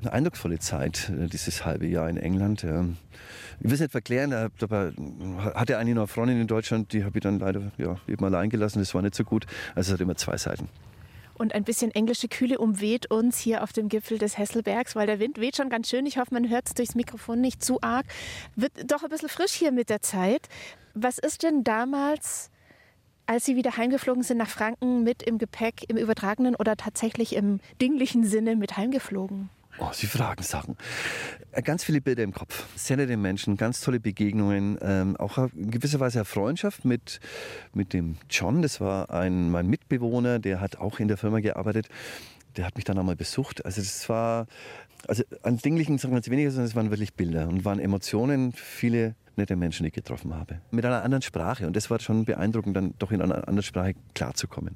eine 0.02 0.14
eindrucksvolle 0.14 0.60
Zeit, 0.60 1.10
äh, 1.10 1.28
dieses 1.28 1.66
halbe 1.66 1.88
Jahr 1.88 2.10
in 2.10 2.18
England. 2.18 2.64
Ich 2.64 3.66
will 3.66 3.74
es 3.74 3.80
nicht 3.80 3.92
verklären, 3.92 4.34
aber 4.34 4.94
hatte 5.54 5.78
eine 5.78 5.94
noch 5.94 6.10
Freundin 6.10 6.40
in 6.40 6.48
Deutschland, 6.48 6.94
die 6.94 7.04
habe 7.04 7.18
ich 7.18 7.24
dann 7.24 7.40
leider 7.40 7.72
ja, 7.78 7.98
eben 8.08 8.24
allein 8.24 8.50
gelassen. 8.50 8.80
Das 8.80 8.94
war 8.94 9.02
nicht 9.02 9.16
so 9.16 9.24
gut. 9.24 9.46
Also 9.76 9.90
es 9.90 9.94
hat 9.94 10.02
immer 10.02 10.16
zwei 10.16 10.38
Seiten. 10.38 10.70
Und 11.40 11.56
ein 11.56 11.64
bisschen 11.64 11.92
englische 11.92 12.28
Kühle 12.28 12.60
umweht 12.60 13.10
uns 13.10 13.40
hier 13.40 13.64
auf 13.64 13.72
dem 13.72 13.88
Gipfel 13.88 14.18
des 14.18 14.38
Hesselbergs, 14.38 14.96
weil 14.96 15.08
der 15.08 15.20
Wind 15.20 15.40
weht 15.40 15.56
schon 15.56 15.70
ganz 15.70 15.90
schön. 15.90 16.06
Ich 16.06 16.18
hoffe, 16.18 16.34
man 16.34 16.50
hört 16.50 16.68
es 16.68 16.74
durchs 16.74 16.96
Mikrofon 16.96 17.40
nicht 17.40 17.64
zu 17.64 17.82
arg. 17.82 18.06
Wird 18.58 18.74
doch 18.92 19.04
ein 19.04 19.10
bisschen 19.10 19.30
frisch 19.30 19.54
hier 19.54 19.72
mit 19.72 19.90
der 19.90 20.02
Zeit. 20.02 20.50
Was 20.94 21.18
ist 21.18 21.44
denn 21.44 21.64
damals 21.64 22.52
als 23.26 23.46
Sie 23.46 23.56
wieder 23.56 23.78
heimgeflogen 23.78 24.24
sind 24.24 24.38
nach 24.38 24.50
Franken 24.50 25.04
mit 25.04 25.24
im 25.24 25.38
Gepäck 25.38 25.86
im 25.88 25.98
übertragenen 25.98 26.56
oder 26.56 26.76
tatsächlich 26.76 27.36
im 27.36 27.60
dinglichen 27.80 28.26
Sinne 28.26 28.56
mit 28.56 28.76
heimgeflogen? 28.76 29.50
Oh, 29.82 29.90
Sie 29.94 30.08
fragen 30.08 30.44
Sachen. 30.44 30.76
Äh, 31.52 31.62
ganz 31.62 31.84
viele 31.86 32.02
Bilder 32.02 32.24
im 32.24 32.34
Kopf. 32.34 32.66
Sehr 32.76 32.98
nette 32.98 33.16
Menschen, 33.16 33.56
ganz 33.56 33.80
tolle 33.80 34.00
Begegnungen. 34.00 34.78
Ähm, 34.82 35.16
auch 35.16 35.38
in 35.38 35.72
gewisser 35.72 36.00
Weise 36.02 36.20
eine 36.20 36.26
Freundschaft 36.26 36.84
mit, 36.84 37.22
mit 37.74 37.94
dem 37.94 38.18
John. 38.30 38.62
Das 38.62 38.82
war 38.82 39.10
ein, 39.10 39.50
mein 39.50 39.68
Mitbewohner, 39.68 40.40
der 40.40 40.60
hat 40.60 40.78
auch 40.78 41.00
in 41.00 41.08
der 41.08 41.18
Firma 41.18 41.40
gearbeitet. 41.40 41.88
Der 42.58 42.66
hat 42.66 42.76
mich 42.76 42.84
dann 42.84 42.98
einmal 42.98 43.16
besucht. 43.16 43.64
Also 43.64 43.82
das 43.82 44.10
war, 44.10 44.48
also 45.08 45.24
an 45.44 45.58
Dinglichen 45.58 45.98
sagen 45.98 46.18
es 46.18 46.30
weniger, 46.30 46.52
sondern 46.52 46.68
es 46.68 46.76
waren 46.76 46.90
wirklich 46.90 47.14
Bilder 47.14 47.48
und 47.48 47.64
waren 47.64 47.80
Emotionen, 47.80 48.52
viele 48.52 49.16
nette 49.38 49.56
Menschen, 49.56 49.84
die 49.84 49.88
ich 49.88 49.94
getroffen 49.94 50.36
habe. 50.36 50.60
Mit 50.72 50.84
einer 50.84 51.04
anderen 51.04 51.22
Sprache. 51.22 51.66
Und 51.66 51.76
das 51.78 51.90
war 51.90 52.00
schon 52.00 52.26
beeindruckend, 52.26 52.76
dann 52.76 52.96
doch 53.00 53.12
in 53.12 53.22
einer 53.22 53.48
anderen 53.48 53.64
Sprache 53.64 53.94
klarzukommen. 54.14 54.76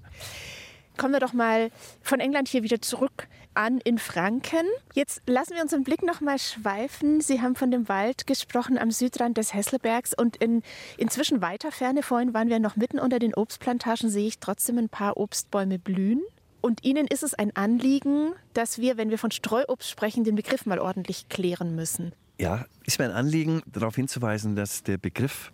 Kommen 0.98 1.14
wir 1.14 1.20
doch 1.20 1.34
mal 1.34 1.72
von 2.02 2.20
England 2.20 2.48
hier 2.48 2.64
wieder 2.64 2.82
zurück 2.82 3.28
an 3.56 3.80
in 3.80 3.98
Franken. 3.98 4.66
Jetzt 4.94 5.22
lassen 5.26 5.56
wir 5.56 5.62
unseren 5.62 5.84
Blick 5.84 6.04
noch 6.04 6.22
mal 6.22 6.40
schweifen. 6.40 7.22
Sie 7.22 7.42
haben 7.42 7.56
von 7.56 7.72
dem 7.72 7.90
Wald 7.90 8.28
gesprochen 8.28 8.78
am 8.78 8.92
Südrand 8.92 9.38
des 9.38 9.54
Hesselbergs 9.54 10.14
und 10.14 10.38
in 10.38 10.62
inzwischen 10.98 11.42
weiter 11.42 11.72
Ferne, 11.72 12.04
vorhin 12.04 12.34
waren 12.34 12.50
wir 12.50 12.60
noch 12.60 12.76
mitten 12.76 13.00
unter 13.00 13.20
den 13.20 13.34
Obstplantagen, 13.34 14.10
sehe 14.10 14.28
ich 14.28 14.40
trotzdem 14.40 14.78
ein 14.78 14.90
paar 14.90 15.18
Obstbäume 15.18 15.80
blühen. 15.80 16.22
Und 16.62 16.86
Ihnen 16.86 17.08
ist 17.08 17.24
es 17.24 17.34
ein 17.34 17.54
Anliegen, 17.56 18.32
dass 18.54 18.78
wir, 18.80 18.96
wenn 18.98 19.10
wir 19.10 19.18
von 19.18 19.32
Streuobst 19.32 19.90
sprechen, 19.90 20.24
den 20.24 20.36
Begriff 20.36 20.66
mal 20.66 20.80
ordentlich 20.80 21.28
klären 21.28 21.76
müssen. 21.76 22.14
Ja, 22.40 22.66
ist 22.86 23.00
mir 23.00 23.06
ein 23.06 23.12
Anliegen, 23.12 23.62
darauf 23.66 23.96
hinzuweisen, 23.96 24.56
dass 24.56 24.82
der 24.82 24.98
Begriff, 24.98 25.52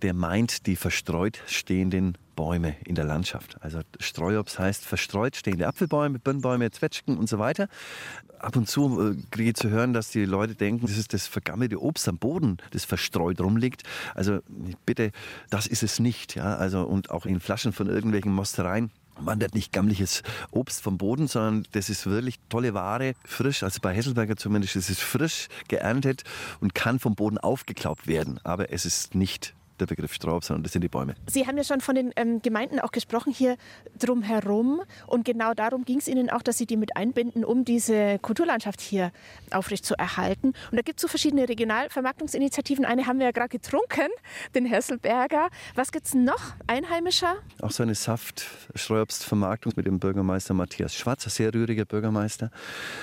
der 0.00 0.14
meint 0.14 0.66
die 0.66 0.76
verstreut 0.76 1.42
stehenden 1.46 2.16
Bäume 2.38 2.76
in 2.84 2.94
der 2.94 3.04
Landschaft. 3.04 3.56
Also 3.62 3.80
Streuobst 3.98 4.60
heißt 4.60 4.84
verstreut 4.84 5.34
stehende 5.34 5.66
Apfelbäume, 5.66 6.20
Birnbäume, 6.20 6.70
Zwetschgen 6.70 7.18
und 7.18 7.28
so 7.28 7.40
weiter. 7.40 7.66
Ab 8.38 8.54
und 8.54 8.68
zu 8.68 9.10
äh, 9.10 9.16
kriege 9.32 9.50
ich 9.50 9.56
zu 9.56 9.70
hören, 9.70 9.92
dass 9.92 10.10
die 10.10 10.24
Leute 10.24 10.54
denken, 10.54 10.86
das 10.86 10.96
ist 10.96 11.12
das 11.12 11.26
vergammelte 11.26 11.82
Obst 11.82 12.08
am 12.08 12.16
Boden, 12.16 12.58
das 12.70 12.84
verstreut 12.84 13.40
rumliegt. 13.40 13.82
Also 14.14 14.38
bitte, 14.86 15.10
das 15.50 15.66
ist 15.66 15.82
es 15.82 15.98
nicht. 15.98 16.36
Ja? 16.36 16.54
Also, 16.54 16.84
und 16.84 17.10
auch 17.10 17.26
in 17.26 17.40
Flaschen 17.40 17.72
von 17.72 17.88
irgendwelchen 17.88 18.32
Mostereien 18.32 18.92
wandert 19.16 19.56
nicht 19.56 19.72
gammliches 19.72 20.22
Obst 20.52 20.80
vom 20.80 20.96
Boden, 20.96 21.26
sondern 21.26 21.66
das 21.72 21.90
ist 21.90 22.06
wirklich 22.06 22.36
tolle 22.48 22.72
Ware, 22.72 23.14
frisch, 23.24 23.64
also 23.64 23.80
bei 23.82 23.92
Hesselberger 23.92 24.36
zumindest, 24.36 24.76
es 24.76 24.90
ist 24.90 25.00
frisch 25.00 25.48
geerntet 25.66 26.22
und 26.60 26.76
kann 26.76 27.00
vom 27.00 27.16
Boden 27.16 27.38
aufgeklaubt 27.38 28.06
werden. 28.06 28.38
Aber 28.44 28.70
es 28.70 28.86
ist 28.86 29.16
nicht 29.16 29.56
der 29.80 29.86
Begriff 29.86 30.12
Straub, 30.14 30.44
sondern 30.44 30.62
das 30.62 30.72
sind 30.72 30.82
die 30.82 30.88
Bäume. 30.88 31.14
Sie 31.26 31.46
haben 31.46 31.56
ja 31.56 31.64
schon 31.64 31.80
von 31.80 31.94
den 31.94 32.12
ähm, 32.16 32.42
Gemeinden 32.42 32.80
auch 32.80 32.92
gesprochen 32.92 33.32
hier 33.32 33.56
drumherum. 33.98 34.82
Und 35.06 35.24
genau 35.24 35.54
darum 35.54 35.84
ging 35.84 35.98
es 35.98 36.08
Ihnen 36.08 36.30
auch, 36.30 36.42
dass 36.42 36.58
Sie 36.58 36.66
die 36.66 36.76
mit 36.76 36.96
einbinden, 36.96 37.44
um 37.44 37.64
diese 37.64 38.18
Kulturlandschaft 38.18 38.80
hier 38.80 39.12
aufrecht 39.50 39.84
zu 39.84 39.94
erhalten. 39.94 40.48
Und 40.70 40.76
da 40.76 40.82
gibt 40.82 40.98
es 40.98 41.02
so 41.02 41.08
verschiedene 41.08 41.48
Regionalvermarktungsinitiativen. 41.48 42.84
Eine 42.84 43.06
haben 43.06 43.18
wir 43.18 43.26
ja 43.26 43.32
gerade 43.32 43.48
getrunken, 43.48 44.08
den 44.54 44.66
Hesselberger. 44.66 45.48
Was 45.74 45.92
gibt 45.92 46.06
es 46.06 46.14
noch 46.14 46.54
einheimischer? 46.66 47.36
Auch 47.62 47.70
so 47.70 47.82
eine 47.82 47.94
Saft-Streuobstvermarktung 47.94 49.72
mit 49.76 49.86
dem 49.86 49.98
Bürgermeister 49.98 50.54
Matthias 50.54 50.94
Schwarz, 50.94 51.26
ein 51.26 51.30
sehr 51.30 51.54
rühriger 51.54 51.84
Bürgermeister. 51.84 52.50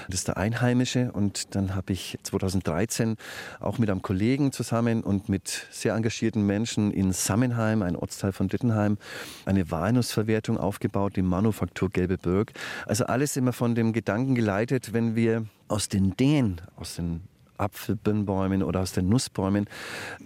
Das 0.08 0.20
ist 0.20 0.28
der 0.28 0.38
Einheimische. 0.38 1.12
Und 1.12 1.56
dann 1.56 1.76
habe 1.76 1.94
ich 1.94 2.18
2013 2.24 3.18
auch 3.60 3.78
mit 3.78 3.90
einem 3.90 4.02
Kollegen 4.02 4.52
zusammen 4.52 5.04
und 5.04 5.30
mit 5.30 5.68
sehr 5.72 5.94
engagierten 5.94 6.46
Menschen 6.46 6.65
Menschen 6.66 6.90
in 6.92 7.12
Sammenheim, 7.12 7.84
ein 7.84 7.96
Ortsteil 7.96 8.32
von 8.32 8.48
Dittenheim, 8.48 8.98
eine 9.46 9.70
Walnussverwertung 9.70 10.58
aufgebaut, 10.58 11.16
die 11.16 11.22
Manufaktur 11.22 11.92
Gelbe 11.92 12.18
Bürg. 12.18 12.54
Also 12.88 13.06
alles 13.06 13.38
immer 13.38 13.54
von 13.54 13.76
dem 13.76 13.94
Gedanken 13.94 14.34
geleitet, 14.34 14.92
wenn 14.92 15.16
wir 15.16 15.46
aus 15.68 15.90
den 15.90 16.18
Dingen, 16.18 16.60
aus 16.76 16.96
den 16.96 17.22
Apfelbirnbäumen 17.60 18.64
oder 18.64 18.80
aus 18.80 18.94
den 18.94 19.10
Nussbäumen 19.10 19.68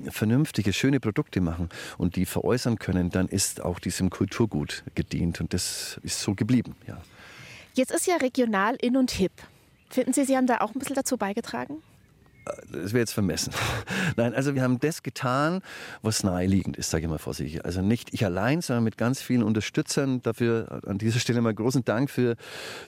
vernünftige, 0.10 0.72
schöne 0.72 1.02
Produkte 1.02 1.42
machen 1.42 1.68
und 1.98 2.16
die 2.16 2.26
veräußern 2.26 2.80
können, 2.80 3.10
dann 3.10 3.28
ist 3.28 3.62
auch 3.62 3.80
diesem 3.80 4.10
Kulturgut 4.10 4.86
gedient. 4.96 5.42
Und 5.42 5.54
das 5.54 6.00
ist 6.04 6.22
so 6.22 6.36
geblieben. 6.36 6.78
Ja. 6.88 7.02
Jetzt 7.74 7.92
ist 7.92 8.08
ja 8.08 8.16
regional 8.16 8.78
in 8.80 8.96
und 8.96 9.12
hip. 9.12 9.34
Finden 9.90 10.14
Sie, 10.14 10.24
Sie 10.24 10.38
haben 10.38 10.48
da 10.48 10.60
auch 10.60 10.74
ein 10.74 10.80
bisschen 10.80 10.96
dazu 10.96 11.18
beigetragen? 11.18 11.84
Das 12.72 12.94
wäre 12.94 13.00
jetzt 13.00 13.14
vermessen. 13.14 13.54
Nein, 14.16 14.34
also 14.34 14.56
wir 14.56 14.62
haben 14.62 14.80
das 14.80 15.04
getan, 15.04 15.62
was 16.02 16.24
naheliegend 16.24 16.78
ist, 16.78 16.90
sage 16.90 17.06
ich 17.06 17.10
mal 17.10 17.18
vorsichtig. 17.18 17.66
Also 17.66 17.82
nicht 17.82 18.14
ich 18.14 18.26
allein, 18.26 18.62
sondern 18.62 18.84
mit 18.84 18.98
ganz 18.98 19.22
vielen 19.22 19.44
Unterstützern. 19.44 20.22
Dafür 20.22 20.82
an 20.86 20.98
dieser 20.98 21.20
Stelle 21.20 21.42
mal 21.42 21.54
großen 21.54 21.86
Dank 21.86 22.10
für, 22.10 22.36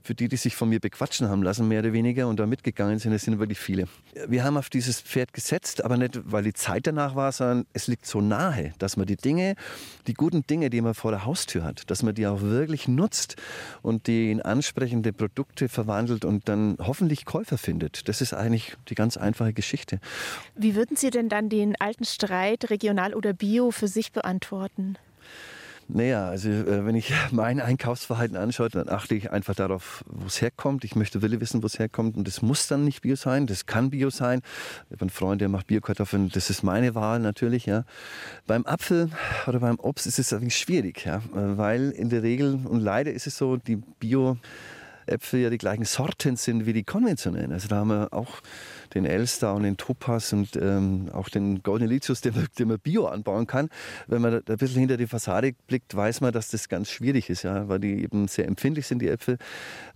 für 0.04 0.16
die, 0.16 0.28
die 0.28 0.38
sich 0.38 0.56
von 0.56 0.70
mir 0.70 0.80
bequatschen 0.80 1.30
haben 1.30 1.44
lassen, 1.44 1.68
mehr 1.68 1.80
oder 1.80 1.94
weniger, 1.94 2.28
und 2.28 2.40
da 2.40 2.46
mitgegangen 2.46 3.00
sind. 3.00 3.14
Es 3.14 3.24
sind 3.24 3.40
wirklich 3.40 3.60
viele. 3.60 3.88
Wir 4.28 4.44
haben 4.44 4.58
auf 4.58 4.70
dieses 4.70 5.02
Pferd 5.02 5.34
gesetzt, 5.34 5.84
aber 5.84 5.98
nicht, 5.98 6.20
weil 6.26 6.44
die 6.44 6.54
Zeit 6.54 6.88
danach 6.88 7.16
war, 7.16 7.32
sondern 7.32 7.66
es 7.74 7.88
liegt 7.88 8.06
so 8.06 8.22
nahe, 8.22 8.74
dass 8.80 8.98
man 8.98 9.06
die 9.06 9.18
Dinge, 9.18 9.56
die 10.08 10.14
guten 10.14 10.46
Dinge, 10.48 10.70
die 10.70 10.82
man 10.82 10.94
vor 10.94 11.12
der 11.12 11.26
Haustür 11.26 11.64
hat, 11.64 11.90
dass 11.90 12.04
man 12.04 12.16
die 12.16 12.28
auch 12.28 12.42
wirklich 12.42 12.88
nutzt 12.88 13.36
und 13.82 14.08
die 14.08 14.32
in 14.32 14.42
ansprechende 14.42 15.14
Produkte 15.14 15.70
verwandelt 15.70 16.26
und 16.26 16.48
dann 16.48 16.78
hoffentlich 16.80 17.26
Käufer 17.26 17.58
findet. 17.58 18.08
Das 18.08 18.22
ist 18.22 18.34
eigentlich 18.34 18.76
die 18.90 18.96
ganz 18.96 19.18
einfache 19.18 19.41
einfache 19.42 19.54
Geschichte. 19.54 20.00
Wie 20.56 20.76
würden 20.76 20.96
Sie 20.96 21.10
denn 21.10 21.30
dann 21.30 21.50
den 21.50 21.76
alten 21.80 22.06
Streit 22.06 22.70
regional 22.70 23.14
oder 23.14 23.34
bio 23.34 23.72
für 23.72 23.88
sich 23.88 24.12
beantworten? 24.12 24.98
Naja, 25.94 26.30
also 26.30 26.50
äh, 26.50 26.86
wenn 26.86 26.96
ich 26.96 27.12
mein 27.32 27.60
Einkaufsverhalten 27.60 28.38
anschaue, 28.38 28.70
dann 28.70 28.88
achte 28.88 29.16
ich 29.16 29.32
einfach 29.32 29.56
darauf, 29.56 30.06
wo 30.08 30.28
es 30.28 30.42
herkommt. 30.42 30.86
Ich 30.86 30.96
möchte 30.96 31.22
wirklich 31.22 31.42
wissen, 31.42 31.62
wo 31.64 31.66
es 31.66 31.80
herkommt. 31.80 32.16
Und 32.16 32.28
das 32.28 32.42
muss 32.42 32.68
dann 32.68 32.86
nicht 32.86 33.02
Bio 33.02 33.16
sein, 33.16 33.46
das 33.46 33.66
kann 33.66 33.90
Bio 33.90 34.10
sein. 34.10 34.42
Ich 34.86 34.94
habe 34.94 35.02
einen 35.02 35.10
Freund, 35.10 35.42
der 35.42 35.50
macht 35.50 35.68
Biokartoffeln, 35.68 36.30
das 36.30 36.50
ist 36.50 36.64
meine 36.64 36.96
Wahl 36.96 37.20
natürlich. 37.20 37.66
Ja. 37.66 37.84
Beim 38.48 38.66
Apfel 38.66 39.10
oder 39.48 39.60
beim 39.60 39.80
Obst 39.80 40.08
ist 40.08 40.20
es 40.20 40.32
ein 40.32 40.50
schwierig, 40.50 41.06
ja, 41.06 41.22
weil 41.34 41.92
in 41.92 42.10
der 42.10 42.24
Regel, 42.24 42.60
und 42.64 42.80
leider 42.80 43.12
ist 43.12 43.28
es 43.28 43.38
so, 43.38 43.58
die 43.58 43.76
Bio- 43.76 44.38
Äpfel 45.12 45.42
ja 45.42 45.50
die 45.50 45.58
gleichen 45.58 45.86
Sorten 45.86 46.36
sind 46.36 46.66
wie 46.66 46.74
die 46.74 46.84
konventionellen. 46.84 47.52
Also 47.52 47.68
da 47.68 47.78
haben 47.78 47.90
wir 47.90 48.14
auch 48.14 48.42
den 48.94 49.06
Elster 49.06 49.54
und 49.54 49.64
den 49.64 49.78
Topaz 49.78 50.34
und 50.34 50.56
ähm, 50.56 51.10
auch 51.14 51.30
den 51.30 51.64
Golden 51.64 51.88
Lithius, 51.88 52.22
den, 52.22 52.34
den, 52.58 52.68
man 52.68 52.80
bio 52.80 53.06
anbauen 53.08 53.48
kann. 53.48 53.70
Wenn 54.08 54.22
man 54.22 54.42
da 54.46 54.54
ein 54.54 54.58
bisschen 54.58 54.80
hinter 54.80 54.98
die 54.98 55.08
Fassade 55.08 55.54
blickt, 55.68 55.96
weiß 55.96 56.22
man, 56.22 56.32
dass 56.32 56.50
das 56.50 56.70
ganz 56.70 56.90
schwierig 56.90 57.30
ist, 57.30 57.44
ja, 57.44 57.68
weil 57.68 57.80
die 57.80 58.04
eben 58.04 58.28
sehr 58.28 58.48
empfindlich 58.48 58.88
sind, 58.88 59.00
die 59.00 59.08
Äpfel. 59.08 59.38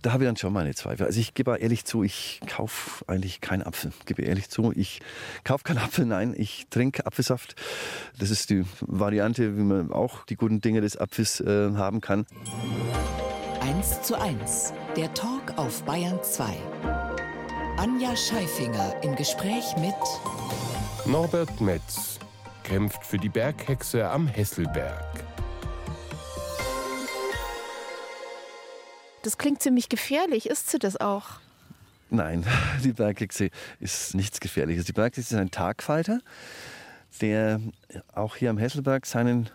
Da 0.02 0.12
habe 0.12 0.24
ich 0.24 0.28
dann 0.28 0.36
schon 0.36 0.52
meine 0.52 0.74
Zweifel. 0.74 1.06
Also 1.06 1.20
ich 1.20 1.34
gebe 1.34 1.56
ehrlich 1.56 1.84
zu, 1.84 2.02
ich 2.02 2.40
kaufe 2.46 3.04
eigentlich 3.06 3.40
keinen 3.40 3.62
Apfel. 3.62 3.92
Gebe 4.06 4.22
ehrlich 4.22 4.48
zu, 4.48 4.72
ich 4.74 5.00
kaufe 5.44 5.64
keinen 5.64 5.78
Apfel, 5.78 6.06
nein, 6.06 6.34
ich 6.36 6.66
trinke 6.70 7.06
Apfelsaft. 7.06 7.54
Das 8.18 8.30
ist 8.30 8.50
die 8.50 8.64
Variante, 8.80 9.56
wie 9.56 9.62
man 9.62 9.92
auch 9.92 10.24
die 10.24 10.36
guten 10.36 10.60
Dinge 10.60 10.80
des 10.80 10.96
Apfels 10.96 11.40
äh, 11.40 11.72
haben 11.74 12.00
kann. 12.00 12.26
1 13.66 14.02
zu 14.02 14.14
1, 14.14 14.72
der 14.96 15.12
Talk 15.12 15.58
auf 15.58 15.82
Bayern 15.82 16.22
2. 16.22 16.56
Anja 17.78 18.14
Scheifinger 18.14 18.94
im 19.02 19.16
Gespräch 19.16 19.64
mit 19.78 19.92
Norbert 21.04 21.60
Metz 21.60 22.20
kämpft 22.62 23.04
für 23.04 23.18
die 23.18 23.28
Berghexe 23.28 24.08
am 24.08 24.28
Hesselberg. 24.28 25.04
Das 29.24 29.36
klingt 29.36 29.60
ziemlich 29.60 29.88
gefährlich. 29.88 30.48
Ist 30.48 30.70
sie 30.70 30.78
das 30.78 30.96
auch? 30.96 31.40
Nein, 32.08 32.46
die 32.84 32.92
Berghexe 32.92 33.50
ist 33.80 34.14
nichts 34.14 34.38
Gefährliches. 34.38 34.84
Die 34.84 34.92
Berghexe 34.92 35.34
ist 35.34 35.34
ein 35.34 35.50
Tagfalter, 35.50 36.20
der 37.20 37.60
auch 38.14 38.36
hier 38.36 38.50
am 38.50 38.58
Hesselberg 38.58 39.06
seinen 39.06 39.50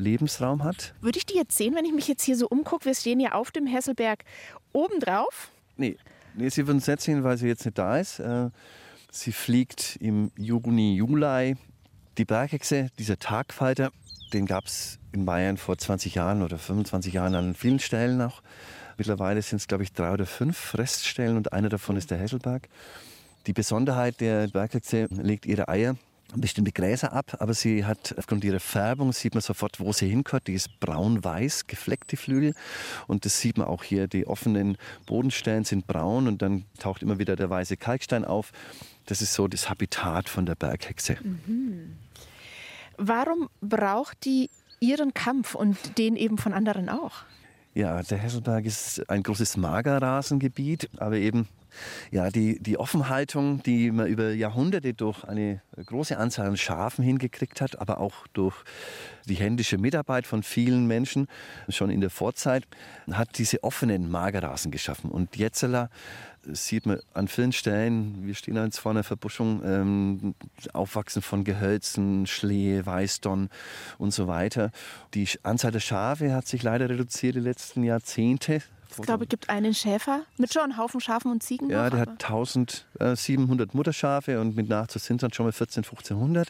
Lebensraum 0.00 0.64
hat. 0.64 0.94
Würde 1.00 1.18
ich 1.18 1.26
die 1.26 1.36
jetzt 1.36 1.56
sehen, 1.56 1.74
wenn 1.74 1.84
ich 1.84 1.92
mich 1.92 2.08
jetzt 2.08 2.22
hier 2.22 2.36
so 2.36 2.48
umgucke? 2.48 2.86
Wir 2.86 2.94
stehen 2.94 3.20
ja 3.20 3.32
auf 3.32 3.50
dem 3.50 3.66
Hesselberg 3.66 4.24
obendrauf. 4.72 5.50
Nee, 5.76 5.96
nee 6.34 6.48
sie 6.48 6.66
würden 6.66 6.78
es 6.78 6.86
nicht 6.86 7.00
sehen, 7.00 7.22
weil 7.24 7.38
sie 7.38 7.46
jetzt 7.46 7.64
nicht 7.64 7.78
da 7.78 7.98
ist. 7.98 8.18
Äh, 8.18 8.50
sie 9.10 9.32
fliegt 9.32 9.96
im 10.00 10.32
Juni, 10.36 10.94
Juli. 10.94 11.56
Die 12.18 12.24
Berghexe, 12.24 12.90
dieser 12.98 13.18
Tagfalter, 13.18 13.92
den 14.32 14.46
gab 14.46 14.66
es 14.66 14.98
in 15.12 15.24
Bayern 15.24 15.56
vor 15.56 15.78
20 15.78 16.14
Jahren 16.14 16.42
oder 16.42 16.58
25 16.58 17.14
Jahren 17.14 17.34
an 17.34 17.54
vielen 17.54 17.78
Stellen 17.78 18.16
noch. 18.16 18.42
Mittlerweile 18.98 19.40
sind 19.40 19.56
es, 19.56 19.68
glaube 19.68 19.84
ich, 19.84 19.92
drei 19.92 20.12
oder 20.12 20.26
fünf 20.26 20.76
Reststellen 20.76 21.36
und 21.36 21.52
einer 21.52 21.68
davon 21.68 21.96
ist 21.96 22.10
der 22.10 22.18
Hesselberg. 22.18 22.68
Die 23.46 23.52
Besonderheit 23.52 24.20
der 24.20 24.48
Berghexe 24.48 25.06
legt 25.10 25.46
ihre 25.46 25.68
Eier 25.68 25.96
bestimmte 26.36 26.72
Gräser 26.72 27.12
ab, 27.12 27.36
aber 27.40 27.54
sie 27.54 27.84
hat 27.84 28.14
aufgrund 28.18 28.44
ihrer 28.44 28.60
Färbung 28.60 29.12
sieht 29.12 29.34
man 29.34 29.42
sofort, 29.42 29.80
wo 29.80 29.92
sie 29.92 30.08
hingehört. 30.08 30.46
Die 30.46 30.54
ist 30.54 30.80
braun-weiß, 30.80 31.66
gefleckte 31.66 32.16
Flügel 32.16 32.54
und 33.06 33.24
das 33.24 33.40
sieht 33.40 33.58
man 33.58 33.66
auch 33.66 33.82
hier. 33.82 34.08
Die 34.08 34.26
offenen 34.26 34.76
Bodenstellen 35.06 35.64
sind 35.64 35.86
braun 35.86 36.28
und 36.28 36.42
dann 36.42 36.64
taucht 36.78 37.02
immer 37.02 37.18
wieder 37.18 37.36
der 37.36 37.50
weiße 37.50 37.76
Kalkstein 37.76 38.24
auf. 38.24 38.52
Das 39.06 39.22
ist 39.22 39.34
so 39.34 39.48
das 39.48 39.68
Habitat 39.68 40.28
von 40.28 40.46
der 40.46 40.54
Berghexe. 40.54 41.16
Mhm. 41.22 41.96
Warum 42.96 43.48
braucht 43.60 44.24
die 44.24 44.50
Ihren 44.80 45.12
Kampf 45.12 45.54
und 45.54 45.98
den 45.98 46.16
eben 46.16 46.38
von 46.38 46.54
anderen 46.54 46.88
auch. 46.88 47.12
Ja, 47.74 48.02
der 48.02 48.18
Hesselberg 48.18 48.64
ist 48.64 49.08
ein 49.10 49.22
großes 49.22 49.58
Magerrasengebiet, 49.58 50.88
aber 50.96 51.16
eben 51.16 51.46
ja, 52.10 52.30
die, 52.30 52.60
die 52.60 52.78
Offenhaltung, 52.78 53.62
die 53.62 53.90
man 53.90 54.06
über 54.06 54.32
Jahrhunderte 54.32 54.94
durch 54.94 55.24
eine 55.24 55.62
große 55.84 56.16
Anzahl 56.16 56.46
an 56.46 56.56
Schafen 56.56 57.04
hingekriegt 57.04 57.60
hat, 57.60 57.78
aber 57.78 58.00
auch 58.00 58.26
durch 58.32 58.56
die 59.26 59.34
händische 59.34 59.78
Mitarbeit 59.78 60.26
von 60.26 60.42
vielen 60.42 60.86
Menschen 60.86 61.28
schon 61.68 61.90
in 61.90 62.00
der 62.00 62.10
Vorzeit, 62.10 62.64
hat 63.12 63.38
diese 63.38 63.62
offenen 63.62 64.10
Magerrasen 64.10 64.70
geschaffen. 64.70 65.10
Und 65.10 65.36
Jetzeler 65.36 65.90
sieht 66.42 66.86
man 66.86 67.00
an 67.12 67.28
vielen 67.28 67.52
Stellen, 67.52 68.26
wir 68.26 68.34
stehen 68.34 68.56
jetzt 68.56 68.78
vor 68.78 68.92
einer 68.92 69.04
Verbuschung, 69.04 69.62
ähm, 69.64 70.34
Aufwachsen 70.72 71.22
von 71.22 71.44
Gehölzen, 71.44 72.26
Schlehe, 72.26 72.84
Weißdorn 72.84 73.50
und 73.98 74.12
so 74.12 74.26
weiter. 74.26 74.70
Die 75.14 75.28
Anzahl 75.42 75.72
der 75.72 75.80
Schafe 75.80 76.32
hat 76.32 76.46
sich 76.46 76.62
leider 76.62 76.88
reduziert 76.88 77.34
die 77.34 77.40
letzten 77.40 77.84
Jahrzehnte. 77.84 78.62
Ich 78.90 79.02
glaube, 79.02 79.24
es 79.24 79.28
gibt 79.28 79.48
einen 79.48 79.74
Schäfer 79.74 80.22
mit 80.36 80.52
schon 80.52 80.64
einem 80.64 80.76
Haufen 80.76 81.00
Schafen 81.00 81.30
und 81.30 81.42
Ziegen. 81.42 81.70
Ja, 81.70 81.84
noch, 81.84 81.90
der 81.90 82.00
hat 82.00 82.24
1700 82.24 83.74
Mutterschafe 83.74 84.40
und 84.40 84.56
mit 84.56 84.68
Nachzucht 84.68 85.04
sind 85.04 85.22
dann 85.22 85.32
schon 85.32 85.46
mal 85.46 85.52
14, 85.52 85.84
1500. 85.84 86.48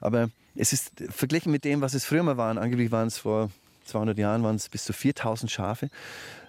Aber 0.00 0.30
es 0.54 0.72
ist 0.72 0.92
verglichen 1.10 1.50
mit 1.52 1.64
dem, 1.64 1.80
was 1.80 1.94
es 1.94 2.04
früher 2.04 2.22
mal 2.22 2.36
waren, 2.36 2.58
angeblich 2.58 2.92
waren 2.92 3.08
es 3.08 3.18
vor 3.18 3.50
200 3.86 4.16
Jahren 4.18 4.42
waren 4.42 4.56
es 4.56 4.68
bis 4.68 4.84
zu 4.84 4.92
4000 4.92 5.50
Schafe 5.50 5.90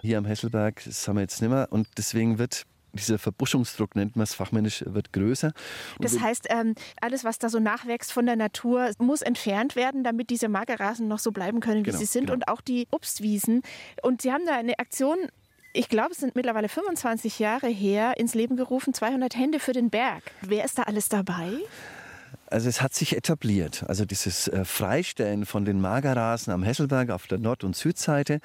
hier 0.00 0.18
am 0.18 0.24
Hesselberg. 0.24 0.82
Das 0.84 1.06
haben 1.06 1.16
wir 1.16 1.22
jetzt 1.22 1.40
nicht 1.40 1.50
mehr. 1.50 1.68
Und 1.70 1.86
deswegen 1.98 2.38
wird 2.38 2.64
dieser 2.96 3.18
Verbuschungsdruck, 3.18 3.94
nennt 3.96 4.16
man 4.16 4.24
es 4.24 4.34
fachmännisch, 4.34 4.84
wird 4.86 5.12
größer. 5.12 5.52
Und 5.98 6.04
Das 6.04 6.20
heißt, 6.20 6.46
ähm, 6.50 6.74
alles, 7.00 7.24
was 7.24 7.38
da 7.38 7.48
so 7.48 7.58
nachwächst 7.60 8.12
von 8.12 8.26
der 8.26 8.36
Natur, 8.36 8.90
muss 8.98 9.22
entfernt 9.22 9.76
werden, 9.76 10.02
damit 10.04 10.30
diese 10.30 10.48
Magerrasen 10.48 11.08
noch 11.08 11.18
so 11.18 11.30
bleiben 11.32 11.60
können, 11.60 11.80
wie 11.80 11.90
Genau, 11.90 11.98
sie 11.98 12.04
sind. 12.06 12.22
genau. 12.26 12.34
Und 12.34 12.48
auch 12.48 12.60
die 12.60 12.88
Obstwiesen. 12.90 13.62
Und 14.02 14.22
Sie 14.22 14.32
haben 14.32 14.44
da 14.46 14.54
eine 14.56 14.78
Aktion, 14.78 15.16
ich 15.72 15.88
glaube, 15.88 16.12
es 16.12 16.18
sind 16.18 16.34
mittlerweile 16.36 16.68
25 16.68 17.38
Jahre 17.38 17.68
her, 17.68 18.14
ins 18.16 18.34
Leben 18.34 18.56
gerufen, 18.56 18.94
200 18.94 19.36
Hände 19.36 19.60
für 19.60 19.72
den 19.72 19.90
Berg. 19.90 20.22
Wer 20.40 20.64
ist 20.64 20.78
da 20.78 20.82
alles 20.84 21.08
dabei? 21.08 21.52
Also 22.48 22.68
es 22.68 22.80
hat 22.80 22.94
sich 22.94 23.16
etabliert. 23.16 23.84
Also 23.88 24.04
dieses 24.04 24.48
äh, 24.48 24.64
Freistellen 24.64 25.46
von 25.46 25.64
den 25.64 25.80
Magerrasen 25.80 26.52
am 26.52 26.62
Hesselberg 26.62 27.10
auf 27.10 27.26
der 27.26 27.38
Nord- 27.38 27.64
und 27.64 27.74
Südseite 27.74 28.40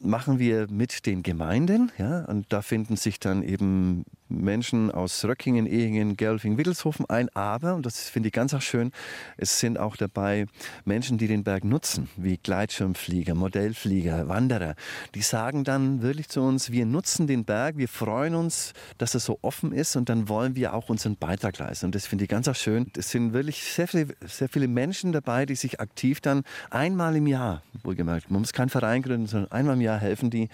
machen 0.00 0.38
wir 0.38 0.66
mit 0.70 1.06
den 1.06 1.22
Gemeinden. 1.22 1.92
Ja? 1.98 2.24
Und 2.24 2.52
da 2.52 2.62
finden 2.62 2.96
sich 2.96 3.20
dann 3.20 3.42
eben 3.42 4.04
Menschen 4.28 4.90
aus 4.90 5.24
Röckingen, 5.24 5.66
Ehingen, 5.66 6.16
Gelfing, 6.16 6.58
Wittelshofen 6.58 7.08
ein. 7.08 7.28
Aber, 7.34 7.74
und 7.74 7.86
das 7.86 8.08
finde 8.08 8.28
ich 8.28 8.32
ganz 8.32 8.54
auch 8.54 8.62
schön, 8.62 8.92
es 9.36 9.60
sind 9.60 9.78
auch 9.78 9.96
dabei 9.96 10.46
Menschen, 10.84 11.18
die 11.18 11.28
den 11.28 11.44
Berg 11.44 11.64
nutzen, 11.64 12.08
wie 12.16 12.36
Gleitschirmflieger, 12.36 13.34
Modellflieger, 13.34 14.28
Wanderer. 14.28 14.74
Die 15.14 15.22
sagen 15.22 15.64
dann 15.64 16.02
wirklich 16.02 16.28
zu 16.28 16.40
uns, 16.40 16.70
wir 16.70 16.86
nutzen 16.86 17.26
den 17.26 17.44
Berg, 17.44 17.76
wir 17.76 17.88
freuen 17.88 18.34
uns, 18.34 18.72
dass 18.98 19.14
er 19.14 19.20
so 19.20 19.38
offen 19.42 19.72
ist 19.72 19.96
und 19.96 20.08
dann 20.08 20.28
wollen 20.28 20.56
wir 20.56 20.74
auch 20.74 20.88
unseren 20.88 21.16
Beitrag 21.16 21.58
leisten. 21.58 21.86
Und 21.86 21.94
das 21.94 22.06
finde 22.06 22.24
ich 22.24 22.30
ganz 22.30 22.48
auch 22.48 22.56
schön. 22.56 22.90
Es 22.96 23.10
sind 23.10 23.32
wirklich 23.36 23.62
sehr 23.62 23.86
viele, 23.86 24.08
sehr 24.26 24.48
viele 24.48 24.68
Menschen 24.68 25.12
dabei, 25.12 25.46
die 25.46 25.54
sich 25.54 25.80
aktiv 25.80 26.20
dann 26.20 26.42
einmal 26.70 27.16
im 27.16 27.26
Jahr, 27.26 27.62
wohlgemerkt, 27.82 28.30
man 28.30 28.40
muss 28.40 28.52
keinen 28.52 28.70
Verein 28.70 29.02
gründen, 29.02 29.26
sondern 29.26 29.52
einmal 29.52 29.74
im 29.74 29.80
Jahr 29.80 29.98
helfen 29.98 30.30
die 30.30 30.48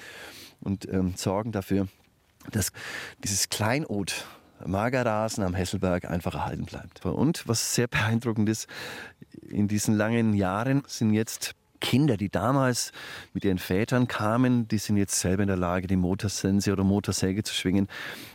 und 0.60 0.88
ähm, 0.88 1.14
sorgen 1.16 1.52
dafür, 1.52 1.88
dass 2.50 2.72
dieses 3.22 3.48
Kleinod 3.48 4.26
Magerrasen 4.66 5.42
am 5.44 5.54
Hesselberg 5.54 6.04
einfach 6.04 6.34
erhalten 6.34 6.66
bleibt. 6.66 7.04
Und 7.04 7.46
was 7.48 7.74
sehr 7.74 7.88
beeindruckend 7.88 8.48
ist, 8.48 8.68
in 9.48 9.68
diesen 9.68 9.94
langen 9.94 10.34
Jahren 10.34 10.82
sind 10.86 11.12
jetzt 11.12 11.54
Kinder, 11.82 12.16
die 12.16 12.30
damals 12.30 12.92
mit 13.34 13.44
ihren 13.44 13.58
Vätern 13.58 14.08
kamen, 14.08 14.68
die 14.68 14.78
sind 14.78 14.96
jetzt 14.96 15.18
selber 15.20 15.42
in 15.42 15.48
der 15.48 15.58
Lage, 15.58 15.86
die 15.86 15.96
Motorsense 15.96 16.72
oder 16.72 16.84
Motorsäge 16.84 17.42
zu 17.42 17.52
schwingen. 17.52 17.88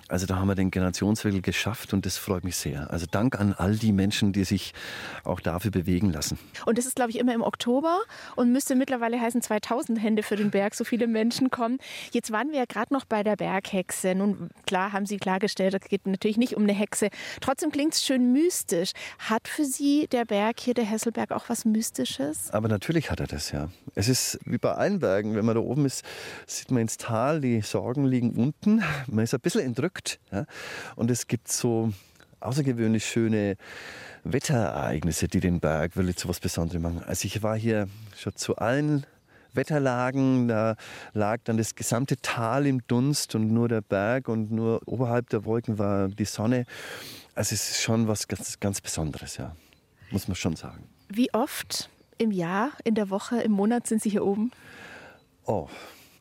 Also 0.10 0.26
da 0.26 0.38
haben 0.38 0.48
wir 0.48 0.56
den 0.56 0.72
Generationswechsel 0.72 1.41
geschafft 1.41 1.93
und 1.93 2.06
das 2.06 2.18
freut 2.18 2.45
mich 2.45 2.56
sehr. 2.56 2.91
Also 2.91 3.06
Dank 3.10 3.38
an 3.39 3.54
all 3.54 3.76
die 3.76 3.91
Menschen, 3.91 4.32
die 4.32 4.45
sich 4.45 4.74
auch 5.26 5.41
dafür 5.41 5.72
bewegen 5.72 6.12
lassen. 6.12 6.39
Und 6.66 6.78
das 6.78 6.86
ist, 6.86 6.95
glaube 6.95 7.12
ich, 7.12 7.20
immer 7.20 7.34
im 7.34 7.41
Oktober 7.41 8.00
und 8.36 8.54
müsste 8.54 8.76
mittlerweile 8.76 9.20
heißen 9.20 9.41
2000 9.41 10.02
Hände 10.02 10.24
für 10.24 10.38
den 10.38 10.50
Berg, 10.50 10.76
so 10.76 10.86
viele 10.86 11.08
Menschen 11.08 11.50
kommen. 11.52 11.78
Jetzt 12.12 12.32
waren 12.32 12.52
wir 12.52 12.60
ja 12.60 12.66
gerade 12.66 12.93
noch 12.93 13.04
bei 13.04 13.24
der 13.24 13.36
Berghexe. 13.36 14.16
Nun, 14.16 14.50
klar 14.66 14.93
haben 14.93 15.06
Sie 15.06 15.18
klargestellt, 15.18 15.74
es 15.74 15.89
geht 15.89 16.08
natürlich 16.08 16.38
nicht 16.38 16.56
um 16.56 16.64
eine 16.64 16.74
Hexe. 16.74 17.10
Trotzdem 17.41 17.72
klingt 17.72 17.93
es 17.93 18.06
schön 18.06 18.32
mystisch. 18.32 18.91
Hat 19.20 19.48
für 19.48 19.66
Sie 19.66 20.08
der 20.08 20.26
Berg 20.26 20.60
hier, 20.60 20.74
der 20.74 20.86
Hesselberg, 20.86 21.32
auch 21.32 21.50
was 21.50 21.66
Mystisches? 21.66 22.50
Aber 22.52 22.70
natürlich 22.70 23.12
hat 23.12 23.20
er 23.20 23.28
das, 23.28 23.37
ja. 23.52 23.70
Es 23.96 24.10
ist 24.10 24.40
wie 24.46 24.58
bei 24.58 24.74
allen 24.74 25.00
Bergen. 25.00 25.36
Wenn 25.36 25.46
man 25.46 25.56
da 25.56 25.62
oben 25.62 25.86
ist, 25.86 26.04
sieht 26.46 26.72
man 26.72 26.82
ins 26.82 26.98
Tal, 26.98 27.42
die 27.42 27.62
Sorgen 27.62 28.06
liegen 28.06 28.32
unten. 28.32 28.84
Man 29.08 29.24
ist 29.24 29.34
ein 29.34 29.40
bisschen 29.40 29.62
entrückt. 29.62 30.20
Ja? 30.32 30.46
Und 30.96 31.12
es 31.12 31.28
gibt 31.28 31.52
so 31.52 31.94
außergewöhnlich 32.40 33.06
schöne 33.06 33.58
Wetterereignisse, 34.24 35.28
die 35.28 35.40
den 35.40 35.60
Berg 35.60 35.96
wirklich 35.96 36.18
zu 36.18 36.28
was 36.28 36.40
Besonderem 36.40 36.82
machen. 36.82 37.04
Also 37.06 37.26
ich 37.26 37.42
war 37.44 37.58
hier 37.58 37.88
schon 38.16 38.36
zu 38.36 38.56
allen 38.58 39.06
Wetterlagen, 39.54 40.48
da 40.48 40.76
lag 41.14 41.40
dann 41.44 41.58
das 41.58 41.76
gesamte 41.76 42.18
Tal 42.22 42.68
im 42.68 42.86
Dunst 42.88 43.36
und 43.36 43.52
nur 43.52 43.68
der 43.68 43.82
Berg 43.82 44.30
und 44.30 44.52
nur 44.52 44.82
oberhalb 44.86 45.30
der 45.30 45.46
Wolken 45.46 45.80
war 45.80 46.10
die 46.10 46.26
Sonne. 46.26 46.66
Also 47.36 47.56
es 47.56 47.72
ist 47.72 47.82
schon 47.82 48.08
was 48.08 48.28
ganz, 48.28 48.60
ganz 48.60 48.82
Besonderes, 48.82 49.38
ja. 49.38 49.56
Muss 50.12 50.28
man 50.28 50.36
schon 50.36 50.56
sagen. 50.56 50.88
Wie 51.10 51.34
oft 51.34 51.90
im 52.18 52.32
Jahr, 52.32 52.72
in 52.84 52.95
der 52.95 53.09
Woche, 53.09 53.41
im 53.41 53.51
Monat 53.51 53.88
sind 53.88 54.01
Sie 54.01 54.09
hier 54.09 54.26
oben? 54.26 54.51
Oh, 55.45 55.68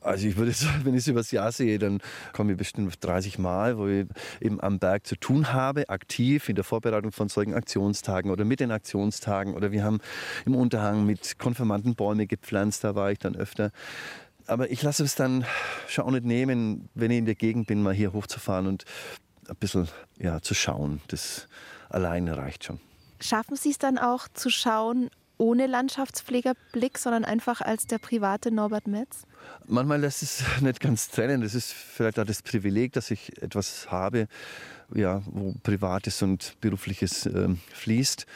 also 0.07 0.28
ich 0.28 0.36
würde 0.36 0.53
sagen, 0.53 0.84
wenn 0.84 0.94
ich 0.94 1.01
es 1.01 1.09
übers 1.09 1.30
Jahr 1.32 1.53
sehe, 1.53 1.78
dann 1.78 2.01
komme 2.32 2.53
ich 2.53 2.59
bestimmt 2.59 2.97
30 3.05 3.38
Mal, 3.38 3.76
wo 3.76 3.88
ich 3.88 4.07
eben 4.40 4.61
am 4.61 4.78
Berg 4.78 5.07
zu 5.07 5.16
tun 5.16 5.53
habe, 5.53 5.88
aktiv 5.88 6.49
in 6.49 6.55
der 6.55 6.64
Vorbereitung 6.64 7.12
von 7.12 7.28
solchen 7.28 7.55
Aktionstagen 7.55 8.30
oder 8.30 8.44
mit 8.44 8.61
den 8.61 8.70
Aktionstagen. 8.70 9.55
Oder 9.55 9.72
wir 9.72 9.84
haben 9.84 10.01
im 10.44 10.55
Unterhang 10.55 11.05
mit 11.05 11.38
Konfirmanden 11.38 11.94
Bäume 11.94 12.26
gepflanzt, 12.26 12.84
da 12.84 12.94
war 12.94 13.11
ich 13.11 13.18
dann 13.18 13.36
öfter. 13.36 13.72
Aber 14.47 14.70
ich 14.70 14.80
lasse 14.82 15.03
es 15.03 15.16
dann 15.16 15.44
schon 15.88 16.05
auch 16.05 16.12
nicht 16.12 16.24
nehmen, 16.24 16.88
wenn 16.94 17.11
ich 17.11 17.18
in 17.18 17.26
der 17.26 17.34
Gegend 17.34 17.66
bin, 17.66 17.82
mal 17.82 17.92
hier 17.92 18.12
hochzufahren 18.12 18.68
und 18.68 18.84
ein 19.49 19.57
bisschen 19.57 19.88
ja, 20.18 20.40
zu 20.40 20.55
schauen. 20.55 21.01
Das 21.09 21.49
alleine 21.88 22.36
reicht 22.36 22.64
schon. 22.64 22.78
Schaffen 23.20 23.57
Sie 23.57 23.70
es 23.70 23.78
dann 23.78 23.99
auch 23.99 24.28
zu 24.28 24.51
schauen, 24.51 25.11
ohne 25.39 25.66
Landschaftspflegerblick, 25.66 26.99
sondern 26.99 27.24
einfach 27.24 27.61
als 27.61 27.87
der 27.87 27.99
private 27.99 28.51
Norbert 28.51 28.87
Metz? 28.87 29.22
Manchmal 29.66 30.01
lässt 30.01 30.22
es 30.22 30.43
nicht 30.61 30.80
ganz 30.80 31.09
trennen. 31.09 31.43
Das 31.43 31.55
ist 31.55 31.72
vielleicht 31.72 32.18
auch 32.18 32.24
das 32.24 32.43
Privileg, 32.43 32.93
dass 32.93 33.11
ich 33.11 33.41
etwas 33.43 33.91
habe, 33.91 34.28
ja, 34.95 35.22
wo 35.26 35.55
Privates 35.62 36.22
und 36.22 36.57
Berufliches 36.61 37.26
ähm, 37.26 37.61
fließt. 37.72 38.26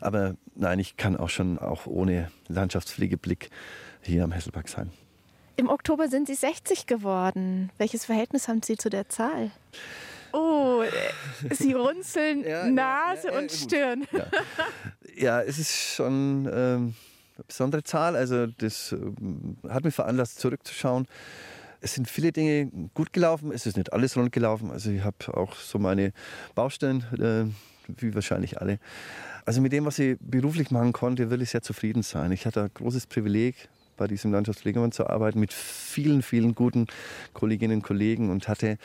Aber 0.00 0.36
nein, 0.54 0.78
ich 0.78 0.96
kann 0.96 1.16
auch 1.16 1.30
schon 1.30 1.58
auch 1.58 1.86
ohne 1.86 2.30
Landschaftspflegeblick 2.48 3.50
hier 4.02 4.24
am 4.24 4.32
Hesselberg 4.32 4.68
sein. 4.68 4.90
Im 5.56 5.70
Oktober 5.70 6.08
sind 6.08 6.26
Sie 6.26 6.34
60 6.34 6.86
geworden. 6.86 7.70
Welches 7.78 8.04
Verhältnis 8.04 8.46
haben 8.46 8.62
Sie 8.62 8.76
zu 8.76 8.90
der 8.90 9.08
Zahl? 9.08 9.50
Oh, 10.32 10.82
Sie 11.50 11.72
runzeln 11.72 12.44
Ja, 12.44 12.66
Nase 12.66 13.28
ja, 13.28 13.32
ja, 13.32 13.38
und. 13.38 13.52
Stirn. 13.52 14.06
Ja, 14.12 14.26
ja 15.16 15.42
es 15.42 15.58
ist 15.58 15.74
schon 15.74 16.48
ähm, 16.52 16.94
eine 17.36 17.44
besondere 17.46 17.82
Zahl. 17.82 18.16
Also 18.16 18.46
das 18.46 18.92
ähm, 18.92 19.56
hat 19.68 19.84
mich 19.84 19.94
veranlasst, 19.94 20.38
zurückzuschauen. 20.40 21.06
Es 21.80 21.94
sind 21.94 22.08
viele 22.08 22.32
Dinge 22.32 22.70
gut 22.94 23.12
gelaufen. 23.12 23.52
Es 23.52 23.66
ist 23.66 23.76
nicht 23.76 23.92
alles 23.92 24.16
rund 24.16 24.32
gelaufen. 24.32 24.70
Also 24.70 24.90
ich 24.90 25.02
habe 25.02 25.16
auch 25.34 25.54
so 25.54 25.78
meine 25.78 26.12
Baustellen, 26.54 27.04
äh, 27.18 27.44
wie 28.00 28.14
wahrscheinlich 28.14 28.60
alle. 28.60 28.78
Also 29.44 29.60
mit 29.60 29.72
dem, 29.72 29.84
was 29.84 29.98
ich 29.98 30.16
beruflich 30.20 30.70
machen 30.70 30.92
konnte, 30.92 31.30
will 31.30 31.42
ich 31.42 31.50
sehr 31.50 31.62
zufrieden 31.62 32.02
sein. 32.02 32.32
Ich 32.32 32.46
hatte 32.46 32.64
ein 32.64 32.70
großes 32.74 33.06
Privileg, 33.06 33.68
bei 33.96 34.06
diesem 34.06 34.32
Landschaftspflegemann 34.32 34.92
zu 34.92 35.08
arbeiten, 35.08 35.40
mit 35.40 35.52
vielen, 35.52 36.22
vielen 36.22 36.54
guten 36.54 36.86
Kolleginnen 37.32 37.78
und 37.78 37.82
Kollegen 37.82 38.30
und 38.30 38.48
hatte 38.48 38.78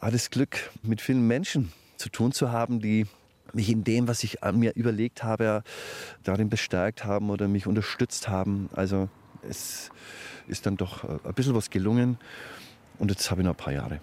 das 0.00 0.30
Glück, 0.30 0.70
mit 0.82 1.00
vielen 1.00 1.26
Menschen 1.26 1.72
zu 1.96 2.08
tun 2.08 2.32
zu 2.32 2.52
haben, 2.52 2.80
die 2.80 3.06
mich 3.52 3.70
in 3.70 3.84
dem, 3.84 4.08
was 4.08 4.24
ich 4.24 4.38
mir 4.52 4.74
überlegt 4.74 5.22
habe, 5.22 5.62
darin 6.22 6.48
bestärkt 6.50 7.04
haben 7.04 7.30
oder 7.30 7.48
mich 7.48 7.66
unterstützt 7.66 8.28
haben. 8.28 8.68
Also 8.74 9.08
es 9.48 9.90
ist 10.48 10.66
dann 10.66 10.76
doch 10.76 11.04
äh, 11.04 11.18
ein 11.24 11.34
bisschen 11.34 11.54
was 11.54 11.70
gelungen 11.70 12.18
und 12.98 13.10
jetzt 13.10 13.30
habe 13.30 13.40
ich 13.40 13.44
noch 13.44 13.54
ein 13.54 13.56
paar 13.56 13.72
Jahre. 13.72 14.00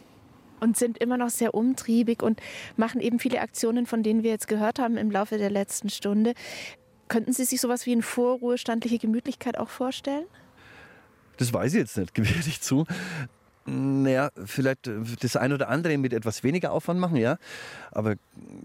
Und 0.60 0.78
sind 0.78 1.00
immer 1.00 1.18
noch 1.18 1.30
sehr 1.30 1.56
umtriebig 1.56 2.22
und 2.22 2.40
machen 2.78 3.02
eben 3.02 3.18
viele 3.18 3.42
Aktionen, 3.42 3.88
von 3.88 4.04
denen 4.04 4.22
wir 4.24 4.30
jetzt 4.30 4.48
gehört 4.48 4.78
haben 4.78 4.96
im 4.98 5.10
Laufe 5.10 5.38
der 5.38 5.50
letzten 5.50 5.90
Stunde. 5.90 6.34
Könnten 7.08 7.34
Sie 7.34 7.46
sich 7.46 7.60
sowas 7.60 7.86
wie 7.88 7.94
eine 7.94 8.04
vorruhestandliche 8.04 9.00
Gemütlichkeit 9.00 9.58
auch 9.58 9.70
vorstellen? 9.70 10.26
Das 11.42 11.52
weiß 11.52 11.74
ich 11.74 11.80
jetzt 11.80 11.98
nicht, 11.98 12.14
gebe 12.14 12.28
ich 12.28 12.62
zu. 12.62 12.86
Naja, 13.66 14.30
vielleicht 14.46 14.86
äh, 14.86 15.00
das 15.20 15.36
ein 15.36 15.52
oder 15.54 15.70
andere 15.70 15.98
mit 15.98 16.14
etwas 16.14 16.44
weniger 16.44 16.72
Aufwand 16.72 17.00
machen, 17.00 17.18
ja. 17.18 17.38
Aber 17.92 18.16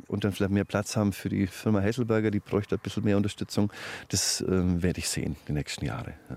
und 0.08 0.24
dann 0.24 0.32
vielleicht 0.32 0.52
mehr 0.52 0.66
Platz 0.66 0.94
haben 0.94 1.14
für 1.14 1.30
die 1.30 1.46
Firma 1.46 1.80
Hesselberger, 1.80 2.30
die 2.30 2.40
bräuchte 2.40 2.76
ein 2.76 2.80
bisschen 2.82 3.04
mehr 3.04 3.16
Unterstützung. 3.16 3.72
Das 4.10 4.42
äh, 4.42 4.82
werde 4.82 4.98
ich 4.98 5.08
sehen 5.08 5.36
die 5.48 5.52
nächsten 5.52 5.86
Jahre. 5.86 6.12
Ja. 6.28 6.36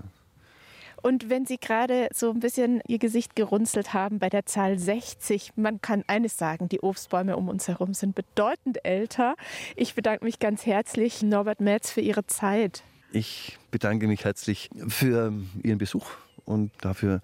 Und 1.02 1.28
wenn 1.28 1.44
Sie 1.44 1.58
gerade 1.58 2.08
so 2.14 2.30
ein 2.30 2.40
bisschen 2.40 2.80
Ihr 2.86 2.98
Gesicht 2.98 3.36
gerunzelt 3.36 3.92
haben 3.92 4.18
bei 4.18 4.30
der 4.30 4.46
Zahl 4.46 4.78
60, 4.78 5.52
man 5.56 5.82
kann 5.82 6.04
eines 6.06 6.38
sagen, 6.38 6.70
die 6.70 6.80
Obstbäume 6.80 7.36
um 7.36 7.50
uns 7.50 7.68
herum 7.68 7.92
sind 7.92 8.14
bedeutend 8.14 8.82
älter. 8.84 9.34
Ich 9.76 9.94
bedanke 9.94 10.24
mich 10.24 10.38
ganz 10.38 10.64
herzlich, 10.64 11.22
Norbert 11.22 11.60
Metz, 11.60 11.90
für 11.90 12.00
Ihre 12.00 12.26
Zeit. 12.26 12.82
Ich 13.12 13.58
bedanke 13.70 14.06
mich 14.06 14.24
herzlich 14.24 14.70
für 14.88 15.32
Ihren 15.62 15.78
Besuch 15.78 16.06
und 16.44 16.72
dafür, 16.80 17.20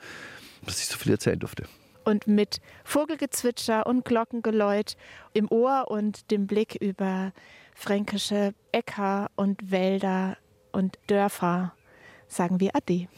dass 0.64 0.78
ich 0.78 0.86
so 0.86 0.96
viel 0.96 1.12
erzählen 1.12 1.38
durfte. 1.38 1.64
Und 2.04 2.26
mit 2.28 2.60
Vogelgezwitscher 2.84 3.86
und 3.86 4.04
Glockengeläut 4.04 4.96
im 5.32 5.50
Ohr 5.50 5.86
und 5.88 6.30
dem 6.30 6.46
Blick 6.46 6.76
über 6.76 7.32
fränkische 7.74 8.54
Äcker 8.72 9.30
und 9.34 9.70
Wälder 9.70 10.36
und 10.72 10.98
Dörfer 11.08 11.74
sagen 12.28 12.60
wir 12.60 12.74
Ade. 12.74 13.08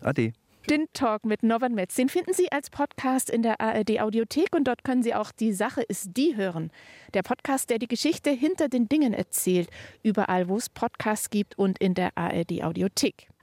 Ade. 0.00 0.32
Den 0.68 0.86
Talk 0.92 1.24
mit 1.24 1.44
Norbert 1.44 1.72
Metz, 1.72 1.94
den 1.94 2.08
finden 2.08 2.32
Sie 2.32 2.50
als 2.50 2.70
Podcast 2.70 3.30
in 3.30 3.42
der 3.42 3.60
ARD 3.60 4.00
Audiothek 4.00 4.52
und 4.52 4.64
dort 4.64 4.82
können 4.82 5.04
Sie 5.04 5.14
auch 5.14 5.30
Die 5.30 5.52
Sache 5.52 5.80
ist 5.82 6.16
die 6.16 6.34
hören. 6.36 6.72
Der 7.14 7.22
Podcast, 7.22 7.70
der 7.70 7.78
die 7.78 7.86
Geschichte 7.86 8.30
hinter 8.30 8.68
den 8.68 8.88
Dingen 8.88 9.12
erzählt, 9.12 9.70
überall 10.02 10.48
wo 10.48 10.56
es 10.56 10.68
Podcasts 10.68 11.30
gibt 11.30 11.56
und 11.56 11.78
in 11.78 11.94
der 11.94 12.18
ARD 12.18 12.64
Audiothek. 12.64 13.28